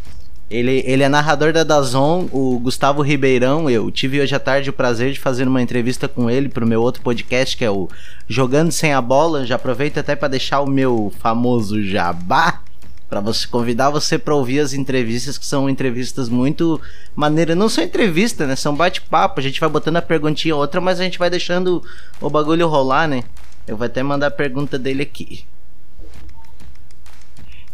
ele, 0.48 0.84
ele 0.86 1.02
é 1.02 1.08
narrador 1.08 1.52
da 1.52 1.64
Dazon, 1.64 2.28
o 2.30 2.58
Gustavo 2.60 3.02
Ribeirão. 3.02 3.68
Eu 3.68 3.90
tive 3.90 4.20
hoje 4.20 4.34
à 4.34 4.38
tarde 4.38 4.70
o 4.70 4.72
prazer 4.72 5.12
de 5.12 5.18
fazer 5.18 5.48
uma 5.48 5.60
entrevista 5.60 6.06
com 6.06 6.30
ele 6.30 6.48
para 6.48 6.64
o 6.64 6.68
meu 6.68 6.80
outro 6.80 7.02
podcast, 7.02 7.56
que 7.56 7.64
é 7.64 7.70
o 7.70 7.88
Jogando 8.28 8.70
Sem 8.70 8.92
a 8.92 9.00
Bola. 9.00 9.44
Já 9.44 9.56
aproveito 9.56 9.98
até 9.98 10.14
para 10.14 10.28
deixar 10.28 10.60
o 10.60 10.66
meu 10.66 11.12
famoso 11.18 11.82
jabá 11.82 12.60
para 13.08 13.20
você 13.20 13.46
convidar 13.46 13.90
você 13.90 14.18
para 14.18 14.34
ouvir 14.34 14.60
as 14.60 14.72
entrevistas 14.72 15.38
que 15.38 15.46
são 15.46 15.70
entrevistas 15.70 16.28
muito 16.28 16.80
maneiras, 17.14 17.56
não 17.56 17.68
são 17.68 17.84
entrevistas, 17.84 18.48
né? 18.48 18.56
São 18.56 18.74
bate-papo. 18.74 19.38
A 19.38 19.42
gente 19.42 19.60
vai 19.60 19.68
botando 19.68 19.96
a 19.96 20.02
perguntinha 20.02 20.56
outra, 20.56 20.80
mas 20.80 21.00
a 21.00 21.04
gente 21.04 21.18
vai 21.18 21.30
deixando 21.30 21.82
o 22.20 22.28
bagulho 22.28 22.66
rolar, 22.68 23.06
né? 23.06 23.22
Eu 23.66 23.76
vou 23.76 23.84
até 23.84 24.00
mandar 24.00 24.28
a 24.28 24.30
pergunta 24.30 24.78
dele 24.78 25.02
aqui. 25.02 25.44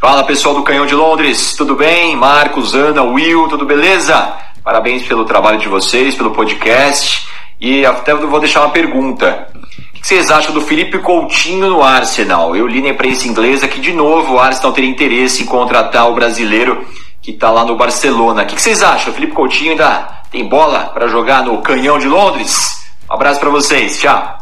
Fala 0.01 0.25
pessoal 0.25 0.55
do 0.55 0.63
Canhão 0.63 0.87
de 0.87 0.95
Londres, 0.95 1.55
tudo 1.55 1.77
bem? 1.77 2.17
Marcos, 2.17 2.75
Ana, 2.75 3.03
Will, 3.03 3.47
tudo 3.49 3.67
beleza? 3.67 4.37
Parabéns 4.65 5.07
pelo 5.07 5.27
trabalho 5.27 5.59
de 5.59 5.69
vocês, 5.69 6.15
pelo 6.15 6.31
podcast. 6.31 7.29
E 7.61 7.85
até 7.85 8.15
vou 8.15 8.41
deixar 8.41 8.63
uma 8.63 8.71
pergunta. 8.71 9.49
O 9.55 10.01
que 10.01 10.07
vocês 10.07 10.31
acham 10.31 10.53
do 10.53 10.63
Felipe 10.63 10.99
Coutinho 10.99 11.69
no 11.69 11.83
Arsenal? 11.83 12.57
Eu 12.57 12.67
li 12.67 12.81
na 12.81 12.89
imprensa 12.89 13.29
inglesa 13.29 13.69
que 13.69 13.81
de 13.81 13.93
novo 13.93 14.35
o 14.35 14.39
Arsenal 14.41 14.73
teria 14.73 14.91
interesse 14.91 15.43
em 15.43 15.47
contratar 15.47 16.11
o 16.11 16.15
brasileiro 16.15 16.85
que 17.21 17.33
está 17.33 17.51
lá 17.51 17.65
no 17.65 17.77
Barcelona. 17.77 18.43
O 18.43 18.47
que 18.47 18.61
vocês 18.61 18.83
acham? 18.83 19.13
O 19.13 19.15
Felipe 19.15 19.35
Coutinho 19.35 19.73
ainda 19.73 20.23
tem 20.31 20.49
bola 20.49 20.87
para 20.87 21.07
jogar 21.07 21.45
no 21.45 21.59
Canhão 21.59 21.99
de 21.99 22.09
Londres? 22.09 22.83
Um 23.09 23.15
abraço 23.15 23.39
para 23.39 23.51
vocês, 23.51 24.01
tchau. 24.01 24.42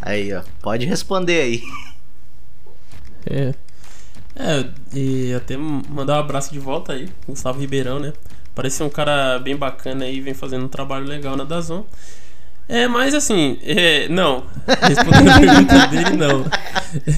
Aí, 0.00 0.32
ó. 0.32 0.42
Pode 0.60 0.86
responder 0.86 1.40
aí. 1.40 1.62
É. 3.26 3.54
É, 4.36 4.64
e 4.94 5.34
até 5.34 5.56
mandar 5.56 6.16
um 6.16 6.20
abraço 6.20 6.52
de 6.52 6.58
volta 6.58 6.94
aí, 6.94 7.08
Gustavo 7.26 7.60
Ribeirão, 7.60 7.98
né? 7.98 8.12
Parece 8.54 8.82
um 8.82 8.88
cara 8.88 9.38
bem 9.38 9.56
bacana 9.56 10.04
aí, 10.04 10.20
vem 10.20 10.34
fazendo 10.34 10.64
um 10.64 10.68
trabalho 10.68 11.06
legal 11.06 11.36
na 11.36 11.44
Dazon. 11.44 11.84
É, 12.68 12.86
mas 12.86 13.14
assim, 13.14 13.58
é, 13.62 14.08
não. 14.08 14.44
Respondendo 14.80 15.28
a 15.28 15.40
pergunta 15.40 15.86
dele, 15.88 16.16
não. 16.16 16.46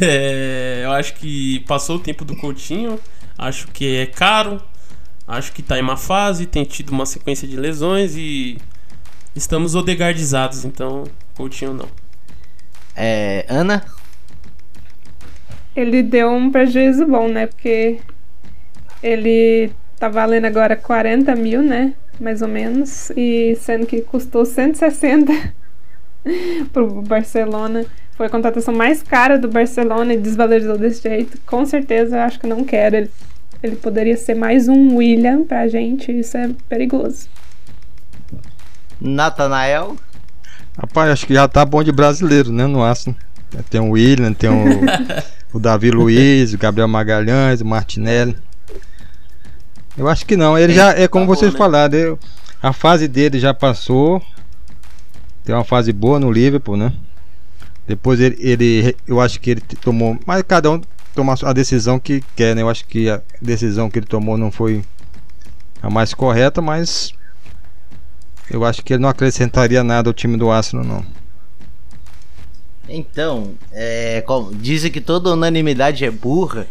É, 0.01 0.83
eu 0.85 0.93
acho 0.93 1.15
que 1.15 1.61
passou 1.61 1.97
o 1.97 2.01
tempo 2.01 2.25
do 2.25 2.37
Coutinho, 2.37 2.99
acho 3.39 3.69
que 3.69 3.97
é 3.97 4.07
caro, 4.07 4.61
acho 5.27 5.53
que 5.53 5.63
tá 5.63 5.79
em 5.79 5.83
uma 5.83 5.97
fase, 5.97 6.47
tem 6.47 6.65
tido 6.65 6.91
uma 6.91 7.07
sequência 7.07 7.47
de 7.47 7.57
lesões 7.57 8.17
e 8.17 8.59
estamos 9.37 9.75
odegardizados, 9.75 10.65
então 10.65 11.05
Coutinho 11.37 11.75
não. 11.75 12.02
É, 12.97 13.45
Ana? 13.49 13.83
Ele 15.75 16.03
deu 16.03 16.31
um 16.31 16.51
prejuízo 16.51 17.07
bom, 17.07 17.29
né? 17.29 17.47
Porque 17.47 17.99
ele 19.03 19.71
tá 19.99 20.09
valendo 20.09 20.45
agora 20.45 20.77
40 20.77 21.35
mil, 21.35 21.63
né? 21.63 21.95
Mais 22.21 22.43
ou 22.43 22.49
menos. 22.49 23.11
E 23.17 23.57
sendo 23.57 23.87
que 23.87 24.03
custou 24.03 24.45
160 24.45 25.33
pro 26.73 27.03
Barcelona. 27.03 27.87
Foi 28.17 28.27
a 28.27 28.31
contratação 28.31 28.75
mais 28.75 29.03
cara 29.03 29.39
do 29.39 29.49
Barcelona 29.49 30.13
e 30.13 30.19
desvalorizou 30.19 30.77
desse 30.77 31.03
jeito. 31.03 31.39
Com 31.47 31.65
certeza 31.65 32.17
eu 32.17 32.23
acho 32.23 32.39
que 32.39 32.47
não 32.47 32.63
quero. 32.65 32.97
Ele, 32.97 33.11
ele 33.63 33.77
poderia 33.77 34.17
ser 34.17 34.35
mais 34.35 34.69
um 34.69 34.97
William 34.97 35.45
pra 35.45 35.67
gente. 35.67 36.13
Isso 36.13 36.37
é 36.37 36.51
perigoso. 36.69 37.29
Natanael? 39.01 39.97
Rapaz, 40.77 41.11
acho 41.11 41.27
que 41.27 41.35
já 41.35 41.47
tá 41.47 41.65
bom 41.65 41.83
de 41.83 41.93
brasileiro, 41.93 42.51
né? 42.51 42.67
No 42.67 42.83
Arsenal. 42.83 43.19
Tem 43.69 43.81
o 43.81 43.91
William, 43.91 44.33
tem 44.33 44.49
o, 44.49 44.81
o 45.53 45.61
Davi 45.61 45.91
Luiz, 45.91 46.55
o 46.55 46.59
Gabriel 46.59 46.89
Magalhães, 46.89 47.61
o 47.61 47.67
Martinelli. 47.67 48.37
Eu 49.97 50.09
acho 50.09 50.25
que 50.25 50.37
não. 50.37 50.59
Ele 50.59 50.73
já 50.73 50.91
é 50.91 51.07
como 51.07 51.27
Tá 51.27 51.29
bom, 51.29 51.35
vocês 51.35 51.53
né? 51.53 51.59
falaram, 51.59 52.19
a 52.63 52.73
fase 52.73 53.07
dele 53.07 53.39
já 53.39 53.53
passou. 53.53 54.23
Tem 55.45 55.55
uma 55.55 55.65
fase 55.65 55.93
boa 55.93 56.19
no 56.19 56.31
Liverpool, 56.31 56.77
né? 56.77 56.93
Depois 57.87 58.21
ele, 58.21 58.37
ele 58.39 58.97
eu 59.07 59.21
acho 59.21 59.41
que 59.41 59.51
ele 59.51 59.61
tomou, 59.61 60.19
mas 60.25 60.43
cada 60.43 60.71
um 60.71 60.81
toma 61.15 61.35
a 61.43 61.53
decisão 61.53 61.99
que 61.99 62.23
quer, 62.35 62.55
né? 62.55 62.63
Eu 62.63 62.71
acho 62.71 62.87
que 62.87 63.11
a 63.11 63.21
decisão 63.41 63.91
que 63.91 63.99
ele 63.99 64.07
tomou 64.07 64.39
não 64.39 64.51
foi 64.51 64.83
a 65.83 65.91
mais 65.91 66.15
correta, 66.15 66.63
mas 66.63 67.13
eu 68.53 68.65
acho 68.65 68.83
que 68.85 68.93
ele 68.93 69.03
não 69.03 69.09
acrescentaria 69.09 69.83
nada 69.83 70.09
ao 70.11 70.15
time 70.15 70.37
do 70.37 70.51
Arsenal, 70.51 70.85
não. 70.85 71.05
Então, 72.89 73.53
é, 73.73 74.21
como- 74.27 74.55
dizem 74.55 74.91
que 74.91 75.01
toda 75.01 75.31
unanimidade 75.31 76.05
é 76.05 76.11
burra, 76.11 76.67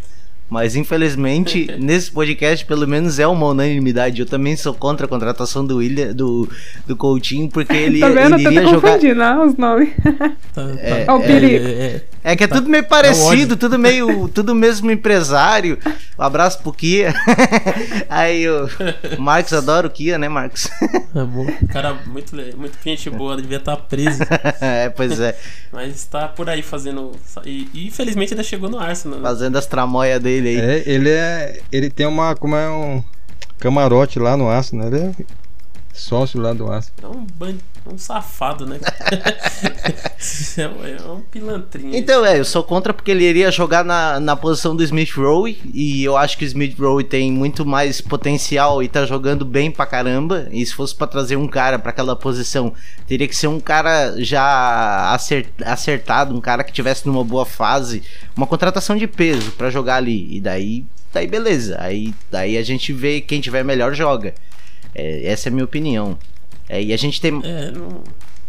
mas 0.52 0.76
infelizmente 0.76 1.66
nesse 1.80 2.12
podcast 2.12 2.66
pelo 2.66 2.86
menos 2.86 3.18
é 3.20 3.26
uma 3.26 3.48
unanimidade. 3.48 4.20
Eu 4.20 4.26
também 4.26 4.58
sou 4.58 4.74
contra 4.74 5.06
a 5.06 5.10
contratação 5.10 5.66
do 5.66 5.78
William, 5.78 6.14
do, 6.14 6.48
do 6.86 6.96
Coutinho, 6.98 7.50
porque 7.50 7.72
ele, 7.74 8.02
tá 8.02 8.10
vendo? 8.10 8.36
ele 8.36 8.48
Eu 8.48 8.50
tô 8.50 8.50
iria 8.50 8.60
até 8.60 8.70
jogar. 8.70 8.92
confundindo 8.96 9.24
ah, 9.24 9.46
os 9.46 9.56
nomes. 9.56 9.90
Tá, 10.54 10.64
É, 10.80 11.06
tá. 11.06 11.14
Ó 11.14 11.18
o 11.18 11.22
perigo. 11.22 11.66
é, 11.66 12.02
É 12.26 12.36
que 12.36 12.44
é 12.44 12.48
Tá. 12.48 12.56
tudo 12.56 12.70
meio 12.70 12.82
É 12.84 12.86
parecido, 12.86 13.56
tudo 13.56 13.80
meio, 13.80 14.28
tudo 14.36 14.54
mesmo 14.54 14.92
empresário. 14.92 15.78
Um 16.20 16.22
abraço 16.24 16.62
pro 16.62 16.74
Kia. 16.74 17.14
Aí 18.10 18.46
o 18.50 18.68
Marcos 19.18 19.54
adora 19.54 19.88
o 19.88 19.90
Kia, 19.90 20.18
né, 20.18 20.28
Marcos? 20.28 20.70
é 21.16 21.24
bom. 21.24 21.48
Cara, 21.72 21.94
muito, 22.06 22.36
muito 22.58 22.78
gente 22.84 23.10
boa, 23.10 23.38
devia 23.38 23.58
estar 23.58 23.78
preso. 23.78 24.20
é, 24.60 24.90
pois 24.90 25.22
é, 25.22 25.38
Mas 25.72 26.04
tá 26.04 26.28
por 26.28 26.50
aí 26.50 26.62
fazendo. 26.62 27.14
E, 27.46 27.70
e 27.74 27.88
infelizmente 27.88 28.34
ainda 28.34 28.44
chegou 28.44 28.70
no 28.70 28.78
Arsenal. 28.78 29.20
Né? 29.20 29.24
fazendo 29.24 29.58
as 29.58 29.66
tramóias 29.66 30.22
dele 30.22 30.41
aí. 30.50 30.60
É, 30.60 30.84
ele 30.86 31.10
é. 31.10 31.60
Ele 31.72 31.90
tem 31.90 32.06
uma. 32.06 32.36
Como 32.36 32.56
é 32.56 32.70
um 32.70 33.04
camarote 33.60 34.20
lá 34.20 34.36
no 34.36 34.50
Arsenal, 34.50 34.90
né? 34.90 34.98
Ele 34.98 35.08
é 35.08 35.41
sócio 35.94 36.40
lá 36.40 36.54
do 36.54 36.72
Arsenal. 36.72 37.12
É 37.12 37.16
um, 37.16 37.26
ban... 37.36 37.56
um 37.92 37.98
safado, 37.98 38.66
né? 38.66 38.80
é, 40.58 40.68
um, 40.68 40.86
é 40.86 41.12
um 41.12 41.22
pilantrinho. 41.22 41.96
Então, 41.96 42.26
é, 42.26 42.40
eu 42.40 42.46
sou 42.46 42.64
contra 42.64 42.94
porque 42.94 43.12
ele 43.12 43.24
iria 43.24 43.52
jogar 43.52 43.84
na, 43.84 44.20
na 44.20 44.36
posição 44.36 44.76
do 44.76 44.84
Smith 44.84 45.14
Rowe 45.16 45.60
e 45.74 46.04
eu 46.04 46.16
acho 46.18 46.38
que 46.38 46.46
o 46.46 46.48
Smith 46.48 46.78
Rowe 46.80 47.04
tem 47.04 47.32
muito 47.32 47.66
mais 47.66 48.02
potencial 48.02 48.82
e 48.82 48.88
tá 48.88 49.06
jogando 49.06 49.46
bem 49.46 49.72
pra 49.72 49.86
caramba. 49.86 50.48
E 50.52 50.66
se 50.66 50.74
fosse 50.74 50.96
pra 50.96 51.08
trazer 51.08 51.36
um 51.36 51.48
cara 51.48 51.78
pra 51.80 51.92
aquela 51.92 52.16
posição, 52.16 52.74
teria 53.08 53.28
que 53.28 53.36
ser 53.36 53.48
um 53.48 53.60
cara 53.60 54.16
já 54.24 55.14
acer- 55.14 55.50
acertado, 55.66 56.36
um 56.36 56.42
cara 56.42 56.64
que 56.64 56.72
tivesse 56.74 57.06
numa 57.08 57.24
boa 57.24 57.46
fase, 57.46 58.04
uma 58.36 58.48
contratação 58.48 58.96
de 58.96 59.08
peso 59.08 59.52
pra 59.52 59.70
jogar 59.70 59.96
ali. 59.96 60.36
E 60.36 60.40
daí, 60.40 60.86
daí 61.14 61.28
beleza. 61.28 61.78
Aí, 61.80 62.14
daí 62.30 62.58
a 62.58 62.64
gente 62.64 62.94
vê 62.94 63.22
quem 63.22 63.42
tiver 63.42 63.64
melhor 63.64 63.94
joga. 63.94 64.34
É, 64.94 65.26
essa 65.26 65.48
é 65.48 65.50
a 65.50 65.54
minha 65.54 65.66
opinião. 65.66 66.18
É, 66.68 66.82
e 66.82 66.94
a 66.94 66.98
gente 66.98 67.20
tem, 67.20 67.42
É, 67.44 67.72
não, 67.72 68.04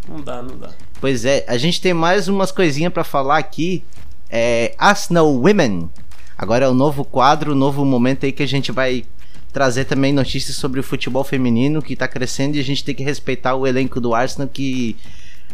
não 0.08 0.20
dá, 0.20 0.42
não 0.42 0.56
dá. 0.56 0.70
Pois 1.00 1.24
é, 1.24 1.44
a 1.48 1.56
gente 1.56 1.80
tem 1.80 1.92
mais 1.92 2.28
umas 2.28 2.52
coisinhas 2.52 2.92
pra 2.92 3.04
falar 3.04 3.38
aqui. 3.38 3.82
É 4.30 4.74
Arsenal 4.78 5.32
Women. 5.32 5.90
Agora 6.38 6.64
é 6.64 6.68
o 6.68 6.74
novo 6.74 7.04
quadro, 7.04 7.52
o 7.52 7.54
novo 7.54 7.84
momento 7.84 8.24
aí 8.24 8.32
que 8.32 8.42
a 8.42 8.48
gente 8.48 8.72
vai 8.72 9.04
trazer 9.52 9.84
também 9.84 10.12
notícias 10.12 10.56
sobre 10.56 10.80
o 10.80 10.82
futebol 10.82 11.22
feminino 11.22 11.82
que 11.82 11.94
tá 11.94 12.08
crescendo 12.08 12.56
e 12.56 12.60
a 12.60 12.64
gente 12.64 12.82
tem 12.82 12.94
que 12.94 13.02
respeitar 13.02 13.54
o 13.54 13.66
elenco 13.66 14.00
do 14.00 14.14
Arsenal 14.14 14.48
que 14.48 14.96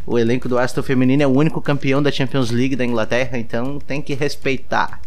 o 0.07 0.19
elenco 0.19 0.49
do 0.49 0.57
Arsenal 0.57 0.85
feminino 0.85 1.23
é 1.23 1.27
o 1.27 1.31
único 1.31 1.61
campeão 1.61 2.03
da 2.03 2.11
Champions 2.11 2.51
League 2.51 2.77
da 2.77 2.85
Inglaterra, 2.85 3.37
então 3.37 3.79
tem 3.79 4.01
que 4.01 4.15
respeitar. 4.15 5.01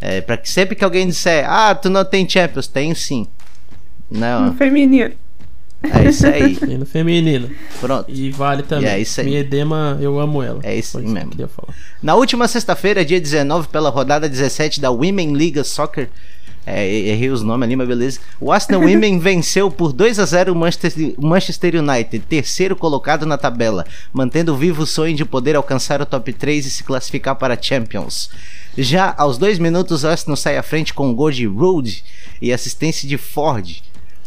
É, 0.00 0.20
para 0.20 0.36
que 0.36 0.50
sempre 0.50 0.74
que 0.74 0.84
alguém 0.84 1.06
disser: 1.06 1.48
"Ah, 1.48 1.74
tu 1.74 1.88
não 1.88 2.04
tem 2.04 2.28
Champions", 2.28 2.66
tenho 2.66 2.94
sim. 2.94 3.26
Não, 4.10 4.46
No 4.46 4.54
feminino. 4.54 5.12
é 5.82 6.08
isso 6.08 6.26
aí. 6.26 6.56
E 6.68 6.78
no 6.78 6.86
feminino. 6.86 7.50
Pronto. 7.80 8.10
E 8.10 8.30
vale 8.30 8.62
também. 8.62 8.86
E 8.88 8.92
é 8.92 9.00
isso 9.00 9.20
aí. 9.20 9.26
Minha 9.26 9.40
edema, 9.40 9.98
eu 10.00 10.18
amo 10.18 10.42
ela. 10.42 10.60
É 10.62 10.74
isso 10.74 10.98
aí 10.98 11.04
que 11.04 11.10
eu 11.10 11.14
mesmo. 11.14 11.30
queria 11.30 11.48
falar. 11.48 11.74
Na 12.02 12.14
última 12.14 12.48
sexta-feira, 12.48 13.04
dia 13.04 13.20
19, 13.20 13.68
pela 13.68 13.90
rodada 13.90 14.28
17 14.28 14.80
da 14.80 14.90
Women 14.90 15.34
Liga 15.34 15.62
Soccer, 15.64 16.08
é, 16.66 16.88
errei 16.90 17.28
os 17.28 17.42
nomes 17.42 17.66
ali, 17.66 17.76
mas 17.76 17.86
beleza. 17.86 18.20
O 18.40 18.50
Arsenal 18.50 18.80
Women 18.88 19.18
venceu 19.18 19.70
por 19.70 19.92
2 19.92 20.18
a 20.18 20.24
0 20.24 20.52
o 20.52 20.56
Manchester, 20.56 21.14
Manchester 21.18 21.74
United, 21.76 22.24
terceiro 22.26 22.74
colocado 22.74 23.26
na 23.26 23.36
tabela, 23.36 23.84
mantendo 24.14 24.56
vivo 24.56 24.84
o 24.84 24.86
sonho 24.86 25.14
de 25.14 25.26
poder 25.26 25.56
alcançar 25.56 26.00
o 26.00 26.06
top 26.06 26.32
3 26.32 26.64
e 26.64 26.70
se 26.70 26.82
classificar 26.82 27.36
para 27.36 27.60
Champions. 27.60 28.30
Já 28.78 29.14
aos 29.18 29.36
dois 29.36 29.58
minutos, 29.58 30.02
o 30.04 30.08
Arsenal 30.08 30.36
sai 30.36 30.56
à 30.56 30.62
frente 30.62 30.94
com 30.94 31.08
um 31.08 31.14
gol 31.14 31.30
de 31.30 31.44
Road 31.44 32.02
e 32.40 32.50
assistência 32.50 33.06
de 33.06 33.18
Ford. 33.18 33.82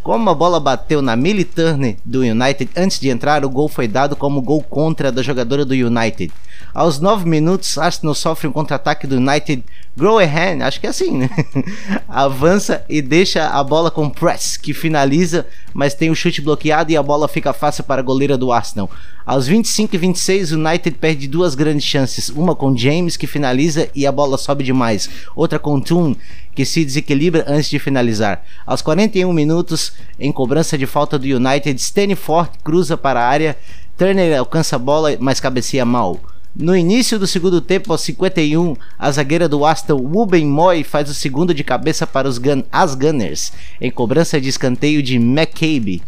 Como 0.08 0.30
a 0.30 0.34
bola 0.34 0.58
bateu 0.58 1.02
na 1.02 1.18
Millie 1.18 1.44
Turner 1.44 1.98
do 2.06 2.22
United 2.22 2.70
antes 2.78 2.98
de 2.98 3.10
entrar, 3.10 3.44
o 3.44 3.50
gol 3.50 3.68
foi 3.68 3.90
dado 3.90 4.16
como 4.16 4.42
gol 4.42 4.64
contra 4.64 5.12
da 5.12 5.22
jogadora 5.22 5.66
do 5.66 5.74
United. 5.74 6.32
Aos 6.74 7.00
9 7.00 7.28
minutos, 7.28 7.78
Arsenal 7.78 8.14
sofre 8.14 8.48
um 8.48 8.52
contra-ataque 8.52 9.08
do 9.08 9.18
United. 9.18 9.64
Groehan, 9.96 10.64
acho 10.64 10.80
que 10.80 10.86
é 10.86 10.90
assim, 10.90 11.18
né? 11.18 11.30
Avança 12.08 12.86
e 12.88 13.02
deixa 13.02 13.48
a 13.48 13.64
bola 13.64 13.90
com 13.90 14.10
Press, 14.10 14.58
que 14.58 14.74
finaliza, 14.74 15.48
mas 15.74 15.96
tem 15.96 16.12
o 16.12 16.16
chute 16.16 16.40
bloqueado 16.40 16.92
e 16.92 16.98
a 16.98 17.02
bola 17.02 17.28
fica 17.28 17.52
fácil 17.52 17.84
para 17.84 18.02
a 18.02 18.04
goleira 18.04 18.38
do 18.38 18.52
Arsenal. 18.52 18.90
Aos 19.26 19.48
25 19.48 19.96
e 19.96 19.98
26, 19.98 20.52
o 20.52 20.56
United 20.56 20.98
perde 20.98 21.28
duas 21.28 21.56
grandes 21.56 21.84
chances. 21.84 22.30
Uma 22.30 22.56
com 22.56 22.78
James, 22.78 23.18
que 23.18 23.26
finaliza 23.26 23.90
e 23.96 24.06
a 24.06 24.12
bola 24.12 24.38
sobe 24.38 24.64
demais. 24.64 25.10
Outra 25.36 25.58
com 25.58 25.82
Toon, 25.82 26.16
que 26.54 26.64
se 26.64 26.86
desequilibra 26.86 27.44
antes 27.48 27.70
de 27.70 27.80
finalizar. 27.80 28.44
Aos 28.66 28.82
41 28.82 29.34
minutos, 29.34 29.94
em 30.20 30.32
cobrança 30.32 30.78
de 30.78 30.86
falta 30.86 31.18
do 31.18 31.26
United, 31.26 31.80
Stanford 31.82 32.52
cruza 32.64 32.96
para 32.96 33.20
a 33.20 33.28
área. 33.28 33.58
Turner 33.98 34.38
alcança 34.38 34.76
a 34.76 34.80
bola, 34.80 35.18
mas 35.20 35.40
cabeceia 35.40 35.84
mal. 35.84 36.20
No 36.60 36.76
início 36.76 37.20
do 37.20 37.28
segundo 37.28 37.62
tempo, 37.62 37.92
aos 37.92 38.02
51, 38.02 38.76
a 38.98 39.12
zagueira 39.12 39.48
do 39.48 39.64
Aston, 39.64 39.98
Ruben 39.98 40.48
Moy, 40.48 40.84
faz 40.84 41.08
o 41.08 41.14
segundo 41.14 41.54
de 41.54 41.64
cabeça 41.64 42.08
para 42.08 42.28
os 42.28 42.40
Gun 42.40 42.64
as 42.72 42.96
Gunners, 42.96 43.54
em 43.80 43.92
cobrança 43.92 44.42
de 44.42 44.50
escanteio 44.50 45.04
de 45.04 45.18
McCabe. 45.18 46.02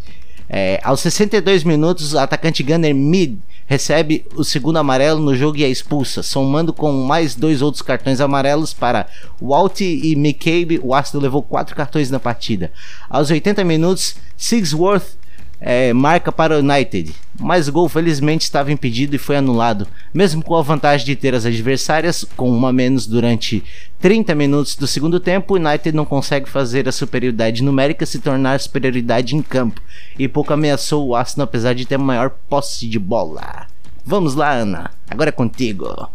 É, 0.48 0.80
aos 0.82 0.98
62 1.02 1.62
minutos, 1.62 2.14
o 2.14 2.18
atacante 2.18 2.64
Gunner 2.64 2.92
Mid 2.92 3.38
recebe 3.64 4.26
o 4.34 4.42
segundo 4.42 4.78
amarelo 4.78 5.20
no 5.20 5.36
jogo 5.36 5.56
e 5.56 5.62
é 5.62 5.68
expulsa, 5.68 6.20
somando 6.20 6.72
com 6.72 6.90
mais 6.90 7.36
dois 7.36 7.62
outros 7.62 7.82
cartões 7.82 8.20
amarelos 8.20 8.74
para 8.74 9.06
Walt 9.40 9.80
e 9.82 10.14
McCabe. 10.16 10.80
O 10.82 10.92
Arsenal 10.92 11.22
levou 11.22 11.44
quatro 11.44 11.76
cartões 11.76 12.10
na 12.10 12.18
partida. 12.18 12.72
Aos 13.08 13.30
80 13.30 13.62
minutos, 13.62 14.16
Sigsworth 14.36 15.19
é, 15.60 15.92
marca 15.92 16.32
para 16.32 16.56
o 16.56 16.60
United, 16.60 17.14
mas 17.38 17.68
o 17.68 17.72
gol 17.72 17.88
felizmente 17.88 18.44
estava 18.44 18.72
impedido 18.72 19.14
e 19.14 19.18
foi 19.18 19.36
anulado, 19.36 19.86
mesmo 20.12 20.42
com 20.42 20.56
a 20.56 20.62
vantagem 20.62 21.04
de 21.04 21.14
ter 21.14 21.34
as 21.34 21.44
adversárias 21.44 22.24
com 22.36 22.50
uma 22.50 22.72
menos 22.72 23.06
durante 23.06 23.62
30 24.00 24.34
minutos 24.34 24.74
do 24.74 24.86
segundo 24.86 25.20
tempo. 25.20 25.54
O 25.54 25.56
United 25.56 25.94
não 25.94 26.04
consegue 26.04 26.48
fazer 26.48 26.88
a 26.88 26.92
superioridade 26.92 27.62
numérica 27.62 28.06
se 28.06 28.18
tornar 28.18 28.58
superioridade 28.58 29.36
em 29.36 29.42
campo 29.42 29.80
e 30.18 30.26
pouco 30.26 30.52
ameaçou 30.52 31.06
o 31.06 31.14
Arsenal 31.14 31.44
apesar 31.44 31.74
de 31.74 31.86
ter 31.86 31.98
maior 31.98 32.30
posse 32.48 32.88
de 32.88 32.98
bola. 32.98 33.66
Vamos 34.04 34.34
lá, 34.34 34.50
Ana. 34.52 34.90
Agora 35.08 35.28
é 35.28 35.32
contigo. 35.32 36.08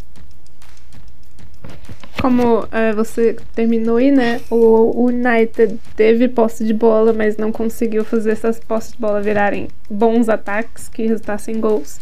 Como 2.21 2.67
é, 2.71 2.93
você 2.93 3.35
terminou 3.53 3.97
aí, 3.97 4.09
né? 4.09 4.41
O 4.49 5.07
United 5.07 5.77
teve 5.95 6.27
posse 6.27 6.63
de 6.63 6.73
bola, 6.73 7.13
mas 7.13 7.37
não 7.37 7.51
conseguiu 7.51 8.03
fazer 8.03 8.31
essas 8.31 8.59
posses 8.59 8.93
de 8.93 8.99
bola 8.99 9.21
virarem 9.21 9.67
bons 9.89 10.29
ataques 10.29 10.87
que 10.87 11.05
resultassem 11.05 11.55
em 11.55 11.59
gols. 11.59 11.99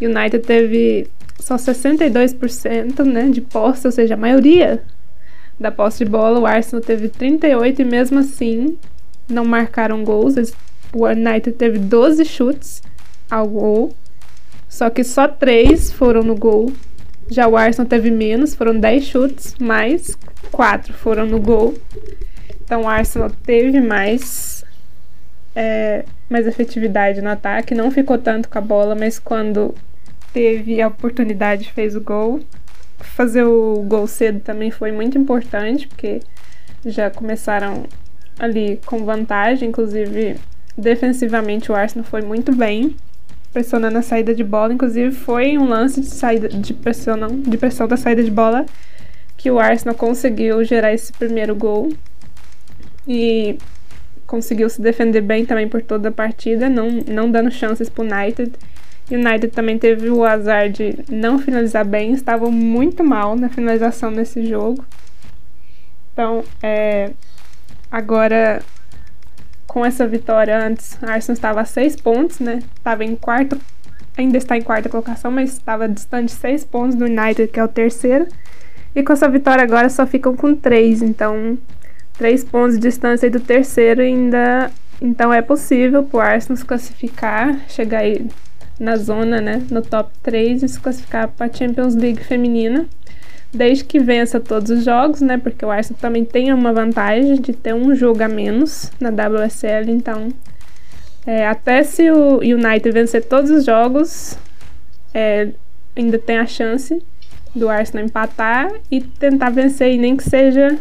United 0.00 0.38
teve 0.40 1.08
só 1.40 1.56
62% 1.56 3.04
né, 3.04 3.28
de 3.28 3.40
posse, 3.40 3.86
ou 3.86 3.92
seja, 3.92 4.14
a 4.14 4.16
maioria 4.16 4.82
da 5.58 5.70
posse 5.70 6.04
de 6.04 6.10
bola. 6.10 6.38
O 6.38 6.46
Arsenal 6.46 6.84
teve 6.84 7.08
38% 7.08 7.78
e 7.78 7.84
mesmo 7.84 8.18
assim 8.18 8.76
não 9.28 9.44
marcaram 9.44 10.04
gols. 10.04 10.34
O 10.92 11.06
United 11.06 11.52
teve 11.52 11.78
12 11.78 12.24
chutes 12.24 12.82
ao 13.30 13.48
gol, 13.48 13.94
só 14.68 14.88
que 14.88 15.02
só 15.02 15.26
3 15.26 15.92
foram 15.92 16.22
no 16.22 16.34
gol. 16.34 16.72
Já 17.28 17.48
o 17.48 17.56
Arsenal 17.56 17.88
teve 17.88 18.10
menos, 18.10 18.54
foram 18.54 18.78
10 18.78 19.04
chutes, 19.04 19.54
mais 19.58 20.16
4 20.52 20.92
foram 20.92 21.26
no 21.26 21.40
gol. 21.40 21.74
Então 22.64 22.82
o 22.82 22.88
Arsenal 22.88 23.30
teve 23.30 23.80
mais, 23.80 24.64
é, 25.54 26.04
mais 26.28 26.46
efetividade 26.46 27.20
no 27.20 27.30
ataque, 27.30 27.74
não 27.74 27.90
ficou 27.90 28.18
tanto 28.18 28.48
com 28.48 28.58
a 28.58 28.60
bola, 28.60 28.94
mas 28.94 29.18
quando 29.18 29.74
teve 30.32 30.80
a 30.80 30.88
oportunidade 30.88 31.72
fez 31.72 31.96
o 31.96 32.00
gol. 32.00 32.40
Fazer 32.98 33.44
o 33.44 33.82
gol 33.86 34.06
cedo 34.06 34.40
também 34.40 34.70
foi 34.70 34.92
muito 34.92 35.18
importante, 35.18 35.86
porque 35.86 36.20
já 36.84 37.10
começaram 37.10 37.84
ali 38.38 38.80
com 38.86 39.04
vantagem, 39.04 39.68
inclusive 39.68 40.36
defensivamente 40.76 41.72
o 41.72 41.74
Arsenal 41.74 42.04
foi 42.04 42.22
muito 42.22 42.54
bem 42.54 42.94
pressionando 43.56 43.96
a 43.96 44.02
saída 44.02 44.34
de 44.34 44.44
bola. 44.44 44.74
Inclusive, 44.74 45.10
foi 45.12 45.56
um 45.56 45.66
lance 45.66 46.02
de 46.02 46.08
saída 46.08 46.46
de 46.46 46.74
pressão, 46.74 47.16
de 47.40 47.56
pressão 47.56 47.88
da 47.88 47.96
saída 47.96 48.22
de 48.22 48.30
bola 48.30 48.66
que 49.34 49.50
o 49.50 49.58
Arsenal 49.58 49.94
conseguiu 49.94 50.62
gerar 50.62 50.92
esse 50.92 51.10
primeiro 51.10 51.54
gol 51.54 51.90
e 53.08 53.56
conseguiu 54.26 54.68
se 54.68 54.82
defender 54.82 55.22
bem 55.22 55.46
também 55.46 55.66
por 55.66 55.80
toda 55.80 56.10
a 56.10 56.12
partida, 56.12 56.68
não, 56.68 56.90
não 57.08 57.30
dando 57.30 57.50
chances 57.50 57.88
para 57.88 58.04
o 58.04 58.06
United. 58.06 58.52
United 59.10 59.48
também 59.48 59.78
teve 59.78 60.10
o 60.10 60.22
azar 60.22 60.68
de 60.68 60.94
não 61.08 61.38
finalizar 61.38 61.86
bem, 61.86 62.12
estavam 62.12 62.52
muito 62.52 63.02
mal 63.02 63.36
na 63.36 63.48
finalização 63.48 64.10
nesse 64.10 64.44
jogo. 64.44 64.84
Então, 66.12 66.44
é, 66.62 67.10
agora 67.90 68.62
com 69.76 69.84
essa 69.84 70.06
vitória 70.06 70.58
antes, 70.58 70.96
Arsenal 71.02 71.34
estava 71.34 71.60
a 71.60 71.64
seis 71.66 71.94
pontos, 71.94 72.38
né? 72.40 72.60
Estava 72.78 73.04
em 73.04 73.14
quarto, 73.14 73.60
ainda 74.16 74.38
está 74.38 74.56
em 74.56 74.62
quarta 74.62 74.88
colocação, 74.88 75.30
mas 75.30 75.52
estava 75.52 75.86
distante 75.86 76.32
seis 76.32 76.64
pontos 76.64 76.94
do 76.94 77.04
United, 77.04 77.48
que 77.48 77.60
é 77.60 77.62
o 77.62 77.68
terceiro. 77.68 78.26
E 78.94 79.02
com 79.02 79.12
essa 79.12 79.28
vitória 79.28 79.62
agora 79.62 79.90
só 79.90 80.06
ficam 80.06 80.34
com 80.34 80.54
três, 80.54 81.02
então 81.02 81.58
três 82.16 82.42
pontos 82.42 82.76
de 82.76 82.88
distância 82.88 83.30
do 83.30 83.38
terceiro 83.38 84.00
ainda. 84.00 84.70
Então 84.98 85.30
é 85.30 85.42
possível 85.42 86.02
para 86.04 86.16
o 86.16 86.20
Arsenal 86.20 86.56
se 86.56 86.64
classificar, 86.64 87.60
chegar 87.68 87.98
aí 87.98 88.26
na 88.80 88.96
zona, 88.96 89.42
né, 89.42 89.62
no 89.70 89.82
top 89.82 90.10
3 90.22 90.62
e 90.62 90.68
se 90.70 90.80
classificar 90.80 91.28
para 91.28 91.48
a 91.48 91.52
Champions 91.52 91.94
League 91.94 92.24
feminina 92.24 92.86
desde 93.52 93.84
que 93.84 93.98
vença 93.98 94.38
todos 94.38 94.70
os 94.70 94.84
jogos, 94.84 95.20
né? 95.20 95.38
Porque 95.38 95.64
o 95.64 95.70
Arsenal 95.70 96.00
também 96.00 96.24
tem 96.24 96.52
uma 96.52 96.72
vantagem 96.72 97.40
de 97.40 97.52
ter 97.52 97.74
um 97.74 97.94
jogo 97.94 98.22
a 98.22 98.28
menos 98.28 98.90
na 99.00 99.10
WSL, 99.10 99.90
então 99.90 100.28
é, 101.26 101.46
até 101.46 101.82
se 101.82 102.10
o 102.10 102.38
United 102.38 102.90
vencer 102.92 103.24
todos 103.24 103.50
os 103.50 103.64
jogos, 103.64 104.38
é, 105.12 105.48
ainda 105.96 106.18
tem 106.18 106.38
a 106.38 106.46
chance 106.46 107.02
do 107.54 107.68
Arsenal 107.68 108.06
empatar 108.06 108.70
e 108.90 109.00
tentar 109.00 109.50
vencer, 109.50 109.94
e 109.94 109.98
nem 109.98 110.16
que 110.16 110.22
seja 110.22 110.78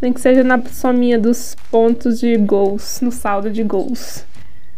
nem 0.00 0.12
que 0.12 0.20
seja 0.20 0.44
na 0.44 0.62
sominha 0.64 1.18
dos 1.18 1.56
pontos 1.72 2.20
de 2.20 2.36
gols, 2.36 3.00
no 3.00 3.10
saldo 3.10 3.50
de 3.50 3.64
gols. 3.64 4.24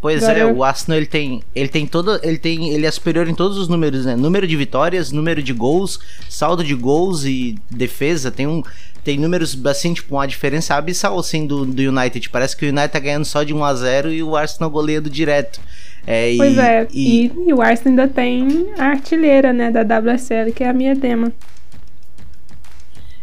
Pois 0.01 0.23
é, 0.23 0.47
o 0.47 0.65
Arsenal 0.65 0.97
ele 0.97 1.07
tem, 1.07 1.43
ele 1.55 1.69
tem 1.69 1.87
todo, 1.87 2.19
ele 2.23 2.39
tem, 2.39 2.71
ele 2.71 2.87
é 2.87 2.91
superior 2.91 3.29
em 3.29 3.35
todos 3.35 3.59
os 3.59 3.69
números, 3.69 4.07
né? 4.07 4.17
Número 4.17 4.47
de 4.47 4.57
vitórias, 4.57 5.13
número 5.13 5.43
de 5.43 5.53
gols, 5.53 6.01
saldo 6.27 6.65
de 6.65 6.75
gols 6.75 7.27
e 7.27 7.57
defesa, 7.71 8.31
tem 8.31 8.47
um 8.47 8.63
tem 9.05 9.19
números 9.19 9.59
assim, 9.67 9.95
tipo, 9.95 10.15
uma 10.15 10.27
diferença 10.27 10.75
abissal 10.75 11.19
assim 11.19 11.47
do, 11.47 11.65
do 11.65 11.83
United. 11.83 12.29
Parece 12.31 12.57
que 12.57 12.67
o 12.67 12.69
United 12.69 12.93
tá 12.93 12.99
ganhando 12.99 13.25
só 13.25 13.43
de 13.43 13.53
1 13.53 13.65
a 13.65 13.75
0 13.75 14.13
e 14.13 14.23
o 14.23 14.37
Arsenal 14.37 14.71
goleando 14.71 15.09
direto. 15.09 15.61
É, 16.07 16.35
pois 16.37 16.57
e, 16.57 16.61
é, 16.61 16.89
e... 16.93 17.27
E, 17.27 17.33
e 17.49 17.53
o 17.53 17.63
Arsenal 17.63 18.05
ainda 18.05 18.09
tem 18.09 18.73
a 18.79 18.87
artilheira, 18.87 19.53
né, 19.53 19.71
da 19.71 19.83
WSL, 19.83 20.53
que 20.55 20.65
é 20.65 20.69
a 20.69 20.73
minha 20.73 20.95
tema. 20.95 21.33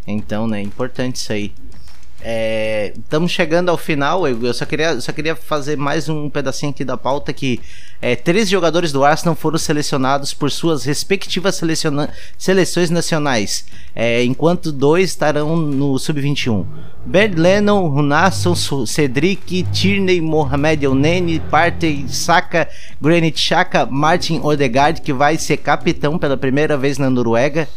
Então, 0.05 0.47
né, 0.47 0.61
importante 0.61 1.17
isso 1.17 1.31
aí. 1.31 1.51
Estamos 2.19 3.31
é, 3.31 3.35
chegando 3.35 3.69
ao 3.69 3.77
final. 3.77 4.27
Eu, 4.27 4.41
eu, 4.43 4.53
só, 4.53 4.65
queria, 4.65 4.99
só 4.99 5.11
queria 5.11 5.35
fazer 5.35 5.77
mais 5.77 6.09
um 6.09 6.29
pedacinho 6.29 6.71
aqui 6.71 6.83
da 6.83 6.97
pauta 6.97 7.31
que 7.31 7.59
é, 8.01 8.15
três 8.15 8.49
jogadores 8.49 8.91
do 8.91 9.05
Arsenal 9.05 9.35
foram 9.35 9.57
selecionados 9.57 10.33
por 10.33 10.49
suas 10.49 10.83
respectivas 10.83 11.61
seleções 12.37 12.89
nacionais, 12.89 13.65
é, 13.95 14.23
enquanto 14.23 14.71
dois 14.71 15.11
estarão 15.11 15.55
no 15.55 15.97
sub-21. 15.99 16.65
Bert 17.05 17.37
Lennon, 17.37 17.87
Runasson, 17.87 18.55
Cedric, 18.85 19.63
Tierney, 19.71 20.19
Mohamed 20.19 20.85
Elneny, 20.85 21.39
Partey, 21.39 22.05
Saka, 22.09 22.67
Granit 22.99 23.39
Xhaka, 23.39 23.85
Martin 23.85 24.41
Odegaard, 24.43 25.01
que 25.01 25.13
vai 25.13 25.37
ser 25.37 25.57
capitão 25.57 26.17
pela 26.17 26.35
primeira 26.35 26.75
vez 26.77 26.97
na 26.97 27.09
Noruega, 27.09 27.69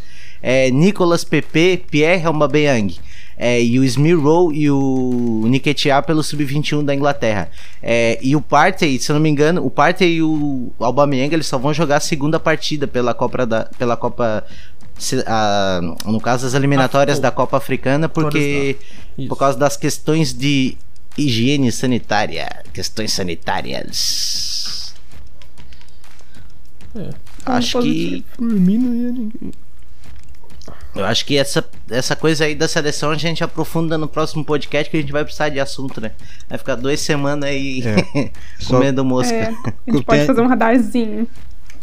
é, 0.42 0.70
Nicolas 0.70 1.24
Pepe, 1.24 1.84
Pierre 1.90 2.26
Aubameyang 2.26 2.98
é, 3.42 3.62
e 3.62 3.78
o 3.78 3.84
Smirrow 3.84 4.52
e 4.52 4.70
o 4.70 5.44
Nketiah 5.46 6.02
pelo 6.02 6.22
Sub-21 6.22 6.84
da 6.84 6.94
Inglaterra. 6.94 7.50
É, 7.82 8.18
e 8.20 8.36
o 8.36 8.42
Partey, 8.42 8.98
se 8.98 9.10
eu 9.10 9.14
não 9.14 9.20
me 9.22 9.30
engano, 9.30 9.64
o 9.64 9.70
Partey 9.70 10.16
e 10.16 10.22
o 10.22 10.70
Aubameyang 10.78 11.32
eles 11.32 11.46
só 11.46 11.56
vão 11.56 11.72
jogar 11.72 11.96
a 11.96 12.00
segunda 12.00 12.38
partida 12.38 12.86
pela 12.86 13.14
Copa 13.14 13.46
da, 13.46 13.64
pela 13.78 13.96
Copa 13.96 14.44
a, 15.26 15.80
no 16.04 16.20
caso 16.20 16.46
as 16.46 16.52
eliminatórias 16.52 17.16
ah, 17.16 17.22
da 17.22 17.30
Copa 17.30 17.56
Africana 17.56 18.10
porque 18.10 18.76
por 19.26 19.36
causa 19.36 19.58
das 19.58 19.74
questões 19.74 20.34
de 20.34 20.76
higiene 21.16 21.72
sanitária, 21.72 22.62
questões 22.74 23.10
sanitárias. 23.10 24.94
É, 26.94 27.08
Acho 27.46 27.80
que 27.80 28.22
por 28.36 28.50
mim 28.50 28.76
não 28.76 28.94
ia 28.94 29.12
ninguém. 29.12 29.52
Eu 30.94 31.04
acho 31.04 31.24
que 31.24 31.36
essa, 31.36 31.64
essa 31.88 32.16
coisa 32.16 32.44
aí 32.44 32.54
da 32.54 32.66
seleção 32.66 33.10
a 33.10 33.16
gente 33.16 33.44
aprofunda 33.44 33.96
no 33.96 34.08
próximo 34.08 34.44
podcast 34.44 34.90
que 34.90 34.96
a 34.96 35.00
gente 35.00 35.12
vai 35.12 35.22
precisar 35.22 35.48
de 35.48 35.60
assunto, 35.60 36.00
né? 36.00 36.10
Vai 36.48 36.58
ficar 36.58 36.74
duas 36.74 37.00
semanas 37.00 37.48
aí 37.48 37.82
é. 37.86 38.30
comendo 38.66 39.04
mosca. 39.04 39.34
É, 39.34 39.46
a 39.46 39.50
gente 39.92 40.04
pode 40.04 40.26
fazer 40.26 40.40
um 40.40 40.48
radarzinho 40.48 41.28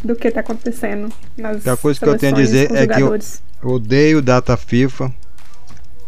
do 0.04 0.14
que 0.14 0.30
tá 0.30 0.40
acontecendo 0.40 1.12
nas 1.36 1.66
A 1.66 1.76
coisa 1.76 1.98
que 1.98 2.06
eu 2.06 2.18
tenho 2.18 2.34
a 2.34 2.38
dizer 2.38 2.70
é 2.74 2.86
que 2.86 3.00
eu 3.00 3.18
odeio 3.62 4.20
data 4.20 4.56
FIFA. 4.56 5.12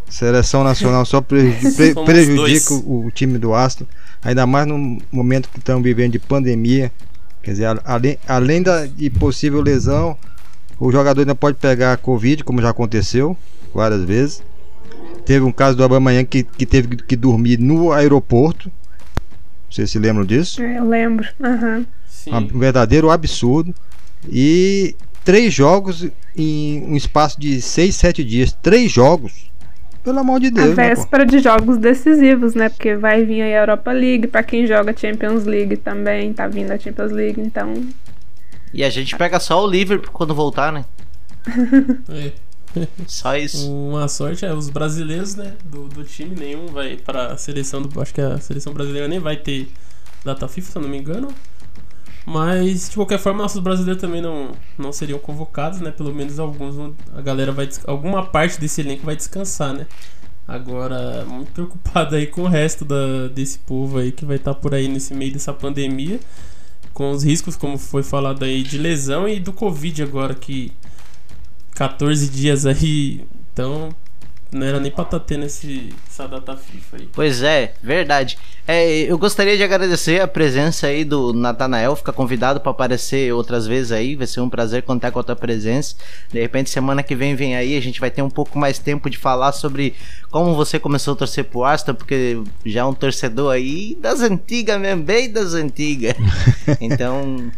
Seleção 0.09 0.65
nacional 0.65 1.05
só 1.07 1.21
prejudica, 1.23 2.03
prejudica 2.05 2.75
o, 2.75 3.07
o, 3.07 3.11
time 3.13 3.39
do 3.39 3.55
Astro, 3.55 3.87
ainda 4.23 4.45
mais 4.45 4.67
no 4.67 4.99
momento 5.11 5.49
que 5.49 5.59
estamos 5.59 5.83
vivendo 5.83 6.13
de 6.13 6.19
pandemia. 6.19 6.91
Quer 7.43 7.53
dizer, 7.53 7.81
além, 7.85 8.19
além 8.27 8.63
da, 8.63 8.87
de 8.87 9.09
possível 9.09 9.63
lesão, 9.63 10.19
o 10.81 10.91
jogador 10.91 11.21
ainda 11.21 11.35
pode 11.35 11.59
pegar 11.59 11.99
Covid, 11.99 12.43
como 12.43 12.63
já 12.63 12.71
aconteceu 12.71 13.37
várias 13.75 14.03
vezes. 14.03 14.43
Teve 15.27 15.45
um 15.45 15.53
caso 15.53 15.77
do 15.77 15.85
Abamanhã 15.85 16.25
que, 16.25 16.43
que 16.43 16.65
teve 16.65 16.97
que 16.97 17.15
dormir 17.15 17.59
no 17.59 17.93
aeroporto. 17.93 18.73
Vocês 19.71 19.91
se 19.91 19.99
lembram 19.99 20.25
disso? 20.25 20.63
Eu 20.63 20.89
lembro. 20.89 21.29
Uhum. 21.39 21.85
Um 22.27 22.59
verdadeiro 22.59 23.11
absurdo. 23.11 23.75
E 24.27 24.97
três 25.23 25.53
jogos 25.53 26.09
em 26.35 26.83
um 26.85 26.97
espaço 26.97 27.39
de 27.39 27.61
seis, 27.61 27.95
sete 27.95 28.25
dias. 28.25 28.57
Três 28.63 28.91
jogos. 28.91 29.51
Pelo 30.03 30.19
amor 30.19 30.41
de 30.41 30.51
Deus. 30.51 30.73
A 30.73 30.75
né, 30.75 30.89
véspera 30.89 31.25
né, 31.27 31.31
de 31.31 31.41
jogos 31.41 31.77
decisivos, 31.77 32.55
né? 32.55 32.71
Porque 32.71 32.97
vai 32.97 33.23
vir 33.23 33.43
a 33.43 33.49
Europa 33.49 33.93
League. 33.93 34.27
para 34.27 34.43
quem 34.43 34.67
joga 34.67 34.97
Champions 34.97 35.45
League 35.45 35.77
também. 35.77 36.33
Tá 36.33 36.49
vindo 36.49 36.71
a 36.71 36.79
Champions 36.79 37.13
League. 37.13 37.39
Então 37.39 37.85
e 38.73 38.85
a 38.85 38.91
gente 38.91 39.17
pega 39.17 39.41
só 39.41 39.65
o 39.65 39.67
Liverpool 39.69 40.13
quando 40.13 40.35
voltar, 40.35 40.73
né? 40.73 40.85
É. 42.09 42.33
Só 43.07 43.37
isso. 43.37 43.71
Uma 43.71 44.07
sorte 44.09 44.45
é 44.45 44.55
os 44.55 44.71
brasileiros, 44.71 45.35
né? 45.35 45.55
Do, 45.65 45.89
do 45.89 46.05
time, 46.05 46.37
nenhum 46.37 46.67
vai 46.67 46.97
para 46.97 47.33
a 47.33 47.37
seleção 47.37 47.83
do. 47.83 48.01
Acho 48.01 48.15
que 48.15 48.21
a 48.21 48.39
seleção 48.39 48.73
brasileira 48.73 49.09
nem 49.09 49.19
vai 49.19 49.37
ter 49.37 49.69
data 50.25 50.47
FIFA, 50.47 50.71
se 50.71 50.79
eu 50.79 50.83
não 50.83 50.89
me 50.89 50.99
engano. 50.99 51.29
Mas 52.25 52.91
de 52.91 52.95
qualquer 52.95 53.19
forma, 53.19 53.43
nossos 53.43 53.61
brasileiros 53.61 54.01
também 54.01 54.21
não, 54.21 54.53
não 54.79 54.93
seriam 54.93 55.19
convocados, 55.19 55.81
né? 55.81 55.91
Pelo 55.91 56.15
menos 56.15 56.39
alguns. 56.39 56.95
A 57.15 57.21
galera 57.21 57.51
vai. 57.51 57.69
Alguma 57.87 58.25
parte 58.25 58.61
desse 58.61 58.81
elenco 58.83 59.05
vai 59.05 59.17
descansar, 59.17 59.75
né? 59.75 59.87
Agora, 60.47 61.25
muito 61.27 61.53
preocupado 61.53 62.15
aí 62.15 62.27
com 62.27 62.43
o 62.43 62.49
resto 62.49 62.85
da, 62.85 63.29
desse 63.29 63.59
povo 63.59 63.99
aí 63.99 64.13
que 64.13 64.25
vai 64.25 64.37
estar 64.37 64.55
tá 64.55 64.61
por 64.61 64.75
aí 64.75 64.89
nesse 64.89 65.15
meio 65.15 65.33
dessa 65.33 65.53
pandemia 65.53 66.21
com 67.01 67.13
os 67.13 67.23
riscos, 67.23 67.57
como 67.57 67.79
foi 67.79 68.03
falado 68.03 68.45
aí, 68.45 68.63
de 68.63 68.77
lesão 68.77 69.27
e 69.27 69.41
do 69.41 69.55
Covid 69.55 70.03
agora, 70.03 70.35
que 70.35 70.71
14 71.71 72.29
dias 72.29 72.67
aí. 72.67 73.25
Então, 73.51 73.89
não 74.53 74.67
era 74.67 74.81
nem 74.81 74.91
pra 74.91 75.05
estar 75.05 75.19
tá 75.19 75.25
tendo 75.25 75.45
esse, 75.45 75.95
essa 76.09 76.27
data 76.27 76.57
FIFA 76.57 76.97
aí. 76.97 77.09
Pois 77.13 77.43
é, 77.43 77.75
verdade. 77.83 78.37
É, 78.67 79.03
eu 79.03 79.17
gostaria 79.17 79.57
de 79.57 79.63
agradecer 79.63 80.21
a 80.21 80.29
presença 80.29 80.89
aí 80.89 81.05
do 81.05 81.33
Natanael, 81.33 81.95
fica 81.97 82.13
convidado 82.13 82.61
para 82.61 82.71
aparecer 82.71 83.33
outras 83.33 83.67
vezes 83.67 83.93
aí, 83.93 84.17
vai 84.17 84.27
ser 84.27 84.41
um 84.41 84.49
prazer 84.49 84.83
contar 84.83 85.11
com 85.11 85.21
a 85.21 85.23
tua 85.23 85.37
presença. 85.37 85.95
De 86.33 86.41
repente, 86.41 86.71
semana 86.71 87.03
que 87.03 87.15
vem 87.15 87.35
vem 87.35 87.57
aí, 87.57 87.77
a 87.77 87.81
gente 87.81 88.01
vai 88.01 88.11
ter 88.11 88.23
um 88.23 88.31
pouco 88.31 88.59
mais 88.59 88.79
tempo 88.79 89.09
de 89.09 89.19
falar 89.19 89.53
sobre 89.53 89.95
como 90.31 90.55
você 90.55 90.79
começou 90.79 91.15
a 91.15 91.17
torcer 91.17 91.45
pro 91.45 91.65
Aston, 91.65 91.95
porque 91.95 92.41
já 92.65 92.81
é 92.81 92.85
um 92.85 92.95
torcedor 92.95 93.53
aí 93.53 93.97
das 94.01 94.21
antigas 94.21 94.81
mesmo, 94.81 95.03
bem 95.03 95.31
das 95.31 95.55
antigas. 95.55 96.15
Então, 96.81 97.51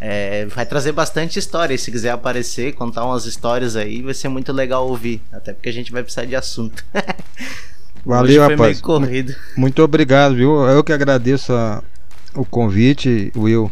é, 0.00 0.46
vai 0.46 0.64
trazer 0.64 0.92
bastante 0.92 1.38
história. 1.38 1.74
E 1.74 1.78
se 1.78 1.90
quiser 1.90 2.10
aparecer, 2.10 2.72
contar 2.72 3.04
umas 3.04 3.26
histórias 3.26 3.76
aí, 3.76 4.00
vai 4.00 4.14
ser 4.14 4.28
muito 4.28 4.52
legal 4.52 4.88
ouvir. 4.88 5.20
Até 5.30 5.52
porque 5.52 5.68
a 5.68 5.72
gente 5.72 5.92
vai 5.92 6.02
precisar 6.02 6.24
de 6.24 6.34
assunto. 6.34 6.84
Valeu, 8.04 8.40
rapaz. 8.40 8.80
Muito 9.56 9.82
obrigado, 9.82 10.34
viu? 10.34 10.66
Eu 10.66 10.82
que 10.82 10.92
agradeço 10.92 11.52
a, 11.52 11.82
o 12.34 12.46
convite, 12.46 13.30
Will. 13.36 13.70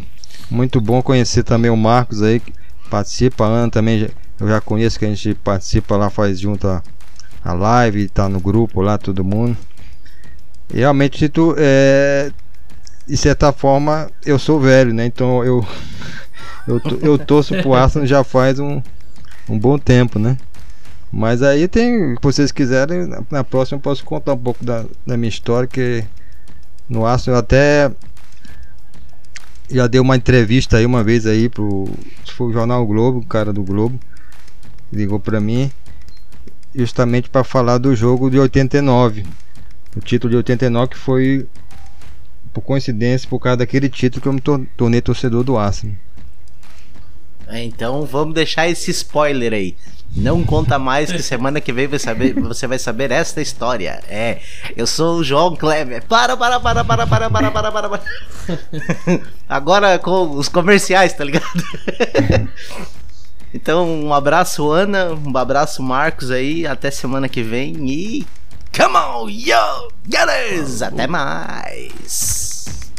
Muito 0.50 0.80
bom 0.80 1.02
conhecer 1.02 1.42
também 1.42 1.70
o 1.70 1.76
Marcos 1.76 2.22
aí, 2.22 2.40
que 2.40 2.52
participa. 2.90 3.46
A 3.46 3.48
Ana 3.48 3.70
também, 3.70 4.08
eu 4.38 4.48
já 4.48 4.60
conheço 4.60 4.98
que 4.98 5.06
a 5.06 5.08
gente 5.08 5.34
participa 5.34 5.96
lá, 5.96 6.10
faz 6.10 6.38
junto 6.38 6.68
a, 6.68 6.82
a 7.42 7.54
live, 7.54 8.08
tá 8.10 8.28
no 8.28 8.38
grupo 8.38 8.82
lá, 8.82 8.98
todo 8.98 9.24
mundo. 9.24 9.56
E 10.72 10.78
realmente, 10.80 11.26
tu, 11.30 11.54
é, 11.56 12.30
de 13.08 13.16
certa 13.16 13.52
forma, 13.52 14.10
eu 14.24 14.38
sou 14.38 14.60
velho, 14.60 14.92
né? 14.92 15.06
Então 15.06 15.42
eu 15.42 15.66
eu, 16.68 16.80
eu 17.00 17.18
torço 17.18 17.54
pro 17.62 17.72
Arsenal 17.72 18.06
já 18.06 18.22
faz 18.22 18.58
um, 18.60 18.82
um 19.48 19.58
bom 19.58 19.78
tempo, 19.78 20.18
né? 20.18 20.36
Mas 21.10 21.42
aí 21.42 21.66
tem, 21.66 22.14
se 22.14 22.22
vocês 22.22 22.52
quiserem, 22.52 23.06
na, 23.06 23.22
na 23.30 23.44
próxima 23.44 23.78
eu 23.78 23.80
posso 23.80 24.04
contar 24.04 24.34
um 24.34 24.38
pouco 24.38 24.62
da, 24.62 24.84
da 25.06 25.16
minha 25.16 25.30
história, 25.30 25.66
que 25.66 26.04
no 26.86 27.06
Arsenal 27.06 27.36
eu 27.36 27.40
até 27.40 27.90
já 29.70 29.86
dei 29.86 30.00
uma 30.00 30.16
entrevista 30.16 30.76
aí 30.76 30.84
uma 30.84 31.02
vez 31.02 31.24
aí 31.24 31.48
pro 31.48 31.88
foi 32.34 32.48
o 32.48 32.52
jornal 32.52 32.86
Globo, 32.86 33.20
o 33.20 33.26
cara 33.26 33.52
do 33.52 33.62
Globo 33.62 33.98
ligou 34.92 35.18
para 35.18 35.40
mim 35.40 35.70
justamente 36.74 37.28
para 37.28 37.42
falar 37.42 37.78
do 37.78 37.96
jogo 37.96 38.30
de 38.30 38.38
89. 38.38 39.24
O 39.96 40.00
título 40.00 40.30
de 40.30 40.36
89 40.36 40.90
que 40.90 40.98
foi 40.98 41.48
por 42.58 42.62
coincidência, 42.62 43.28
por 43.28 43.38
causa 43.38 43.58
daquele 43.58 43.88
título 43.88 44.20
que 44.20 44.28
eu 44.28 44.32
me 44.32 44.66
tornei 44.76 45.00
torcedor 45.00 45.44
do 45.44 45.56
Arsenal. 45.56 45.96
É, 47.46 47.62
então 47.62 48.04
vamos 48.04 48.34
deixar 48.34 48.68
esse 48.68 48.90
spoiler 48.90 49.52
aí. 49.52 49.74
Não 50.14 50.42
conta 50.42 50.78
mais 50.78 51.12
que 51.12 51.22
semana 51.22 51.60
que 51.60 51.72
vem 51.72 51.86
vai 51.86 51.98
saber, 51.98 52.34
você 52.34 52.66
vai 52.66 52.78
saber 52.78 53.10
esta 53.10 53.40
história. 53.40 54.02
É, 54.08 54.38
eu 54.76 54.86
sou 54.86 55.18
o 55.18 55.24
João 55.24 55.54
Kleber. 55.54 56.02
Para, 56.04 56.36
para, 56.36 56.58
para, 56.58 56.84
para, 56.84 57.06
para, 57.06 57.30
para, 57.30 57.50
para, 57.50 57.72
para. 57.72 57.88
para. 57.88 58.02
Agora 59.48 59.98
com 59.98 60.30
os 60.32 60.48
comerciais, 60.48 61.12
tá 61.12 61.24
ligado? 61.24 61.46
Então, 63.52 63.88
um 63.88 64.12
abraço 64.12 64.70
Ana, 64.70 65.14
um 65.14 65.36
abraço 65.36 65.82
Marcos 65.82 66.30
aí, 66.30 66.66
até 66.66 66.90
semana 66.90 67.30
que 67.30 67.42
vem 67.42 67.88
e 67.88 68.26
Come 68.72 68.96
on, 68.96 69.28
yo, 69.28 69.88
guys! 70.08 70.82
Até 70.82 71.06
mais! 71.06 72.92